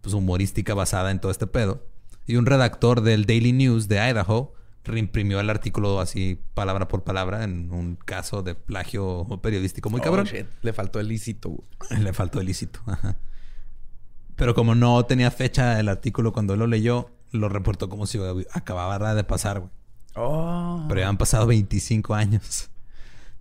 pues, 0.00 0.14
humorística 0.14 0.74
basada 0.74 1.10
en 1.10 1.20
todo 1.20 1.30
este 1.30 1.46
pedo. 1.46 1.86
Y 2.26 2.36
un 2.36 2.46
redactor 2.46 3.02
del 3.02 3.26
Daily 3.26 3.52
News 3.52 3.88
de 3.88 3.98
Idaho 3.98 4.54
reimprimió 4.84 5.38
el 5.38 5.48
artículo 5.48 6.00
así 6.00 6.40
palabra 6.54 6.88
por 6.88 7.04
palabra 7.04 7.44
en 7.44 7.70
un 7.72 7.96
caso 7.96 8.42
de 8.42 8.56
plagio 8.56 9.26
periodístico 9.40 9.90
muy 9.90 10.00
oh, 10.00 10.04
cabrón. 10.04 10.28
Le 10.62 10.72
faltó 10.72 10.98
el 10.98 11.08
lícito. 11.08 11.62
Le 12.00 12.12
faltó 12.12 12.40
el 12.40 12.46
lícito. 12.46 12.80
Pero 14.34 14.54
como 14.54 14.74
no 14.74 15.04
tenía 15.04 15.30
fecha 15.30 15.78
el 15.78 15.88
artículo 15.88 16.32
cuando 16.32 16.54
él 16.54 16.60
lo 16.60 16.66
leyó, 16.66 17.10
lo 17.30 17.48
reportó 17.48 17.88
como 17.88 18.06
si 18.06 18.18
acababa 18.52 19.14
de 19.14 19.24
pasar, 19.24 19.60
güey. 19.60 19.70
Oh. 20.14 20.84
Pero 20.88 21.00
ya 21.00 21.08
han 21.08 21.16
pasado 21.16 21.46
25 21.46 22.14
años. 22.14 22.70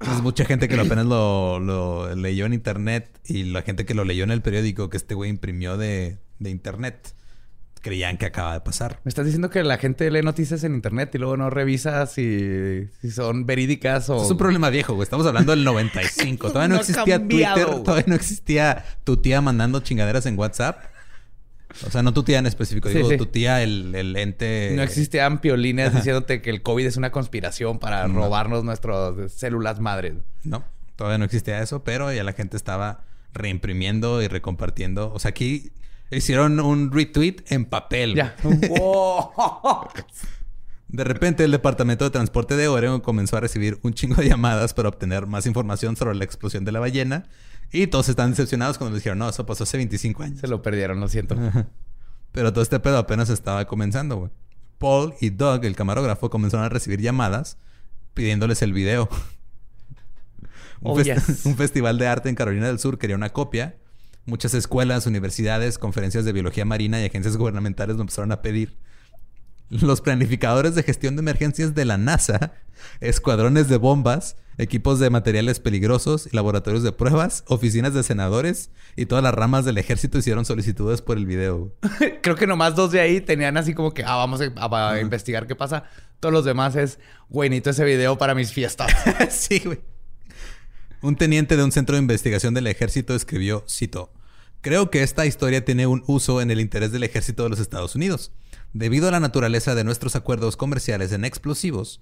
Entonces, 0.01 0.23
mucha 0.23 0.45
gente 0.45 0.67
que 0.67 0.75
lo 0.75 0.81
apenas 0.81 1.05
lo, 1.05 2.15
leyó 2.15 2.47
en 2.47 2.53
internet 2.53 3.19
y 3.23 3.43
la 3.43 3.61
gente 3.61 3.85
que 3.85 3.93
lo 3.93 4.03
leyó 4.03 4.23
en 4.23 4.31
el 4.31 4.41
periódico 4.41 4.89
que 4.89 4.97
este 4.97 5.13
güey 5.13 5.29
imprimió 5.29 5.77
de, 5.77 6.17
internet 6.39 7.13
creían 7.81 8.17
que 8.17 8.25
acaba 8.25 8.53
de 8.53 8.61
pasar. 8.61 8.99
Me 9.03 9.09
estás 9.09 9.25
diciendo 9.25 9.51
que 9.51 9.63
la 9.63 9.77
gente 9.77 10.09
lee 10.09 10.23
noticias 10.23 10.63
en 10.63 10.73
internet 10.73 11.13
y 11.13 11.19
luego 11.19 11.37
no 11.37 11.51
revisa 11.51 12.07
si, 12.07 12.87
son 13.11 13.45
verídicas 13.45 14.09
o. 14.09 14.23
Es 14.23 14.31
un 14.31 14.37
problema 14.37 14.71
viejo, 14.71 14.95
güey. 14.95 15.03
Estamos 15.03 15.25
haando 15.27 15.51
del 15.51 15.63
95. 15.63 16.47
Todavía 16.51 16.75
no, 16.75 16.79
existía 16.81 17.19
Twitter, 17.27 17.67
todavía 17.83 18.05
no 18.07 18.15
existía 18.15 18.83
tu 19.03 19.17
tía 19.17 19.41
mandando 19.41 19.81
chingaderas 19.81 20.25
en 20.25 20.37
WhatsApp. 20.37 20.83
O 21.85 21.91
sea, 21.91 22.03
no 22.03 22.13
tu 22.13 22.23
tía 22.23 22.39
en 22.39 22.45
específico, 22.45 22.89
digo 22.89 23.09
tu 23.17 23.25
tía, 23.25 23.63
el, 23.63 23.95
el, 23.95 24.15
ente. 24.15 24.73
No 24.75 24.83
existían 24.83 25.39
piolines 25.39 25.93
diciéndote 25.93 26.41
que 26.41 26.49
el 26.49 26.61
COVID 26.61 26.85
es 26.85 26.97
una 26.97 27.11
conspiración 27.11 27.79
para 27.79 28.07
robarnos 28.07 28.63
nuestras 28.63 29.31
células 29.31 29.79
madres. 29.79 30.15
No, 30.43 30.63
todavía 30.95 31.17
no 31.17 31.25
existía 31.25 31.61
eso, 31.61 31.83
pero 31.83 32.11
ya 32.11 32.23
la 32.23 32.33
gente 32.33 32.57
estaba 32.57 33.03
reimprimiendo 33.33 34.21
y 34.21 34.27
recompartiendo. 34.27 35.13
O 35.13 35.19
sea, 35.19 35.29
aquí 35.29 35.71
hicieron 36.11 36.59
un 36.59 36.91
retweet 36.91 37.37
en 37.49 37.65
papel. 37.65 38.15
Ya. 38.15 38.35
De 40.87 41.05
repente, 41.05 41.45
el 41.45 41.51
Departamento 41.51 42.03
de 42.03 42.09
Transporte 42.11 42.57
de 42.57 42.67
Oregon 42.67 42.99
comenzó 42.99 43.37
a 43.37 43.39
recibir 43.39 43.79
un 43.81 43.93
chingo 43.93 44.15
de 44.15 44.27
llamadas 44.27 44.73
para 44.73 44.89
obtener 44.89 45.25
más 45.25 45.45
información 45.45 45.95
sobre 45.95 46.15
la 46.15 46.25
explosión 46.25 46.65
de 46.65 46.73
la 46.73 46.81
ballena 46.81 47.23
y 47.71 47.87
todos 47.87 48.09
están 48.09 48.31
decepcionados 48.31 48.77
cuando 48.77 48.95
les 48.95 49.03
dijeron, 49.03 49.19
no, 49.19 49.29
eso 49.29 49.45
pasó 49.45 49.63
hace 49.63 49.77
25 49.77 50.23
años. 50.23 50.39
Se 50.39 50.47
lo 50.47 50.61
perdieron, 50.61 50.99
lo 50.99 51.07
siento. 51.07 51.35
Pero 52.31 52.51
todo 52.51 52.61
este 52.61 52.79
pedo 52.79 52.97
apenas 52.97 53.29
estaba 53.29 53.65
comenzando, 53.65 54.17
güey. 54.17 54.31
Paul 54.77 55.13
y 55.21 55.29
Doug, 55.29 55.63
el 55.65 55.75
camarógrafo, 55.75 56.29
comenzaron 56.29 56.65
a 56.65 56.69
recibir 56.69 56.99
llamadas 57.01 57.57
pidiéndoles 58.13 58.61
el 58.61 58.73
video. 58.73 59.09
un, 60.81 60.99
oh, 60.99 61.03
un 61.45 61.55
festival 61.55 61.97
de 61.97 62.07
arte 62.07 62.29
en 62.29 62.35
Carolina 62.35 62.67
del 62.67 62.79
Sur 62.79 62.97
quería 62.97 63.15
una 63.15 63.29
copia. 63.29 63.77
Muchas 64.25 64.53
escuelas, 64.53 65.07
universidades, 65.07 65.77
conferencias 65.77 66.25
de 66.25 66.33
biología 66.33 66.65
marina 66.65 67.01
y 67.01 67.05
agencias 67.05 67.37
gubernamentales 67.37 67.95
lo 67.95 68.01
empezaron 68.01 68.31
a 68.31 68.41
pedir 68.41 68.77
los 69.69 70.01
planificadores 70.01 70.75
de 70.75 70.83
gestión 70.83 71.15
de 71.15 71.21
emergencias 71.21 71.73
de 71.73 71.85
la 71.85 71.97
NASA, 71.97 72.53
escuadrones 72.99 73.67
de 73.69 73.77
bombas, 73.77 74.35
equipos 74.61 74.99
de 74.99 75.09
materiales 75.09 75.59
peligrosos, 75.59 76.29
laboratorios 76.33 76.83
de 76.83 76.91
pruebas, 76.91 77.43
oficinas 77.47 77.95
de 77.95 78.03
senadores 78.03 78.69
y 78.95 79.07
todas 79.07 79.23
las 79.23 79.33
ramas 79.33 79.65
del 79.65 79.79
ejército 79.79 80.19
hicieron 80.19 80.45
solicitudes 80.45 81.01
por 81.01 81.17
el 81.17 81.25
video. 81.25 81.73
Creo 82.21 82.35
que 82.35 82.45
nomás 82.45 82.75
dos 82.75 82.91
de 82.91 82.99
ahí 82.99 83.21
tenían 83.21 83.57
así 83.57 83.73
como 83.73 83.91
que, 83.93 84.03
ah, 84.03 84.15
vamos 84.17 84.39
a, 84.39 84.99
investigar 84.99 85.47
qué 85.47 85.55
pasa. 85.55 85.85
Todos 86.19 86.31
los 86.31 86.45
demás 86.45 86.75
es, 86.75 86.99
necesito 87.31 87.71
ese 87.71 87.83
video 87.85 88.19
para 88.19 88.35
mis 88.35 88.53
fiestas. 88.53 88.93
sí, 89.31 89.63
güey. 89.65 89.81
Un 91.01 91.15
teniente 91.15 91.57
de 91.57 91.63
un 91.63 91.71
centro 91.71 91.95
de 91.95 92.01
investigación 92.03 92.53
del 92.53 92.67
ejército 92.67 93.15
escribió, 93.15 93.65
cito, 93.67 94.13
Creo 94.61 94.91
que 94.91 95.01
esta 95.01 95.25
historia 95.25 95.65
tiene 95.65 95.87
un 95.87 96.03
uso 96.05 96.39
en 96.39 96.51
el 96.51 96.59
interés 96.59 96.91
del 96.91 97.03
ejército 97.03 97.41
de 97.41 97.49
los 97.49 97.59
Estados 97.59 97.95
Unidos. 97.95 98.31
Debido 98.73 99.07
a 99.07 99.11
la 99.11 99.19
naturaleza 99.19 99.73
de 99.73 99.83
nuestros 99.83 100.15
acuerdos 100.15 100.55
comerciales 100.55 101.11
en 101.13 101.25
explosivos, 101.25 101.99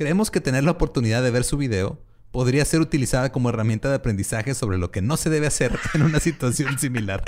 creemos 0.00 0.30
que 0.30 0.40
tener 0.40 0.64
la 0.64 0.70
oportunidad 0.70 1.22
de 1.22 1.30
ver 1.30 1.44
su 1.44 1.58
video 1.58 2.00
podría 2.30 2.64
ser 2.64 2.80
utilizada 2.80 3.32
como 3.32 3.50
herramienta 3.50 3.90
de 3.90 3.96
aprendizaje 3.96 4.54
sobre 4.54 4.78
lo 4.78 4.90
que 4.90 5.02
no 5.02 5.18
se 5.18 5.28
debe 5.28 5.46
hacer 5.46 5.78
en 5.94 6.00
una 6.00 6.20
situación 6.20 6.78
similar. 6.78 7.22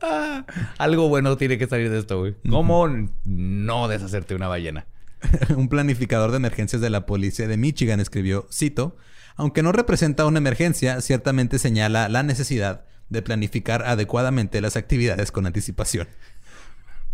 Ah, 0.00 0.46
algo 0.78 1.10
bueno 1.10 1.36
tiene 1.36 1.58
que 1.58 1.66
salir 1.66 1.90
de 1.90 1.98
esto, 1.98 2.20
güey. 2.20 2.36
¿Cómo 2.48 2.88
no 3.26 3.88
deshacerte 3.88 4.34
una 4.34 4.48
ballena? 4.48 4.86
un 5.58 5.68
planificador 5.68 6.30
de 6.30 6.38
emergencias 6.38 6.80
de 6.80 6.88
la 6.88 7.04
policía 7.04 7.46
de 7.46 7.58
Michigan 7.58 8.00
escribió, 8.00 8.48
cito, 8.50 8.96
aunque 9.36 9.62
no 9.62 9.72
representa 9.72 10.24
una 10.24 10.38
emergencia, 10.38 11.02
ciertamente 11.02 11.58
señala 11.58 12.08
la 12.08 12.22
necesidad 12.22 12.86
de 13.10 13.20
planificar 13.20 13.82
adecuadamente 13.82 14.62
las 14.62 14.78
actividades 14.78 15.30
con 15.30 15.44
anticipación. 15.44 16.08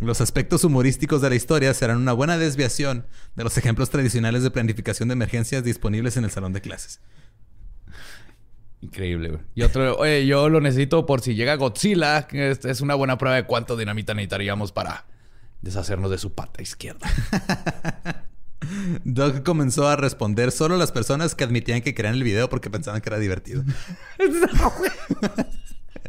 Los 0.00 0.22
aspectos 0.22 0.64
humorísticos 0.64 1.20
de 1.20 1.28
la 1.28 1.36
historia 1.36 1.74
serán 1.74 1.98
una 1.98 2.14
buena 2.14 2.38
desviación 2.38 3.06
de 3.36 3.44
los 3.44 3.58
ejemplos 3.58 3.90
tradicionales 3.90 4.42
de 4.42 4.50
planificación 4.50 5.08
de 5.08 5.12
emergencias 5.12 5.62
disponibles 5.62 6.16
en 6.16 6.24
el 6.24 6.30
salón 6.30 6.54
de 6.54 6.62
clases. 6.62 7.00
Increíble, 8.80 9.28
güey. 9.28 9.42
Y 9.54 9.62
otro, 9.62 9.96
oye, 9.98 10.26
yo 10.26 10.48
lo 10.48 10.62
necesito 10.62 11.04
por 11.04 11.20
si 11.20 11.34
llega 11.34 11.56
Godzilla. 11.56 12.26
Es, 12.32 12.64
es 12.64 12.80
una 12.80 12.94
buena 12.94 13.18
prueba 13.18 13.36
de 13.36 13.44
cuánto 13.44 13.76
dinamita 13.76 14.14
necesitaríamos 14.14 14.72
para 14.72 15.04
deshacernos 15.60 16.10
de 16.10 16.16
su 16.16 16.34
pata 16.34 16.62
izquierda. 16.62 17.06
Doug 19.04 19.42
comenzó 19.42 19.86
a 19.86 19.96
responder 19.96 20.50
solo 20.50 20.76
a 20.76 20.78
las 20.78 20.92
personas 20.92 21.34
que 21.34 21.44
admitían 21.44 21.82
que 21.82 21.94
querían 21.94 22.14
el 22.14 22.24
video 22.24 22.48
porque 22.48 22.70
pensaban 22.70 23.02
que 23.02 23.08
era 23.10 23.18
divertido. 23.18 23.64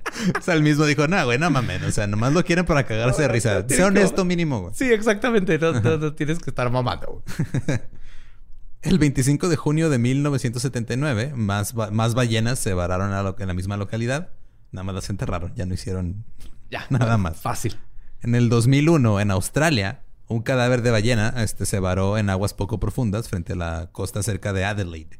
o 0.37 0.41
sea, 0.41 0.53
él 0.53 0.63
mismo 0.63 0.85
dijo, 0.85 1.07
no, 1.07 1.23
güey, 1.25 1.37
no 1.37 1.49
mames. 1.49 1.83
O 1.83 1.91
sea, 1.91 2.07
nomás 2.07 2.33
lo 2.33 2.43
quieren 2.43 2.65
para 2.65 2.85
cagarse 2.85 3.23
de 3.23 3.27
risa. 3.27 3.65
Sea 3.67 3.87
honesto 3.87 4.25
mínimo, 4.25 4.61
güey. 4.61 4.73
Sí, 4.73 4.91
exactamente. 4.91 5.57
No, 5.59 6.13
tienes 6.15 6.39
que 6.39 6.49
estar 6.49 6.71
mamando, 6.71 7.23
El 8.81 8.97
25 8.97 9.47
de 9.47 9.55
junio 9.57 9.91
de 9.91 9.99
1979, 9.99 11.33
más, 11.35 11.75
más 11.75 12.15
ballenas 12.15 12.57
se 12.57 12.73
vararon 12.73 13.35
en 13.37 13.47
la 13.47 13.53
misma 13.53 13.77
localidad. 13.77 14.29
Nada 14.71 14.83
más 14.83 14.95
las 14.95 15.09
enterraron. 15.11 15.53
Ya 15.55 15.67
no 15.67 15.75
hicieron 15.75 16.25
ya, 16.71 16.87
nada 16.89 17.17
más. 17.17 17.41
Fácil. 17.41 17.77
En 18.21 18.33
el 18.33 18.49
2001, 18.49 19.19
en 19.19 19.29
Australia, 19.29 20.01
un 20.27 20.41
cadáver 20.41 20.81
de 20.81 20.91
ballena 20.91 21.33
este, 21.37 21.65
se 21.65 21.79
varó 21.79 22.17
en 22.17 22.29
aguas 22.29 22.53
poco 22.53 22.79
profundas 22.79 23.27
frente 23.27 23.53
a 23.53 23.57
la 23.57 23.89
costa 23.91 24.23
cerca 24.23 24.53
de 24.53 24.63
Adelaide. 24.63 25.19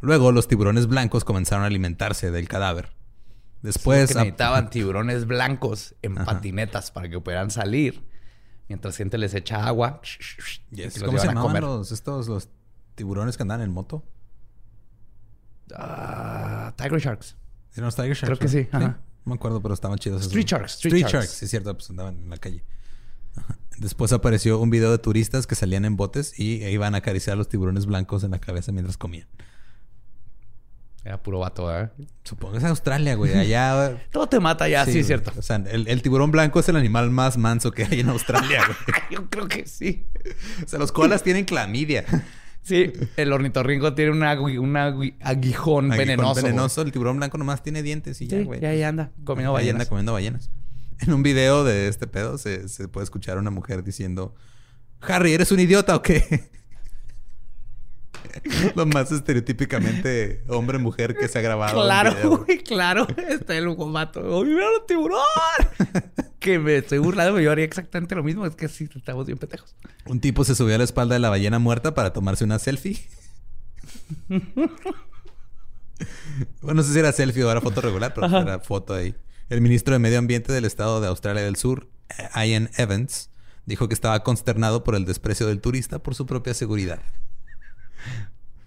Luego, 0.00 0.32
los 0.32 0.48
tiburones 0.48 0.86
blancos 0.88 1.24
comenzaron 1.24 1.64
a 1.64 1.66
alimentarse 1.66 2.30
del 2.30 2.48
cadáver. 2.48 2.90
Después. 3.62 4.08
Que 4.08 4.14
necesitaban 4.14 4.70
tiburones 4.70 5.26
blancos 5.26 5.94
en 6.02 6.14
patinetas 6.16 6.90
para 6.90 7.08
que 7.08 7.20
pudieran 7.20 7.50
salir. 7.50 8.04
Mientras 8.68 8.96
gente 8.96 9.18
les 9.18 9.34
echa 9.34 9.66
agua. 9.66 10.00
¿Cómo 11.04 11.18
se 11.18 11.26
llamaban 11.26 11.60
los, 11.60 11.92
estos, 11.92 12.28
los 12.28 12.48
tiburones 12.94 13.36
que 13.36 13.42
andaban 13.42 13.62
en 13.62 13.72
moto? 13.72 14.04
Ah, 15.74 16.74
tiger 16.76 17.00
Sharks. 17.00 17.36
¿Eran 17.74 17.86
los 17.86 17.96
Tiger 17.96 18.14
Sharks? 18.14 18.26
Creo 18.26 18.38
que 18.38 18.48
sí. 18.48 18.68
No 18.72 18.96
me 19.24 19.34
acuerdo, 19.34 19.62
pero 19.62 19.74
estaban 19.74 19.98
chidos. 19.98 20.22
Street 20.22 20.46
Sharks. 20.46 20.74
Street, 20.74 21.06
Sharks. 21.06 21.30
sí, 21.30 21.44
es 21.44 21.50
cierto. 21.50 21.72
Pues 21.74 21.88
andaban 21.90 22.18
en 22.18 22.30
la 22.30 22.38
calle. 22.38 22.64
Después 23.78 24.12
apareció 24.12 24.58
un 24.58 24.68
video 24.70 24.90
de 24.90 24.98
turistas 24.98 25.46
que 25.46 25.54
salían 25.54 25.84
en 25.84 25.96
botes 25.96 26.38
y 26.38 26.64
iban 26.66 26.94
a 26.94 26.98
acariciar 26.98 27.34
a 27.34 27.36
los 27.36 27.48
tiburones 27.48 27.86
blancos 27.86 28.24
en 28.24 28.32
la 28.32 28.38
cabeza 28.38 28.72
mientras 28.72 28.96
comían. 28.96 29.28
Era 31.04 31.20
puro 31.20 31.40
vato, 31.40 31.76
¿eh? 31.76 31.90
Supongo 32.22 32.52
que 32.52 32.58
es 32.58 32.64
Australia, 32.64 33.16
güey. 33.16 33.34
Allá. 33.34 33.96
Todo 34.12 34.28
te 34.28 34.38
mata 34.38 34.68
ya, 34.68 34.84
sí, 34.84 35.00
es 35.00 35.06
cierto. 35.08 35.32
O 35.36 35.42
sea, 35.42 35.56
el, 35.56 36.02
tiburón 36.02 36.30
blanco 36.30 36.60
es 36.60 36.68
el 36.68 36.76
animal 36.76 37.10
más 37.10 37.38
manso 37.38 37.72
que 37.72 37.84
hay 37.84 38.00
en 38.00 38.08
Australia, 38.08 38.62
güey. 38.66 38.98
Yo 39.10 39.28
creo 39.28 39.48
que 39.48 39.66
sí. 39.66 40.06
O 40.64 40.68
sea, 40.68 40.78
los 40.78 40.92
koalas 40.92 41.24
tienen 41.24 41.44
clamidia. 41.44 42.04
Sí, 42.62 42.92
el 43.16 43.32
ornitorrinco 43.32 43.94
tiene 43.94 44.12
un 44.12 44.22
aguijón, 44.22 45.88
venenoso. 45.88 46.40
venenoso. 46.40 46.82
El 46.82 46.92
tiburón 46.92 47.16
blanco 47.16 47.36
nomás 47.36 47.64
tiene 47.64 47.82
dientes 47.82 48.20
y 48.20 48.28
ya, 48.28 48.40
güey. 48.42 48.60
ya, 48.60 48.72
ya 48.72 48.88
anda 48.88 49.10
comiendo 49.24 49.52
ballenas. 49.52 49.80
anda 49.80 49.88
comiendo 49.88 50.12
ballenas. 50.12 50.50
En 51.00 51.12
un 51.12 51.24
video 51.24 51.64
de 51.64 51.88
este 51.88 52.06
pedo 52.06 52.38
se, 52.38 52.68
se 52.68 52.86
puede 52.86 53.02
escuchar 53.02 53.38
a 53.38 53.40
una 53.40 53.50
mujer 53.50 53.82
diciendo: 53.82 54.36
Harry, 55.00 55.32
¿eres 55.32 55.50
un 55.50 55.58
idiota 55.58 55.96
o 55.96 56.02
qué? 56.02 56.52
Lo 58.74 58.86
más 58.86 59.12
estereotípicamente 59.12 60.44
hombre-mujer 60.48 61.16
que 61.16 61.28
se 61.28 61.38
ha 61.38 61.42
grabado. 61.42 61.82
Claro, 61.82 62.38
güey, 62.38 62.58
claro. 62.58 63.06
Está 63.28 63.56
el 63.56 63.68
guamato. 63.74 64.20
¡Oh, 64.20 64.44
mira 64.44 64.66
el 64.66 64.86
tiburón! 64.86 65.20
que 66.38 66.58
me 66.58 66.76
estoy 66.76 66.98
burlando, 66.98 67.40
yo 67.40 67.50
haría 67.50 67.64
exactamente 67.64 68.14
lo 68.14 68.22
mismo. 68.22 68.46
Es 68.46 68.56
que 68.56 68.68
sí, 68.68 68.88
estamos 68.94 69.26
bien 69.26 69.38
pendejos. 69.38 69.74
Un 70.06 70.20
tipo 70.20 70.44
se 70.44 70.54
subió 70.54 70.74
a 70.74 70.78
la 70.78 70.84
espalda 70.84 71.14
de 71.14 71.20
la 71.20 71.30
ballena 71.30 71.58
muerta 71.58 71.94
para 71.94 72.12
tomarse 72.12 72.44
una 72.44 72.58
selfie. 72.58 72.98
bueno, 74.28 74.72
no 76.74 76.82
sé 76.82 76.92
si 76.92 76.98
era 76.98 77.12
selfie 77.12 77.44
o 77.44 77.50
era 77.50 77.60
foto 77.60 77.80
regular, 77.80 78.12
pero 78.14 78.26
era 78.26 78.58
foto 78.60 78.94
ahí. 78.94 79.14
El 79.48 79.60
ministro 79.60 79.92
de 79.92 79.98
Medio 79.98 80.18
Ambiente 80.18 80.52
del 80.52 80.64
estado 80.64 81.00
de 81.00 81.08
Australia 81.08 81.42
del 81.42 81.56
Sur, 81.56 81.88
Ian 82.34 82.70
Evans, 82.76 83.30
dijo 83.66 83.88
que 83.88 83.94
estaba 83.94 84.22
consternado 84.22 84.84
por 84.84 84.94
el 84.94 85.04
desprecio 85.04 85.46
del 85.46 85.60
turista 85.60 86.02
por 86.02 86.14
su 86.14 86.26
propia 86.26 86.54
seguridad. 86.54 87.00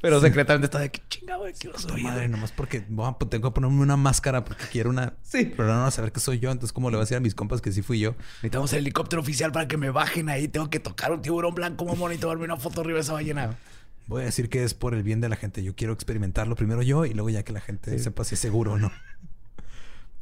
Pero 0.01 0.21
secretamente 0.21 0.65
está 0.65 0.77
de 0.77 0.91
que 0.91 1.01
chingado, 1.09 1.45
quiero 1.57 1.79
soy. 1.79 2.03
Madre, 2.03 2.27
nomás 2.27 2.51
porque 2.51 2.81
tengo 2.81 3.49
que 3.49 3.55
ponerme 3.55 3.81
una 3.81 3.97
máscara 3.97 4.45
porque 4.45 4.65
quiero 4.71 4.91
una. 4.91 5.13
Sí. 5.23 5.45
Pero 5.45 5.67
no 5.67 5.79
van 5.79 5.88
a 5.88 5.91
saber 5.91 6.11
que 6.11 6.19
soy 6.19 6.38
yo. 6.38 6.51
Entonces, 6.51 6.73
¿cómo 6.73 6.91
le 6.91 6.97
voy 6.97 7.01
a 7.01 7.05
decir 7.05 7.17
a 7.17 7.21
mis 7.21 7.33
compas 7.33 7.59
que 7.59 7.71
sí 7.71 7.81
fui 7.81 7.99
yo? 7.99 8.11
Necesitamos 8.36 8.71
el 8.73 8.79
helicóptero 8.79 9.21
oficial 9.21 9.51
para 9.51 9.67
que 9.67 9.77
me 9.77 9.89
bajen 9.89 10.29
ahí. 10.29 10.47
Tengo 10.47 10.69
que 10.69 10.79
tocar 10.79 11.11
un 11.11 11.23
tiburón 11.23 11.55
blanco, 11.55 11.86
mamón, 11.86 12.13
y 12.13 12.17
tomarme 12.17 12.43
una 12.45 12.57
foto 12.57 12.81
arriba 12.81 12.97
de 12.97 13.01
esa 13.01 13.13
ballena. 13.13 13.57
Voy 14.05 14.21
a 14.21 14.25
decir 14.25 14.49
que 14.49 14.63
es 14.63 14.75
por 14.75 14.93
el 14.93 15.01
bien 15.01 15.21
de 15.21 15.29
la 15.29 15.38
gente. 15.38 15.63
Yo 15.63 15.75
quiero 15.75 15.93
experimentarlo 15.93 16.55
primero 16.55 16.83
yo 16.83 17.05
y 17.05 17.13
luego 17.15 17.31
ya 17.31 17.41
que 17.41 17.53
la 17.53 17.61
gente 17.61 17.97
sepa 17.97 18.23
si 18.23 18.36
es 18.36 18.39
seguro 18.39 18.73
o 18.73 18.77
no. 18.77 18.91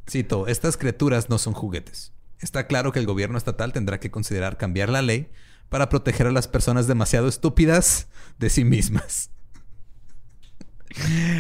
Cito, 0.10 0.48
estas 0.48 0.78
criaturas 0.78 1.30
no 1.30 1.38
son 1.38 1.54
juguetes. 1.54 2.14
Está 2.40 2.68
claro 2.68 2.94
que 2.94 3.00
el 3.00 3.06
gobierno 3.06 3.38
estatal 3.38 3.74
tendrá 3.74 4.00
que 4.00 4.12
considerar 4.12 4.58
cambiar 4.58 4.90
la 4.90 5.02
ley 5.02 5.30
para 5.74 5.90
proteger 5.90 6.28
a 6.28 6.32
las 6.32 6.48
personas 6.48 6.86
demasiado 6.86 7.28
estúpidas 7.28 8.08
de 8.38 8.52
sí 8.52 8.64
mismas. 8.64 9.32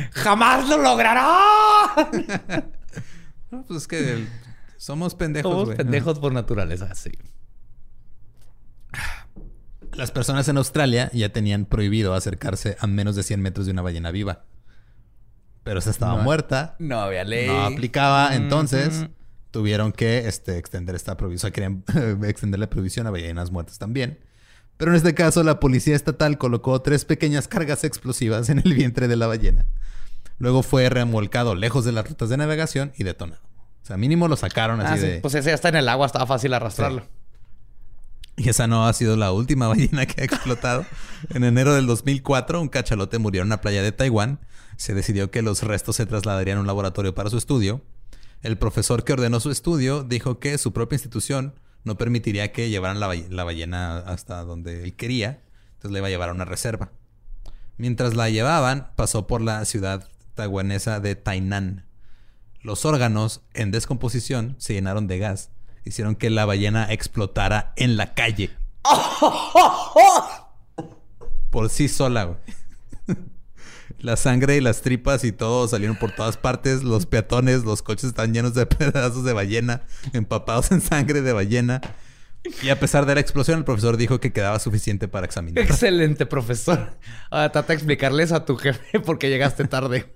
¡Jamás 0.09 0.67
lo 0.67 0.79
logrará! 0.79 1.93
no, 3.51 3.63
pues 3.63 3.83
es 3.83 3.87
que 3.87 4.25
somos 4.77 5.13
pendejos. 5.13 5.51
Somos 5.51 5.75
pendejos 5.75 6.17
por 6.17 6.33
naturaleza, 6.33 6.95
sí. 6.95 7.11
Las 9.91 10.09
personas 10.09 10.47
en 10.47 10.57
Australia 10.57 11.11
ya 11.13 11.29
tenían 11.29 11.65
prohibido 11.65 12.15
acercarse 12.15 12.75
a 12.79 12.87
menos 12.87 13.15
de 13.15 13.21
100 13.21 13.39
metros 13.39 13.67
de 13.67 13.73
una 13.73 13.83
ballena 13.83 14.09
viva. 14.09 14.45
Pero 15.63 15.77
esa 15.77 15.91
estaba 15.91 16.15
muerta. 16.23 16.75
No 16.79 17.01
había 17.01 17.23
ley. 17.23 17.45
No 17.45 17.65
aplicaba. 17.65 18.35
Entonces 18.35 19.05
tuvieron 19.53 19.91
que 19.91 20.27
este, 20.27 20.57
extender 20.57 20.95
esta 20.95 21.15
querían 21.15 21.83
extender 22.25 22.59
la 22.59 22.69
prohibición 22.69 23.05
a 23.05 23.11
ballenas 23.11 23.51
muertas 23.51 23.77
también. 23.77 24.19
Pero 24.77 24.91
en 24.91 24.97
este 24.97 25.13
caso, 25.13 25.43
la 25.43 25.59
policía 25.59 25.95
estatal 25.95 26.39
colocó 26.39 26.81
tres 26.81 27.05
pequeñas 27.05 27.47
cargas 27.47 27.83
explosivas 27.83 28.49
en 28.49 28.57
el 28.57 28.73
vientre 28.73 29.07
de 29.07 29.15
la 29.15 29.27
ballena. 29.27 29.67
Luego 30.39 30.63
fue 30.63 30.89
remolcado 30.89 31.53
lejos 31.53 31.85
de 31.85 31.91
las 31.91 32.09
rutas 32.09 32.29
de 32.29 32.37
navegación 32.37 32.93
y 32.97 33.03
detonado. 33.03 33.41
O 33.83 33.85
sea, 33.85 33.95
mínimo 33.95 34.27
lo 34.27 34.35
sacaron 34.35 34.81
así 34.81 35.05
ah, 35.05 35.07
de. 35.07 35.19
Pues 35.19 35.35
ese 35.35 35.49
ya 35.49 35.55
está 35.55 35.69
en 35.69 35.75
el 35.75 35.87
agua, 35.87 36.07
estaba 36.07 36.25
fácil 36.25 36.51
arrastrarlo. 36.55 37.07
Y 38.35 38.49
esa 38.49 38.65
no 38.65 38.87
ha 38.87 38.93
sido 38.93 39.15
la 39.15 39.31
última 39.31 39.67
ballena 39.69 40.07
que 40.07 40.21
ha 40.21 40.25
explotado. 40.25 40.83
en 41.29 41.43
enero 41.43 41.75
del 41.75 41.85
2004, 41.85 42.59
un 42.59 42.69
cachalote 42.69 43.19
murió 43.19 43.41
en 43.41 43.47
una 43.49 43.61
playa 43.61 43.83
de 43.83 43.91
Taiwán. 43.91 44.39
Se 44.77 44.95
decidió 44.95 45.29
que 45.29 45.43
los 45.43 45.61
restos 45.61 45.97
se 45.97 46.07
trasladarían 46.07 46.57
a 46.57 46.61
un 46.61 46.67
laboratorio 46.67 47.13
para 47.13 47.29
su 47.29 47.37
estudio. 47.37 47.83
El 48.43 48.57
profesor 48.57 49.05
que 49.05 49.13
ordenó 49.13 49.39
su 49.39 49.51
estudio 49.51 50.03
dijo 50.03 50.39
que 50.39 50.57
su 50.57 50.73
propia 50.73 50.97
institución 50.97 51.55
no 51.85 51.97
permitiría 51.97 52.51
que 52.51 52.69
llevaran 52.69 52.99
la, 52.99 53.07
ballena 53.45 53.99
hasta 53.99 54.43
donde 54.43 54.83
él 54.83 54.97
quería. 54.97 55.41
Entonces 55.75 55.91
le 55.91 55.99
iba 55.99 56.07
a 56.07 56.09
llevar 56.09 56.27
a 56.27 56.33
una 56.33 56.43
reserva. 56.43 56.91
Mientras 57.77 58.15
la 58.15 58.29
llevaban, 58.29 58.91
pasó 58.97 59.27
por 59.27 59.41
la 59.41 59.63
ciudad 59.63 60.09
taiwanesa 60.35 60.99
de 60.99 61.15
Tainan. 61.15 61.85
Los 62.61 62.83
órganos 62.83 63.43
en 63.53 63.71
descomposición 63.71 64.57
se 64.59 64.73
llenaron 64.73 65.07
de 65.07 65.19
gas. 65.19 65.49
Hicieron 65.85 66.17
que 66.17 66.29
la 66.29 66.45
ballena 66.45 66.91
explotara 66.91 67.71
en 67.77 67.95
la 67.95 68.13
calle. 68.13 68.49
Por 71.49 71.69
sí 71.69 71.87
sola, 71.87 72.25
güey. 72.25 72.39
La 73.99 74.17
sangre 74.17 74.57
y 74.57 74.61
las 74.61 74.81
tripas 74.81 75.23
y 75.23 75.31
todo 75.31 75.67
salieron 75.67 75.97
por 75.97 76.11
todas 76.11 76.37
partes. 76.37 76.83
Los 76.83 77.05
peatones, 77.05 77.63
los 77.63 77.81
coches 77.81 78.05
están 78.05 78.33
llenos 78.33 78.53
de 78.53 78.65
pedazos 78.67 79.23
de 79.23 79.33
ballena, 79.33 79.83
empapados 80.13 80.71
en 80.71 80.81
sangre 80.81 81.21
de 81.21 81.33
ballena. 81.33 81.81
Y 82.61 82.69
a 82.69 82.79
pesar 82.79 83.05
de 83.05 83.15
la 83.15 83.21
explosión, 83.21 83.59
el 83.59 83.65
profesor 83.65 83.95
dijo 83.95 84.19
que 84.19 84.33
quedaba 84.33 84.59
suficiente 84.59 85.07
para 85.07 85.25
examinar. 85.25 85.63
Excelente, 85.63 86.25
profesor. 86.25 86.97
Ahora 87.29 87.51
trata 87.51 87.69
de 87.69 87.73
explicarles 87.75 88.31
a 88.31 88.45
tu 88.45 88.57
jefe 88.57 88.99
por 89.05 89.17
qué 89.17 89.29
llegaste 89.29 89.65
tarde. 89.65 90.13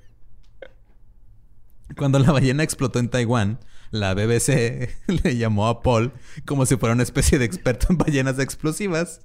Cuando 1.95 2.19
la 2.19 2.31
ballena 2.31 2.63
explotó 2.63 2.99
en 2.99 3.09
Taiwán, 3.09 3.59
la 3.91 4.13
BBC 4.13 4.89
le 5.23 5.37
llamó 5.37 5.67
a 5.67 5.81
Paul 5.81 6.11
como 6.45 6.65
si 6.65 6.75
fuera 6.75 6.93
una 6.93 7.03
especie 7.03 7.39
de 7.39 7.45
experto 7.45 7.87
en 7.89 7.97
ballenas 7.97 8.39
explosivas. 8.39 9.21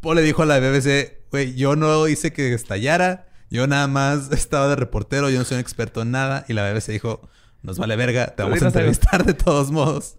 Paul 0.00 0.16
le 0.16 0.22
dijo 0.22 0.42
a 0.42 0.46
la 0.46 0.58
BBC, 0.58 1.28
güey, 1.30 1.54
yo 1.54 1.76
no 1.76 2.08
hice 2.08 2.32
que 2.32 2.52
estallara, 2.52 3.28
yo 3.52 3.66
nada 3.66 3.86
más 3.86 4.32
estaba 4.32 4.66
de 4.68 4.76
reportero, 4.76 5.28
yo 5.30 5.38
no 5.38 5.44
soy 5.44 5.56
un 5.56 5.60
experto 5.60 6.02
en 6.02 6.10
nada. 6.10 6.44
Y 6.48 6.54
la 6.54 6.72
BBC 6.72 6.88
dijo, 6.88 7.28
Nos 7.62 7.78
vale 7.78 7.94
verga, 7.96 8.34
te 8.34 8.42
vamos 8.42 8.62
a 8.62 8.66
entrevistar 8.66 9.24
de 9.24 9.34
todos 9.34 9.70
modos. 9.70 10.16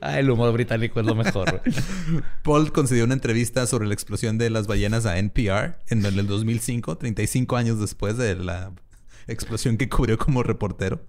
Ah, 0.00 0.18
el 0.18 0.30
humor 0.30 0.52
británico 0.52 1.00
es 1.00 1.06
lo 1.06 1.14
mejor. 1.14 1.62
Paul 2.42 2.72
concedió 2.72 3.04
una 3.04 3.14
entrevista 3.14 3.66
sobre 3.66 3.86
la 3.86 3.94
explosión 3.94 4.36
de 4.38 4.50
las 4.50 4.66
ballenas 4.66 5.06
a 5.06 5.18
NPR 5.18 5.76
en 5.88 6.04
el 6.04 6.26
2005, 6.26 6.96
35 6.96 7.56
años 7.56 7.78
después 7.78 8.16
de 8.16 8.34
la 8.34 8.72
explosión 9.28 9.76
que 9.76 9.88
cubrió 9.88 10.18
como 10.18 10.42
reportero. 10.42 11.00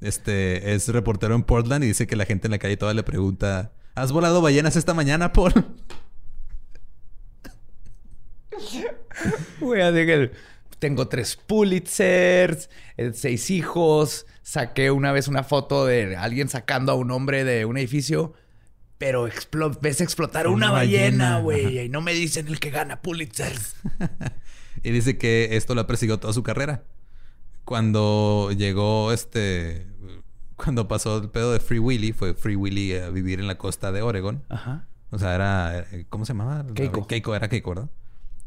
Este 0.00 0.72
es 0.72 0.88
reportero 0.88 1.34
en 1.34 1.42
Portland 1.42 1.84
y 1.84 1.88
dice 1.88 2.06
que 2.06 2.16
la 2.16 2.24
gente 2.24 2.46
en 2.46 2.52
la 2.52 2.58
calle 2.58 2.78
toda 2.78 2.94
le 2.94 3.02
pregunta: 3.02 3.72
¿Has 3.94 4.12
volado 4.12 4.40
ballenas 4.40 4.76
esta 4.76 4.94
mañana, 4.94 5.32
Paul? 5.32 5.52
Voy 9.60 9.80
a 9.80 9.90
decir 9.92 10.32
tengo 10.80 11.06
tres 11.08 11.36
Pulitzers, 11.36 12.70
eh, 12.96 13.12
seis 13.14 13.50
hijos. 13.50 14.26
Saqué 14.42 14.90
una 14.90 15.12
vez 15.12 15.28
una 15.28 15.44
foto 15.44 15.86
de 15.86 16.16
alguien 16.16 16.48
sacando 16.48 16.90
a 16.90 16.94
un 16.96 17.12
hombre 17.12 17.44
de 17.44 17.64
un 17.66 17.78
edificio. 17.78 18.32
Pero 18.98 19.28
ves 19.80 20.00
explotar 20.02 20.46
una, 20.46 20.72
ballena, 20.72 21.38
güey. 21.38 21.78
Y 21.78 21.88
no 21.88 22.02
me 22.02 22.12
dicen 22.12 22.48
el 22.48 22.60
que 22.60 22.70
gana 22.70 23.00
Pulitzers. 23.00 23.76
y 24.82 24.90
dice 24.90 25.16
que 25.16 25.56
esto 25.56 25.74
lo 25.74 25.86
persiguió 25.86 26.18
toda 26.18 26.34
su 26.34 26.42
carrera. 26.42 26.82
Cuando 27.64 28.50
llegó 28.56 29.12
este. 29.12 29.86
Cuando 30.56 30.88
pasó 30.88 31.16
el 31.16 31.30
pedo 31.30 31.52
de 31.52 31.60
Free 31.60 31.78
Willy, 31.78 32.12
fue 32.12 32.34
Free 32.34 32.56
Willy 32.56 32.94
a 32.96 33.08
vivir 33.08 33.40
en 33.40 33.46
la 33.46 33.56
costa 33.56 33.90
de 33.92 34.02
Oregon. 34.02 34.44
Ajá. 34.50 34.86
O 35.10 35.18
sea, 35.18 35.34
era. 35.34 35.78
Eh, 35.92 36.04
¿Cómo 36.10 36.26
se 36.26 36.34
llamaba? 36.34 36.66
Keiko. 36.74 37.06
Keiko, 37.06 37.34
era 37.34 37.48
Keiko, 37.48 37.70
¿verdad? 37.70 37.90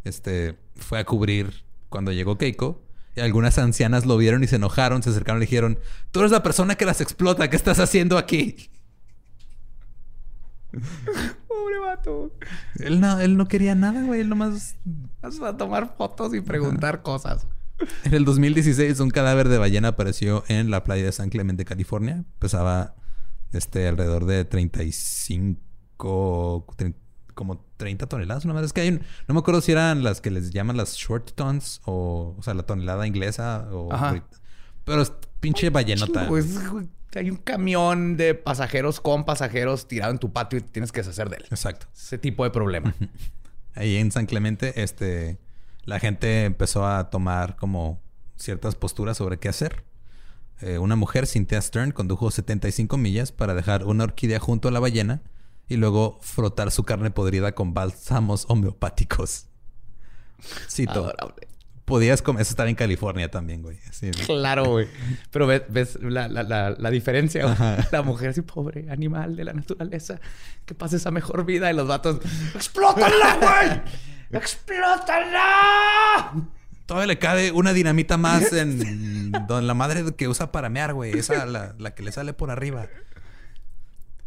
Este. 0.03 0.55
Fue 0.75 0.99
a 0.99 1.03
cubrir 1.03 1.63
cuando 1.93 2.11
llegó 2.11 2.39
Keiko. 2.39 2.81
Algunas 3.15 3.59
ancianas 3.59 4.07
lo 4.07 4.17
vieron 4.17 4.43
y 4.43 4.47
se 4.47 4.55
enojaron, 4.55 5.03
se 5.03 5.11
acercaron 5.11 5.37
y 5.37 5.41
le 5.41 5.45
dijeron: 5.45 5.77
Tú 6.09 6.21
eres 6.21 6.31
la 6.31 6.41
persona 6.41 6.73
que 6.73 6.85
las 6.85 7.01
explota, 7.01 7.51
¿qué 7.51 7.55
estás 7.55 7.79
haciendo 7.79 8.17
aquí? 8.17 8.71
Pobre 11.47 11.77
vato. 11.79 12.31
Él 12.79 12.99
no, 12.99 13.19
él 13.19 13.37
no 13.37 13.47
quería 13.47 13.75
nada, 13.75 14.01
güey. 14.01 14.21
Él 14.21 14.29
nomás. 14.29 14.75
A 15.21 15.55
tomar 15.55 15.95
fotos 15.95 16.33
y 16.33 16.41
preguntar 16.41 17.03
cosas. 17.03 17.45
En 18.03 18.15
el 18.15 18.25
2016, 18.25 18.99
un 18.99 19.11
cadáver 19.11 19.47
de 19.47 19.59
ballena 19.59 19.89
apareció 19.89 20.43
en 20.47 20.71
la 20.71 20.83
playa 20.83 21.05
de 21.05 21.11
San 21.11 21.29
Clemente, 21.29 21.63
California. 21.63 22.25
Pesaba 22.39 22.95
este, 23.51 23.87
alrededor 23.87 24.25
de 24.25 24.45
35, 24.45 26.65
como 27.33 27.65
30 27.77 28.07
toneladas. 28.07 28.45
Una 28.45 28.53
vez 28.53 28.65
es 28.65 28.73
que 28.73 28.81
hay 28.81 28.89
un, 28.89 29.01
no 29.27 29.33
me 29.33 29.39
acuerdo 29.39 29.61
si 29.61 29.71
eran 29.71 30.03
las 30.03 30.21
que 30.21 30.31
les 30.31 30.51
llaman 30.51 30.77
las 30.77 30.95
short 30.95 31.31
tons 31.33 31.81
o, 31.85 32.35
o 32.37 32.43
sea, 32.43 32.53
la 32.53 32.63
tonelada 32.63 33.07
inglesa 33.07 33.67
o 33.71 33.89
pero 34.83 35.01
es 35.01 35.13
pinche 35.39 35.69
ballenota. 35.69 36.27
Pues, 36.27 36.59
hay 37.15 37.29
un 37.29 37.37
camión 37.37 38.17
de 38.17 38.33
pasajeros 38.35 38.99
con 38.99 39.23
pasajeros 39.23 39.87
tirado 39.87 40.11
en 40.11 40.19
tu 40.19 40.31
patio 40.31 40.59
y 40.59 40.61
tienes 40.61 40.91
que 40.91 41.01
deshacer 41.01 41.29
de 41.29 41.37
él. 41.37 41.45
Exacto. 41.49 41.87
Ese 41.95 42.17
tipo 42.17 42.43
de 42.43 42.49
problema. 42.49 42.93
Ahí 43.75 43.97
en 43.97 44.11
San 44.11 44.25
Clemente, 44.25 44.81
este, 44.81 45.39
la 45.85 45.99
gente 45.99 46.45
empezó 46.45 46.87
a 46.87 47.09
tomar 47.09 47.55
como 47.55 48.01
ciertas 48.35 48.75
posturas 48.75 49.17
sobre 49.17 49.37
qué 49.37 49.49
hacer. 49.49 49.83
Eh, 50.61 50.77
una 50.77 50.95
mujer, 50.95 51.27
Cynthia 51.27 51.61
Stern, 51.61 51.91
condujo 51.91 52.31
75 52.31 52.97
millas 52.97 53.31
para 53.31 53.53
dejar 53.53 53.85
una 53.85 54.05
orquídea 54.05 54.39
junto 54.39 54.67
a 54.67 54.71
la 54.71 54.79
ballena 54.79 55.21
y 55.67 55.77
luego 55.77 56.19
frotar 56.21 56.69
su 56.71 56.83
carne 56.83 57.11
podrida 57.11 57.53
con 57.53 57.73
bálsamos 57.73 58.45
homeopáticos. 58.49 59.47
Cito. 60.69 60.91
Adorable. 60.91 61.47
Podías 61.85 62.21
comer. 62.21 62.43
Eso 62.43 62.51
estaba 62.51 62.69
en 62.69 62.75
California 62.75 63.29
también, 63.29 63.61
güey. 63.61 63.77
Claro, 64.25 64.63
güey. 64.65 64.87
Pero 65.31 65.47
ves, 65.47 65.99
la, 66.01 66.29
la, 66.29 66.43
la, 66.43 66.89
diferencia. 66.89 67.45
La 67.91 68.01
mujer 68.03 68.29
así, 68.29 68.41
pobre 68.41 68.89
animal 68.89 69.35
de 69.35 69.43
la 69.43 69.51
naturaleza, 69.53 70.21
que 70.65 70.75
pase 70.75 70.95
esa 70.95 71.11
mejor 71.11 71.43
vida. 71.45 71.69
Y 71.69 71.75
los 71.75 71.85
vatos, 71.87 72.19
¡explótala, 72.55 73.35
güey! 73.35 73.81
¡Explótala! 74.31 76.31
Todavía 76.85 77.07
le 77.07 77.19
cabe 77.19 77.51
una 77.51 77.73
dinamita 77.73 78.15
más 78.17 78.53
en, 78.53 79.31
Donde 79.31 79.67
la 79.67 79.73
madre 79.73 80.15
que 80.15 80.29
usa 80.29 80.53
para 80.53 80.69
mear, 80.69 80.93
güey. 80.93 81.17
Esa, 81.17 81.45
la, 81.45 81.75
la 81.77 81.95
que 81.95 82.03
le 82.03 82.13
sale 82.13 82.33
por 82.33 82.49
arriba. 82.49 82.87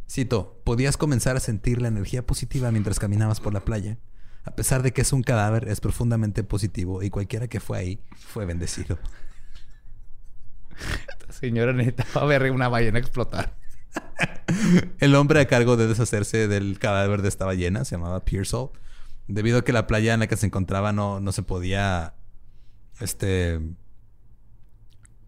Cito, 0.09 0.61
podías 0.65 0.97
comenzar 0.97 1.37
a 1.37 1.41
sentir 1.41 1.83
la 1.83 1.89
energía 1.89 2.25
positiva 2.25 2.71
mientras 2.71 2.99
caminabas 2.99 3.41
por 3.41 3.53
la 3.53 3.65
playa. 3.65 3.99
A 4.45 4.55
pesar 4.55 4.83
de 4.83 4.93
que 4.93 5.03
es 5.03 5.13
un 5.13 5.23
cadáver, 5.23 5.69
es 5.69 5.81
profundamente 5.81 6.45
positivo 6.45 7.03
y 7.03 7.11
cualquiera 7.11 7.49
que 7.49 7.59
fue 7.59 7.79
ahí 7.79 8.01
fue 8.15 8.47
bendecido. 8.47 8.99
Esta 11.09 11.33
señora 11.33 11.73
necesitaba 11.73 12.27
ver 12.27 12.51
una 12.53 12.69
ballena 12.69 12.99
explotar. 12.99 13.57
El 15.01 15.15
hombre 15.17 15.41
a 15.41 15.49
cargo 15.49 15.77
de 15.77 15.89
deshacerse 15.89 16.47
del 16.49 16.79
cadáver 16.79 17.23
de 17.23 17.29
esta 17.29 17.45
ballena 17.45 17.85
se 17.85 17.97
llamaba 17.97 18.25
Pearsall. 18.25 18.71
Debido 19.27 19.59
a 19.59 19.65
que 19.65 19.73
la 19.73 19.89
playa 19.89 20.15
en 20.15 20.21
la 20.21 20.29
que 20.29 20.37
se 20.37 20.47
encontraba 20.47 20.93
no, 20.93 21.19
no 21.19 21.33
se 21.33 21.43
podía 21.43 22.15
este 23.01 23.61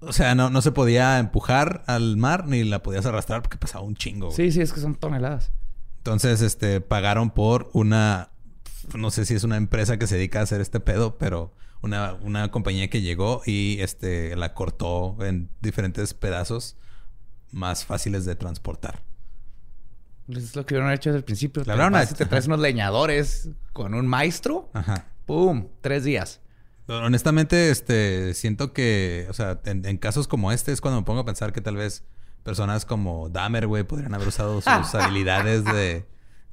o 0.00 0.12
sea, 0.12 0.34
no, 0.34 0.50
no 0.50 0.62
se 0.62 0.72
podía 0.72 1.18
empujar 1.18 1.82
al 1.86 2.16
mar 2.16 2.46
ni 2.46 2.64
la 2.64 2.82
podías 2.82 3.06
arrastrar 3.06 3.42
porque 3.42 3.58
pasaba 3.58 3.84
un 3.84 3.96
chingo. 3.96 4.30
Sí, 4.30 4.52
sí, 4.52 4.60
es 4.60 4.72
que 4.72 4.80
son 4.80 4.94
toneladas. 4.94 5.50
Entonces, 5.98 6.40
este, 6.40 6.80
pagaron 6.80 7.30
por 7.30 7.70
una, 7.72 8.30
no 8.94 9.10
sé 9.10 9.24
si 9.24 9.34
es 9.34 9.44
una 9.44 9.56
empresa 9.56 9.98
que 9.98 10.06
se 10.06 10.16
dedica 10.16 10.40
a 10.40 10.42
hacer 10.42 10.60
este 10.60 10.80
pedo, 10.80 11.18
pero 11.18 11.52
una, 11.82 12.14
una 12.14 12.50
compañía 12.50 12.88
que 12.88 13.00
llegó 13.00 13.42
y 13.44 13.78
este, 13.80 14.34
la 14.36 14.54
cortó 14.54 15.16
en 15.20 15.50
diferentes 15.60 16.14
pedazos 16.14 16.76
más 17.50 17.84
fáciles 17.84 18.24
de 18.24 18.36
transportar. 18.36 19.02
Pues 20.26 20.44
es 20.44 20.56
lo 20.56 20.66
que 20.66 20.74
hubieran 20.74 20.92
hecho 20.92 21.10
desde 21.10 21.18
el 21.18 21.24
principio. 21.24 21.62
La 21.64 22.06
si 22.06 22.14
te 22.14 22.26
traes 22.26 22.46
unos 22.46 22.60
leñadores 22.60 23.48
con 23.72 23.94
un 23.94 24.06
maestro, 24.06 24.70
Ajá. 24.74 25.06
¡pum! 25.24 25.68
Tres 25.80 26.04
días. 26.04 26.40
Honestamente, 26.88 27.70
este, 27.70 28.32
siento 28.34 28.72
que, 28.72 29.26
o 29.28 29.34
sea, 29.34 29.60
en, 29.64 29.98
casos 29.98 30.26
como 30.26 30.52
este 30.52 30.72
es 30.72 30.80
cuando 30.80 31.00
me 31.00 31.04
pongo 31.04 31.20
a 31.20 31.24
pensar 31.24 31.52
que 31.52 31.60
tal 31.60 31.76
vez 31.76 32.04
personas 32.42 32.86
como 32.86 33.28
Dahmer, 33.28 33.66
güey, 33.66 33.84
podrían 33.84 34.14
haber 34.14 34.28
usado 34.28 34.60
sus 34.60 34.66
habilidades 34.94 35.64
de 35.64 36.06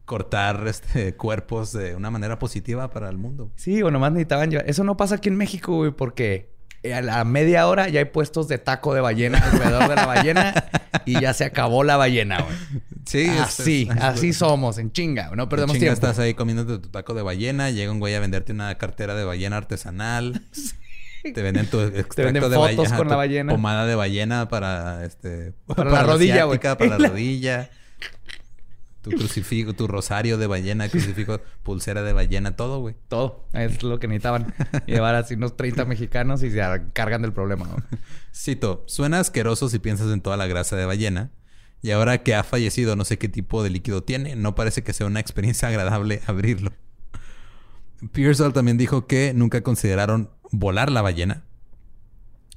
cortar 0.04 0.68
este, 0.68 1.16
cuerpos 1.16 1.72
de 1.72 1.96
una 1.96 2.12
manera 2.12 2.38
positiva 2.38 2.90
para 2.90 3.10
el 3.10 3.18
mundo. 3.18 3.52
Sí, 3.56 3.82
o 3.82 3.92
nomás 3.92 4.12
necesitaban 4.12 4.52
llevar. 4.52 4.70
Eso 4.70 4.84
no 4.84 4.98
pasa 4.98 5.16
aquí 5.16 5.30
en 5.30 5.38
México, 5.38 5.76
güey, 5.76 5.92
porque 5.92 6.55
a 6.94 7.02
la 7.02 7.24
media 7.24 7.68
hora 7.68 7.90
ya 7.90 8.00
hay 8.00 8.06
puestos 8.06 8.48
de 8.48 8.58
taco 8.58 8.94
de 8.94 9.02
ballena 9.02 9.38
alrededor 9.38 9.90
de 9.90 9.96
la 9.96 10.06
ballena 10.06 10.54
y 11.06 11.20
ya 11.20 11.34
se 11.34 11.46
acabó 11.46 11.84
la 11.84 11.98
ballena, 11.98 12.42
güey. 12.42 12.56
Sí, 13.06 13.28
así, 13.28 13.88
así 14.02 14.34
somos, 14.34 14.78
en 14.78 14.92
chinga, 14.92 15.32
no 15.36 15.48
perdemos 15.48 15.76
en 15.76 15.82
chinga 15.82 15.94
tiempo. 15.94 16.08
Estás 16.08 16.20
ahí 16.24 16.34
comiendo 16.34 16.66
tu 16.66 16.90
taco 16.90 17.14
de 17.14 17.22
ballena, 17.22 17.70
llega 17.70 17.92
un 17.92 18.00
güey 18.00 18.16
a 18.16 18.20
venderte 18.20 18.52
una 18.52 18.76
cartera 18.76 19.16
de 19.16 19.24
ballena 19.24 19.58
artesanal. 19.58 20.42
Te 21.34 21.42
venden 21.42 21.68
tu 21.68 21.80
extracto 21.82 22.50
de 22.50 22.58
ballena, 22.58 22.98
con 22.98 23.10
la 23.10 23.16
ballena. 23.16 23.52
pomada 23.52 23.86
de 23.86 23.96
ballena 23.96 24.48
para 24.48 25.06
este 25.06 25.54
para, 25.66 25.90
la 25.90 26.04
rodilla, 26.04 26.44
güey. 26.44 26.60
Para 26.60 26.98
la 27.00 27.10
rodilla. 27.10 27.70
Tu 29.06 29.12
crucifijo, 29.12 29.74
tu 29.74 29.88
rosario 29.88 30.40
de 30.40 30.48
ballena, 30.48 30.90
crucifijo, 30.90 31.40
pulsera 31.62 32.02
de 32.02 32.12
ballena, 32.12 32.56
todo, 32.56 32.80
güey. 32.80 32.96
Todo. 33.08 33.46
Es 33.54 33.84
lo 33.84 34.00
que 34.00 34.08
necesitaban. 34.08 34.52
Llevar 34.88 35.14
así 35.14 35.36
unos 35.36 35.56
30 35.56 35.86
mexicanos 35.86 36.42
y 36.42 36.50
se 36.50 36.60
cargan 36.94 37.22
del 37.22 37.32
problema. 37.32 37.68
Cito, 38.34 38.84
suena 38.88 39.20
asqueroso 39.20 39.70
si 39.70 39.78
piensas 39.78 40.12
en 40.12 40.22
toda 40.22 40.38
la 40.38 40.48
grasa 40.48 40.76
de 40.76 40.86
ballena. 40.86 41.30
Y 41.84 41.92
ahora 41.92 42.24
que 42.24 42.34
ha 42.34 42.44
fallecido, 42.44 42.96
no 42.96 43.06
sé 43.06 43.20
qué 43.20 43.30
tipo 43.30 43.62
de 43.62 43.70
líquido 43.70 44.02
tiene. 44.02 44.36
No 44.36 44.56
parece 44.56 44.84
que 44.84 44.92
sea 44.92 45.06
una 45.06 45.20
experiencia 45.20 45.68
agradable 45.68 46.22
abrirlo. 46.26 46.72
Pearsall 48.12 48.54
también 48.54 48.80
dijo 48.80 49.06
que 49.06 49.34
nunca 49.36 49.62
consideraron 49.62 50.32
volar 50.52 50.92
la 50.92 51.04
ballena. 51.04 51.44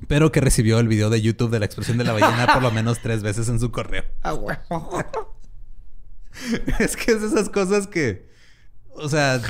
Pero 0.06 0.32
que 0.32 0.40
recibió 0.40 0.78
el 0.78 0.88
video 0.88 1.10
de 1.10 1.20
YouTube 1.20 1.50
de 1.50 1.58
la 1.58 1.66
explosión 1.66 1.98
de 1.98 2.04
la 2.04 2.14
ballena 2.14 2.46
por 2.54 2.62
lo 2.62 2.70
menos 2.70 3.00
tres 3.02 3.22
veces 3.22 3.50
en 3.50 3.60
su 3.60 3.70
correo. 3.70 4.04
Es 6.78 6.96
que 6.96 7.12
es 7.12 7.22
esas 7.22 7.48
cosas 7.48 7.86
que. 7.86 8.28
O 8.94 9.08
sea. 9.08 9.40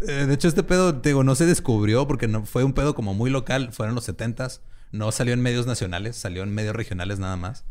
Eh, 0.00 0.26
de 0.26 0.34
hecho, 0.34 0.48
este 0.48 0.64
pedo, 0.64 0.92
digo, 0.92 1.22
no 1.22 1.34
se 1.36 1.46
descubrió 1.46 2.08
porque 2.08 2.26
no 2.26 2.44
fue 2.44 2.64
un 2.64 2.72
pedo 2.72 2.94
como 2.94 3.14
muy 3.14 3.30
local. 3.30 3.72
Fueron 3.72 3.94
los 3.94 4.04
setentas. 4.04 4.62
No 4.90 5.10
salió 5.12 5.32
en 5.32 5.40
medios 5.40 5.66
nacionales, 5.66 6.16
salió 6.16 6.42
en 6.42 6.52
medios 6.54 6.76
regionales 6.76 7.18
nada 7.18 7.36
más. 7.36 7.64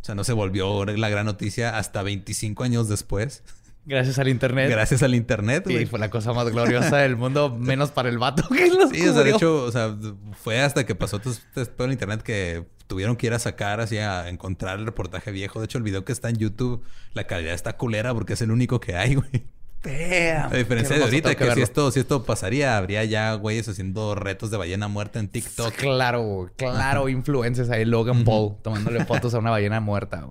O 0.00 0.04
sea, 0.04 0.14
no 0.14 0.24
se 0.24 0.32
volvió 0.32 0.84
la 0.84 1.08
gran 1.08 1.26
noticia 1.26 1.76
hasta 1.78 2.02
25 2.02 2.64
años 2.64 2.88
después. 2.88 3.42
Gracias 3.84 4.18
al 4.18 4.28
internet. 4.28 4.70
Gracias 4.70 5.02
al 5.02 5.14
internet, 5.14 5.64
güey. 5.64 5.78
Sí, 5.78 5.86
fue 5.86 5.98
la 5.98 6.08
cosa 6.08 6.32
más 6.32 6.48
gloriosa 6.50 6.98
del 6.98 7.16
mundo, 7.16 7.50
menos 7.58 7.90
para 7.90 8.08
el 8.08 8.18
vato 8.18 8.48
que 8.48 8.68
lo 8.68 8.88
Sí, 8.88 9.06
o 9.08 9.12
sea, 9.12 9.22
de 9.22 9.30
hecho, 9.30 9.64
o 9.64 9.72
sea, 9.72 9.96
fue 10.40 10.60
hasta 10.60 10.86
que 10.86 10.94
pasó 10.94 11.18
todo, 11.18 11.34
todo 11.54 11.86
el 11.86 11.92
internet 11.92 12.22
que 12.22 12.64
tuvieron 12.86 13.16
que 13.16 13.26
ir 13.26 13.34
a 13.34 13.38
sacar, 13.38 13.80
así 13.80 13.98
a 13.98 14.28
encontrar 14.28 14.78
el 14.78 14.86
reportaje 14.86 15.32
viejo. 15.32 15.58
De 15.58 15.64
hecho, 15.64 15.78
el 15.78 15.84
video 15.84 16.04
que 16.04 16.12
está 16.12 16.28
en 16.28 16.36
YouTube, 16.36 16.82
la 17.14 17.26
calidad 17.26 17.54
está 17.54 17.76
culera 17.76 18.14
porque 18.14 18.34
es 18.34 18.42
el 18.42 18.50
único 18.50 18.80
que 18.80 18.96
hay, 18.96 19.14
güey. 19.16 19.46
A 19.84 20.48
diferencia 20.54 20.96
de 20.96 21.02
ahorita, 21.02 21.34
que, 21.34 21.50
si 21.54 21.60
esto, 21.60 21.90
si 21.90 21.98
esto 21.98 22.22
pasaría, 22.22 22.76
habría 22.76 23.04
ya 23.04 23.34
güeyes 23.34 23.68
haciendo 23.68 24.14
retos 24.14 24.52
de 24.52 24.56
ballena 24.56 24.86
muerta 24.86 25.18
en 25.18 25.26
TikTok. 25.26 25.74
Claro, 25.74 26.52
claro, 26.56 27.08
influencers 27.08 27.68
ahí, 27.68 27.84
Logan 27.84 28.22
Paul, 28.22 28.58
tomándole 28.62 29.04
fotos 29.04 29.34
a 29.34 29.40
una 29.40 29.50
ballena 29.50 29.80
muerta, 29.80 30.28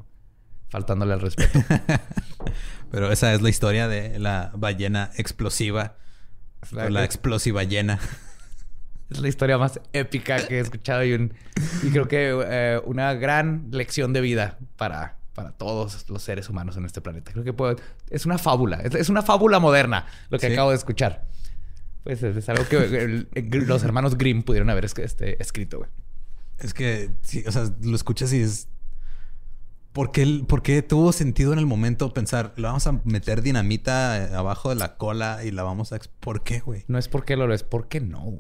faltándole 0.72 1.14
al 1.14 1.22
respeto. 1.22 1.60
Pero 2.92 3.12
esa 3.12 3.34
es 3.34 3.42
la 3.42 3.50
historia 3.50 3.88
de 3.88 4.18
la 4.18 4.52
ballena 4.56 5.12
explosiva. 5.18 5.98
La, 6.72 6.90
la 6.90 7.04
explosiva 7.04 7.58
ballena. 7.58 8.00
Es 9.10 9.20
la 9.20 9.28
historia 9.28 9.58
más 9.58 9.80
épica 9.94 10.48
que 10.48 10.58
he 10.58 10.60
escuchado 10.60 11.04
y, 11.04 11.32
y 11.84 11.90
creo 11.92 12.08
que 12.08 12.32
eh, 12.46 12.82
una 12.86 13.14
gran 13.14 13.68
lección 13.72 14.14
de 14.14 14.22
vida 14.22 14.58
para 14.78 15.18
para 15.34 15.52
todos 15.52 16.10
los 16.10 16.22
seres 16.22 16.50
humanos 16.50 16.78
en 16.78 16.86
este 16.86 17.02
planeta. 17.02 17.32
Creo 17.32 17.44
que 17.44 17.82
es 18.10 18.26
una 18.26 18.38
fábula, 18.38 18.82
es, 18.82 19.10
una 19.10 19.22
fábula 19.22 19.60
moderna 19.60 20.06
lo 20.30 20.38
que 20.38 20.48
acabo 20.48 20.72
de 20.72 20.76
escuchar. 20.76 21.26
Pues 22.04 22.22
es, 22.24 22.50
algo 22.50 22.68
que 22.68 23.28
los 23.66 23.84
hermanos 23.84 24.18
Grimm 24.18 24.44
pudieron 24.44 24.70
haber 24.70 24.86
este, 24.86 25.42
escrito, 25.42 25.80
güey. 25.80 25.90
Es 26.60 26.74
que, 26.74 27.12
sí, 27.22 27.44
o 27.48 27.52
sea, 27.52 27.72
lo 27.82 27.96
escuchas 27.96 28.34
y 28.34 28.42
es 28.42 28.68
¿Por 29.94 30.12
qué, 30.14 30.82
tuvo 30.88 31.12
sentido 31.12 31.52
en 31.52 31.60
el 31.60 31.66
momento 31.66 32.14
pensar, 32.14 32.54
le 32.56 32.64
vamos 32.64 32.88
a 32.88 33.02
meter 33.04 33.42
dinamita 33.42 34.24
eh, 34.24 34.34
abajo 34.34 34.70
de 34.70 34.76
la 34.76 34.96
cola 34.96 35.44
y 35.44 35.52
la 35.52 35.64
vamos 35.64 35.92
a... 35.92 36.00
¿Por 36.22 36.44
qué, 36.44 36.62
güey? 36.62 36.86
No 36.88 36.98
es 36.98 37.10
porque 37.10 37.36
lo 37.36 37.54
es, 37.54 37.64
porque 37.64 38.00
no. 38.00 38.40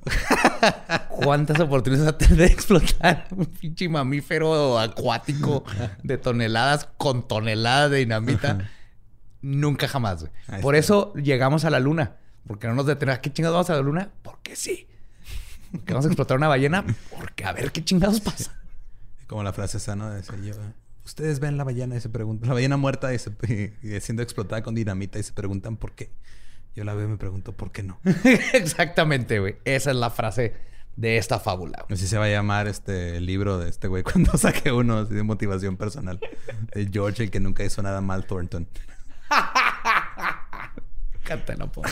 ¿Cuántas 1.10 1.60
oportunidades 1.60 2.08
va 2.08 2.16
a 2.16 2.18
tener 2.18 2.38
de 2.38 2.46
explotar 2.46 3.28
un 3.32 3.48
pinche 3.48 3.90
mamífero 3.90 4.80
acuático 4.80 5.66
de 6.04 6.18
toneladas 6.18 6.88
con 6.98 7.28
toneladas 7.28 7.92
de 7.92 7.98
dinamita? 7.98 8.70
Nunca 9.42 9.90
jamás, 9.90 10.22
güey. 10.22 10.62
Por 10.62 10.76
eso 10.76 11.14
llegamos 11.16 11.66
a 11.66 11.70
la 11.70 11.82
luna. 11.82 12.16
Porque 12.48 12.68
no 12.68 12.76
nos 12.76 12.86
detenemos. 12.86 13.20
¿Qué 13.20 13.34
chingados 13.34 13.56
vamos 13.56 13.70
a 13.70 13.76
la 13.76 13.82
luna? 13.82 14.10
Porque 14.22 14.56
sí. 14.56 14.88
Porque 15.72 15.94
vamos 15.94 16.06
a 16.06 16.10
explotar 16.10 16.38
una 16.38 16.48
ballena. 16.48 16.86
Porque 17.18 17.44
a 17.44 17.52
ver 17.52 17.72
qué 17.72 17.84
chingados 17.84 18.22
pasa. 18.22 18.58
Como 19.28 19.44
la 19.44 19.54
frase 19.54 19.78
esa, 19.78 19.96
¿no? 19.96 20.10
De 20.10 20.22
ese, 20.22 20.34
yo, 20.44 20.54
Ustedes 21.06 21.40
ven 21.40 21.58
la 21.58 21.64
ballena 21.64 21.96
y 21.96 22.02
se 22.02 22.10
preguntan, 22.10 22.50
la 22.50 22.54
ballena 22.54 22.78
muerta 22.78 23.14
y, 23.14 23.20
siendo 24.00 24.22
explotada 24.22 24.62
con 24.62 24.76
dinamita 24.76 25.20
y 25.20 25.24
se 25.24 25.34
preguntan 25.34 25.78
por 25.78 25.94
qué. 25.94 26.12
Yo 26.76 26.84
la 26.84 26.94
veo 26.94 27.06
y 27.06 27.10
me 27.10 27.18
pregunto 27.18 27.54
por 27.54 27.72
qué 27.72 27.84
no. 27.84 28.00
Exactamente, 28.54 29.40
güey. 29.40 29.58
Esa 29.66 29.92
es 29.92 29.98
la 29.98 30.10
frase 30.10 30.54
de 30.96 31.18
esta 31.18 31.40
fábula. 31.40 31.86
Así 31.90 32.08
se 32.08 32.18
va 32.18 32.26
a 32.26 32.30
llamar 32.30 32.68
este 32.68 33.20
libro 33.20 33.58
de 33.58 33.70
este 33.70 33.88
güey 33.88 34.04
cuando 34.10 34.38
saque 34.38 34.72
uno 34.72 35.06
de 35.06 35.24
motivación 35.24 35.76
personal. 35.76 36.20
George, 36.92 37.24
el 37.24 37.32
que 37.32 37.40
nunca 37.40 37.64
hizo 37.64 37.82
nada 37.82 38.02
mal, 38.02 38.26
Thornton. 38.26 38.68
Cántalo, 41.24 41.72
pobre. 41.72 41.92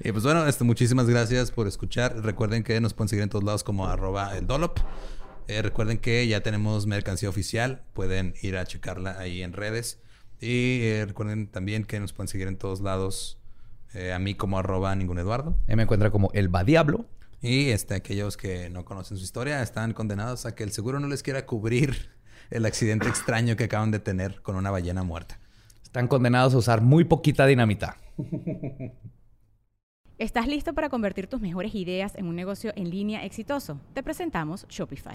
y 0.00 0.12
pues 0.12 0.24
bueno, 0.24 0.46
este, 0.46 0.64
muchísimas 0.64 1.08
gracias 1.08 1.50
por 1.50 1.66
escuchar. 1.66 2.16
Recuerden 2.22 2.64
que 2.64 2.80
nos 2.80 2.94
pueden 2.94 3.08
seguir 3.08 3.22
en 3.22 3.30
todos 3.30 3.44
lados 3.44 3.64
como 3.64 3.86
arroba 3.86 4.36
el 4.36 4.46
Dolop. 4.46 4.78
Eh, 5.50 5.62
recuerden 5.62 5.98
que 5.98 6.28
ya 6.28 6.44
tenemos 6.44 6.86
mercancía 6.86 7.28
oficial. 7.28 7.82
Pueden 7.92 8.34
ir 8.40 8.56
a 8.56 8.64
checarla 8.64 9.18
ahí 9.18 9.42
en 9.42 9.52
redes. 9.52 9.98
Y 10.40 10.82
eh, 10.82 11.04
recuerden 11.08 11.48
también 11.48 11.82
que 11.82 11.98
nos 11.98 12.12
pueden 12.12 12.28
seguir 12.28 12.46
en 12.46 12.56
todos 12.56 12.80
lados. 12.80 13.36
Eh, 13.92 14.12
a 14.12 14.20
mí 14.20 14.36
como 14.36 14.60
arroba 14.60 14.94
ningún 14.94 15.18
Eduardo. 15.18 15.56
me 15.66 15.82
encuentra 15.82 16.12
como 16.12 16.30
el 16.34 16.52
Diablo. 16.64 17.04
Y 17.42 17.70
este, 17.70 17.94
aquellos 17.94 18.36
que 18.36 18.70
no 18.70 18.84
conocen 18.84 19.16
su 19.16 19.24
historia 19.24 19.60
están 19.60 19.92
condenados 19.92 20.46
a 20.46 20.54
que 20.54 20.62
el 20.62 20.70
seguro 20.70 21.00
no 21.00 21.08
les 21.08 21.24
quiera 21.24 21.46
cubrir 21.46 22.10
el 22.50 22.64
accidente 22.64 23.08
extraño 23.08 23.56
que 23.56 23.64
acaban 23.64 23.90
de 23.90 23.98
tener 23.98 24.42
con 24.42 24.54
una 24.54 24.70
ballena 24.70 25.02
muerta. 25.02 25.40
Están 25.82 26.06
condenados 26.06 26.54
a 26.54 26.58
usar 26.58 26.80
muy 26.80 27.02
poquita 27.02 27.44
dinamita. 27.44 27.96
¿Estás 30.20 30.46
listo 30.46 30.74
para 30.74 30.90
convertir 30.90 31.26
tus 31.26 31.40
mejores 31.40 31.74
ideas 31.74 32.14
en 32.14 32.26
un 32.26 32.36
negocio 32.36 32.72
en 32.76 32.90
línea 32.90 33.24
exitoso? 33.24 33.80
Te 33.94 34.02
presentamos 34.04 34.66
Shopify. 34.68 35.14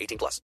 18 0.00 0.18
plus. 0.18 0.40